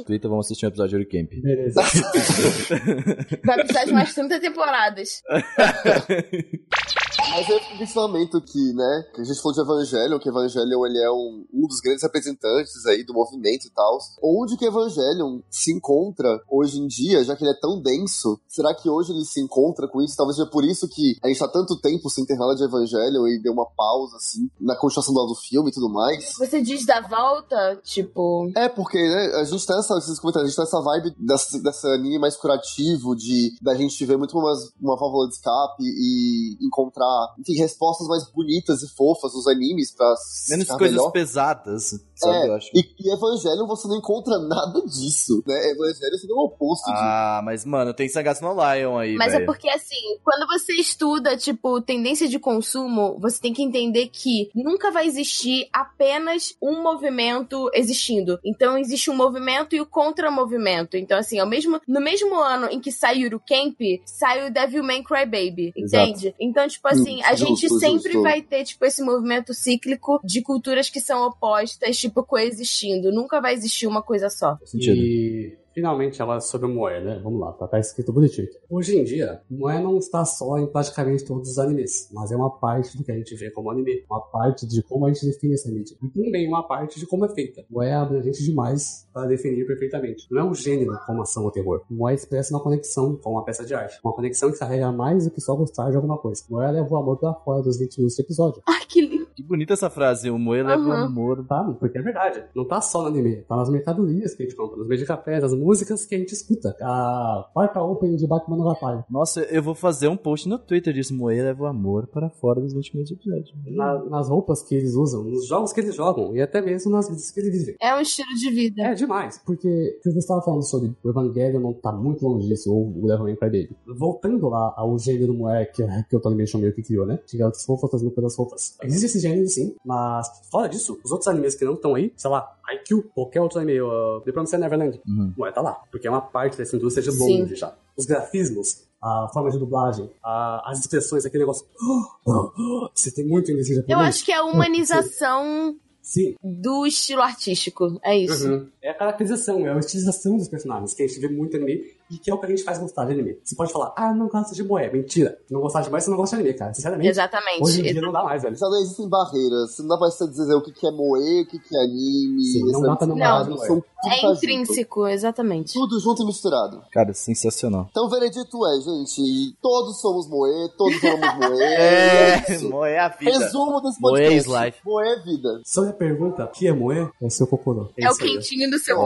Twitter 0.05 0.29
vamos 0.29 0.45
assistir 0.45 0.65
um 0.65 0.69
episódio 0.69 0.99
de 0.99 1.05
Camp. 1.05 1.29
Beleza. 1.41 1.81
Vai 3.45 3.62
precisar 3.63 3.85
de 3.85 3.93
mais 3.93 4.13
30 4.13 4.39
temporadas. 4.39 5.23
Mas 7.29 7.49
eu 7.49 7.59
fico 7.59 7.77
questionamento 7.77 8.41
que, 8.41 8.73
né, 8.73 9.05
que 9.13 9.21
a 9.21 9.23
gente 9.23 9.41
falou 9.41 9.53
de 9.53 9.61
Evangelion, 9.61 10.19
que 10.19 10.29
Evangelion 10.29 10.85
ele 10.85 10.99
é 10.99 11.11
um, 11.11 11.45
um 11.53 11.67
dos 11.67 11.79
grandes 11.79 12.03
representantes 12.03 12.85
aí 12.85 13.03
do 13.03 13.13
movimento 13.13 13.65
e 13.65 13.71
tal. 13.71 13.97
Onde 14.21 14.57
que 14.57 14.65
Evangelion 14.65 15.39
se 15.49 15.71
encontra 15.73 16.41
hoje 16.49 16.79
em 16.79 16.87
dia, 16.87 17.23
já 17.23 17.35
que 17.35 17.43
ele 17.43 17.51
é 17.51 17.59
tão 17.59 17.81
denso? 17.81 18.39
Será 18.47 18.73
que 18.73 18.89
hoje 18.89 19.11
ele 19.11 19.25
se 19.25 19.41
encontra 19.41 19.87
com 19.87 20.01
isso? 20.01 20.15
Talvez 20.15 20.37
seja 20.37 20.49
por 20.49 20.63
isso 20.63 20.87
que 20.87 21.17
a 21.23 21.27
gente 21.27 21.39
tá 21.39 21.47
tanto 21.47 21.79
tempo 21.79 22.09
sem 22.09 22.25
ter 22.25 22.35
nada 22.35 22.55
de 22.55 22.63
Evangelion 22.63 23.27
e 23.27 23.41
deu 23.41 23.53
uma 23.53 23.65
pausa, 23.65 24.17
assim, 24.17 24.49
na 24.59 24.75
continuação 24.75 25.13
do, 25.13 25.25
do 25.27 25.35
filme 25.35 25.69
e 25.69 25.73
tudo 25.73 25.89
mais. 25.89 26.33
Você 26.37 26.61
diz 26.61 26.85
da 26.85 27.01
volta, 27.01 27.79
tipo. 27.83 28.51
É, 28.55 28.69
porque, 28.69 28.97
né, 28.97 29.35
a 29.35 29.43
gente 29.43 29.65
tá 29.65 29.75
nessa, 29.75 29.97
esses 29.97 30.19
comentários, 30.19 30.47
a 30.47 30.49
gente 30.49 30.55
tá 30.55 30.63
nessa 30.63 30.81
vibe 30.81 31.15
dessa, 31.17 31.59
dessa 31.61 31.87
anime 31.89 32.19
mais 32.19 32.35
curativo, 32.35 33.15
de 33.15 33.55
da 33.61 33.75
gente 33.75 34.05
ver 34.05 34.17
muito 34.17 34.35
mais 34.37 34.59
uma 34.81 34.97
válvula 34.97 35.27
de 35.27 35.35
escape 35.35 35.83
e 35.83 36.57
encontrar, 36.61 37.02
enfim, 37.39 37.53
respostas 37.57 38.07
mais 38.07 38.29
bonitas 38.31 38.81
e 38.83 38.87
fofas 38.95 39.33
nos 39.33 39.47
animes 39.47 39.91
pra 39.95 40.13
Menos 40.49 40.65
ficar 40.65 40.77
coisas 40.77 40.95
melhor. 40.97 41.11
pesadas, 41.11 41.89
sabe? 42.15 42.35
É, 42.35 42.47
eu 42.49 42.53
acho. 42.55 42.69
E, 42.73 42.79
e 42.99 43.13
Evangelho 43.13 43.67
você 43.67 43.87
não 43.87 43.97
encontra 43.97 44.37
nada 44.39 44.81
disso, 44.85 45.43
né? 45.45 45.71
Evangelho 45.71 46.17
seria 46.17 46.35
o 46.35 46.45
oposto 46.45 46.85
disso. 46.85 47.03
Ah, 47.03 47.41
mas, 47.43 47.65
mano, 47.65 47.93
tem 47.93 48.07
Sangatsu 48.09 48.43
no 48.43 48.53
Lion 48.53 48.97
aí, 48.97 49.15
Mas 49.15 49.33
é 49.33 49.37
velho. 49.37 49.45
porque, 49.45 49.69
assim, 49.69 50.17
quando 50.23 50.47
você 50.47 50.73
estuda, 50.73 51.35
tipo, 51.37 51.81
tendência 51.81 52.27
de 52.27 52.39
consumo, 52.39 53.17
você 53.19 53.39
tem 53.39 53.53
que 53.53 53.63
entender 53.63 54.07
que 54.07 54.49
nunca 54.55 54.91
vai 54.91 55.05
existir 55.07 55.67
apenas 55.71 56.55
um 56.61 56.81
movimento 56.81 57.69
existindo. 57.73 58.39
Então, 58.43 58.77
existe 58.77 59.09
um 59.09 59.15
movimento 59.15 59.75
e 59.75 59.81
o 59.81 59.85
contra-movimento. 59.85 60.97
Então, 60.97 61.17
assim, 61.17 61.39
ao 61.39 61.47
mesmo, 61.47 61.79
no 61.87 62.01
mesmo 62.01 62.35
ano 62.39 62.67
em 62.71 62.79
que 62.79 62.91
sai 62.91 63.19
Yuru 63.19 63.39
Camp, 63.47 63.77
sai 64.05 64.47
o 64.47 64.53
Devilman 64.53 65.03
Crybaby, 65.03 65.73
Exato. 65.75 66.03
entende? 66.09 66.35
Então, 66.39 66.67
tipo 66.67 66.87
assim, 66.93 67.21
a 67.23 67.35
Justo, 67.35 67.45
gente 67.67 67.79
sempre 67.79 68.13
justo. 68.13 68.21
vai 68.21 68.41
ter, 68.41 68.63
tipo, 68.63 68.85
esse 68.85 69.03
movimento 69.03 69.53
cíclico 69.53 70.19
de 70.23 70.41
culturas 70.41 70.89
que 70.89 70.99
são 70.99 71.27
opostas, 71.27 71.97
tipo, 71.97 72.23
coexistindo. 72.23 73.11
Nunca 73.11 73.41
vai 73.41 73.53
existir 73.53 73.87
uma 73.87 74.01
coisa 74.01 74.29
só. 74.29 74.57
E 74.73 75.57
finalmente 75.73 76.21
ela 76.21 76.39
sobre 76.39 76.67
o 76.67 76.69
Moe, 76.69 76.99
né? 77.01 77.19
Vamos 77.23 77.39
lá, 77.39 77.51
tá, 77.53 77.67
tá 77.67 77.79
escrito 77.79 78.13
bonitinho. 78.13 78.47
Hoje 78.69 78.97
em 78.97 79.03
dia, 79.03 79.41
Moe 79.49 79.81
não 79.81 79.97
está 79.97 80.23
só 80.25 80.57
em 80.57 80.67
praticamente 80.67 81.25
todos 81.25 81.49
os 81.49 81.59
animes, 81.59 82.09
mas 82.11 82.31
é 82.31 82.35
uma 82.35 82.49
parte 82.49 82.97
do 82.97 83.03
que 83.03 83.11
a 83.11 83.15
gente 83.15 83.35
vê 83.35 83.49
como 83.51 83.71
anime, 83.71 84.03
uma 84.09 84.21
parte 84.21 84.67
de 84.67 84.83
como 84.83 85.05
a 85.05 85.13
gente 85.13 85.25
define 85.25 85.53
essa 85.53 85.69
mídia. 85.69 85.97
E 86.01 86.07
também 86.09 86.47
uma 86.47 86.63
parte 86.63 86.99
de 86.99 87.05
como 87.05 87.25
é 87.25 87.29
feita. 87.29 87.65
Moe 87.69 87.85
é 87.85 87.93
abrangente 87.93 88.43
demais 88.43 89.07
para 89.13 89.27
definir 89.27 89.65
perfeitamente. 89.65 90.27
Não 90.31 90.41
é 90.41 90.43
um 90.43 90.53
gênero 90.53 90.97
como 91.05 91.21
ação 91.21 91.43
ou 91.43 91.51
terror. 91.51 91.81
Moe 91.89 92.13
expressa 92.13 92.53
uma 92.53 92.61
conexão 92.61 93.15
com 93.15 93.31
uma 93.31 93.43
peça 93.43 93.65
de 93.65 93.73
arte. 93.73 93.99
Uma 94.03 94.13
conexão 94.13 94.51
que 94.51 94.59
carrega 94.59 94.91
mais 94.91 95.25
do 95.25 95.31
que 95.31 95.41
só 95.41 95.55
gostar 95.55 95.89
de 95.89 95.95
alguma 95.95 96.17
coisa. 96.17 96.43
Moe 96.49 96.71
leva 96.71 96.93
o 96.93 96.97
amor 96.97 97.17
pra 97.17 97.33
fora 97.33 97.61
dos 97.61 97.77
20 97.77 97.97
minutos 97.97 98.17
do 98.17 98.21
episódio. 98.21 98.61
Ai, 98.67 98.85
que 98.87 99.01
lindo. 99.01 99.22
Que 99.35 99.43
bonita 99.43 99.73
essa 99.73 99.89
frase, 99.89 100.29
o 100.29 100.37
moe 100.37 100.61
leva 100.61 100.81
o 100.81 100.91
Aham. 100.91 101.05
amor. 101.05 101.45
Tá, 101.47 101.63
porque 101.79 101.97
é 101.97 102.01
verdade. 102.01 102.43
Não 102.55 102.67
tá 102.67 102.79
só 102.81 103.01
no 103.01 103.07
anime, 103.07 103.37
tá 103.47 103.55
nas 103.55 103.69
mercadorias 103.69 104.33
que 104.35 104.43
a 104.43 104.45
gente 104.45 104.55
compra, 104.55 104.77
nos 104.77 104.87
meios 104.87 105.01
de 105.01 105.07
café, 105.07 105.39
nas 105.39 105.53
músicas 105.53 106.05
que 106.05 106.15
a 106.15 106.17
gente 106.17 106.33
escuta. 106.33 106.75
A 106.81 107.49
quarta 107.53 107.81
open 107.81 108.15
de 108.15 108.27
Batman 108.27 108.57
no 108.57 108.67
Rapaz. 108.69 109.03
Nossa, 109.09 109.41
eu 109.43 109.61
vou 109.63 109.75
fazer 109.75 110.07
um 110.07 110.17
post 110.17 110.47
no 110.47 110.57
Twitter 110.59 110.93
disso, 110.93 111.15
moe 111.15 111.33
leva 111.41 111.63
o 111.63 111.65
amor 111.65 112.07
para 112.07 112.29
fora 112.29 112.61
dos 112.61 112.73
últimos 112.73 113.09
episódios. 113.11 113.53
Na- 113.65 114.03
nas 114.05 114.29
roupas 114.29 114.61
que 114.61 114.75
eles 114.75 114.93
usam, 114.95 115.23
nos 115.23 115.47
jogos 115.47 115.73
que 115.73 115.81
eles 115.81 115.95
jogam 115.95 116.35
e 116.35 116.41
até 116.41 116.61
mesmo 116.61 116.91
nas 116.91 117.07
vidas 117.07 117.31
que 117.31 117.39
eles 117.39 117.51
vivem. 117.59 117.75
É 117.81 117.95
um 117.95 117.99
estilo 117.99 118.33
de 118.35 118.49
vida. 118.51 118.83
É 118.83 118.93
demais, 118.93 119.41
porque 119.45 119.97
o 119.99 120.01
que 120.03 120.11
você 120.11 120.19
estava 120.19 120.41
falando 120.41 120.63
sobre 120.63 120.91
o 121.03 121.09
Evangelho 121.09 121.59
não 121.59 121.73
tá 121.73 121.91
muito 121.91 122.25
longe 122.27 122.47
disso, 122.47 122.71
ou 122.73 122.87
o 122.87 123.07
Devil 123.07 123.23
May 123.25 123.35
Cry 123.35 123.47
Baby. 123.49 123.69
Voltando 123.97 124.47
lá 124.49 124.73
ao 124.77 124.97
gênero 124.99 125.33
Moe 125.33 125.65
que, 125.73 125.83
que 126.09 126.15
o 126.15 126.19
Tony 126.19 126.35
Animation 126.35 126.59
meio 126.59 126.73
que 126.73 126.83
criou, 126.83 127.05
né? 127.05 127.19
De 127.27 127.37
garotas 127.37 127.63
fofas 127.65 127.89
fazendo 127.91 128.11
pelas 128.11 128.35
roupas. 128.37 128.77
Existe 128.83 129.05
esse 129.05 129.19
gênero 129.23 129.47
sim, 129.47 129.75
mas 129.85 130.27
fora 130.51 130.69
disso, 130.69 130.99
os 131.03 131.11
outros 131.11 131.27
animes 131.27 131.55
que 131.55 131.65
não 131.65 131.73
estão 131.73 131.95
aí, 131.95 132.13
sei 132.15 132.29
lá, 132.29 132.55
IQ, 132.75 133.03
qualquer 133.15 133.41
outro 133.41 133.59
anime, 133.59 133.81
uh, 133.81 134.21
The 134.25 134.31
Promised 134.31 134.59
Neverland, 134.59 135.01
Uhum. 135.07 135.33
Moe 135.37 135.51
tá 135.51 135.61
lá, 135.61 135.73
porque 135.91 136.07
é 136.07 136.09
uma 136.11 136.21
parte 136.21 136.57
dessa 136.57 136.75
indústria 136.75 137.03
de 137.03 137.11
Sim. 137.11 137.41
longe 137.41 137.55
já. 137.55 137.73
Os 137.97 138.05
grafismos, 138.05 138.83
a 139.01 139.27
forma 139.33 139.49
de 139.51 139.57
dublagem, 139.59 140.09
a- 140.23 140.61
as 140.71 140.79
expressões, 140.79 141.25
aquele 141.25 141.43
negócio. 141.43 141.65
Você 142.95 143.11
tem 143.11 143.25
muito 143.25 143.51
em 143.51 143.55
japonês. 143.63 143.85
Eu 143.87 143.99
acho 143.99 144.23
que 144.25 144.31
é 144.31 144.35
a 144.37 144.43
humanização 144.43 145.75
Sim, 146.01 146.35
do 146.43 146.85
estilo 146.85 147.21
artístico. 147.21 147.97
É 148.03 148.17
isso. 148.17 148.47
Uhum. 148.49 148.67
É 148.81 148.89
a 148.89 148.93
caracterização, 148.93 149.65
é 149.65 149.71
a 149.73 149.77
estilização 149.79 150.37
dos 150.37 150.47
personagens, 150.49 150.93
que 150.93 151.03
a 151.03 151.07
gente 151.07 151.19
vê 151.19 151.29
muito 151.29 151.55
anime 151.55 151.81
e 152.13 152.17
que 152.19 152.29
é 152.29 152.33
o 152.33 152.37
que 152.37 152.45
a 152.45 152.49
gente 152.49 152.63
faz 152.63 152.77
gostar 152.79 153.05
de 153.05 153.13
anime. 153.13 153.37
Você 153.43 153.55
pode 153.55 153.71
falar, 153.71 153.93
ah, 153.95 154.13
não 154.13 154.27
gosto 154.27 154.53
de 154.53 154.63
moé. 154.63 154.91
Mentira. 154.91 155.37
Não 155.49 155.61
gostar 155.61 155.81
de 155.81 155.89
moé, 155.89 155.99
você 155.99 156.09
não 156.09 156.17
gosta 156.17 156.35
de 156.35 156.41
anime, 156.41 156.57
cara. 156.57 156.73
Sinceramente. 156.73 157.09
Exatamente. 157.09 157.63
Hoje 157.63 157.79
em 157.81 157.83
dia 157.93 158.01
não 158.01 158.11
dá 158.11 158.23
mais, 158.23 158.41
velho. 158.43 158.55
Já 158.55 158.67
não 158.69 158.77
existem 158.81 159.07
barreiras. 159.09 159.77
Não 159.79 159.87
dá 159.87 159.97
pra 159.97 160.09
você 160.11 160.27
dizer 160.27 160.53
o 160.55 160.61
que 160.61 160.71
que 160.71 160.87
é 160.87 160.91
moe, 160.91 161.41
o 161.41 161.45
que 161.47 161.59
que 161.59 161.75
é 161.75 161.79
anime. 161.83 162.43
Sim, 162.43 162.71
não 162.71 162.81
dá 162.81 162.95
pra 162.95 163.07
Não. 163.07 163.15
moé. 163.15 163.67
São 163.67 163.83
É 164.05 164.09
tá 164.09 164.15
junto. 164.27 164.37
intrínseco, 164.37 165.07
exatamente. 165.07 165.73
Tudo 165.73 165.99
junto 165.99 166.23
e 166.23 166.25
misturado. 166.25 166.81
Cara, 166.91 167.13
sensacional. 167.13 167.87
Então 167.89 168.05
o 168.05 168.09
veredito 168.09 168.57
é, 168.67 168.81
gente, 168.81 169.55
todos 169.61 169.99
somos 170.01 170.27
moe, 170.27 170.69
todos 170.77 171.01
amamos 171.03 171.49
moe. 171.49 171.63
É, 171.63 172.51
isso. 172.55 172.69
moe 172.69 172.89
é 172.89 172.99
a 172.99 173.07
vida. 173.09 173.31
Resumo 173.39 173.79
desse 173.81 174.01
Moe 174.01 174.11
podcast. 174.11 174.35
is 174.37 174.45
life. 174.47 174.77
Moe 174.85 175.07
é 175.07 175.19
vida. 175.21 175.61
Só 175.63 175.87
a 175.87 175.93
pergunta, 175.93 176.43
o 176.43 176.47
que 176.49 176.67
é 176.67 176.73
moé? 176.73 177.09
É 177.21 177.29
seu 177.29 177.47
cocorô. 177.47 177.89
É 177.97 178.07
o 178.07 178.11
isso 178.11 178.23
aí. 178.23 178.29
quentinho 178.31 178.69
do 178.69 178.77
seu 178.79 178.97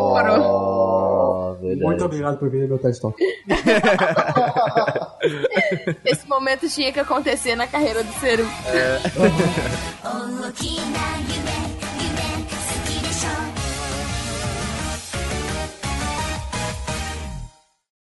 Verdade. 1.53 1.81
Muito 1.81 2.05
obrigado 2.05 2.37
por 2.37 2.49
vir 2.49 2.67
meu 2.67 2.77
TED 2.77 2.99
Talk. 2.99 3.17
Esse 6.05 6.27
momento 6.27 6.69
tinha 6.69 6.91
que 6.91 6.99
acontecer 6.99 7.55
na 7.55 7.65
carreira 7.67 8.03
do 8.03 8.11
Seru. 8.13 8.45
É. 8.67 8.99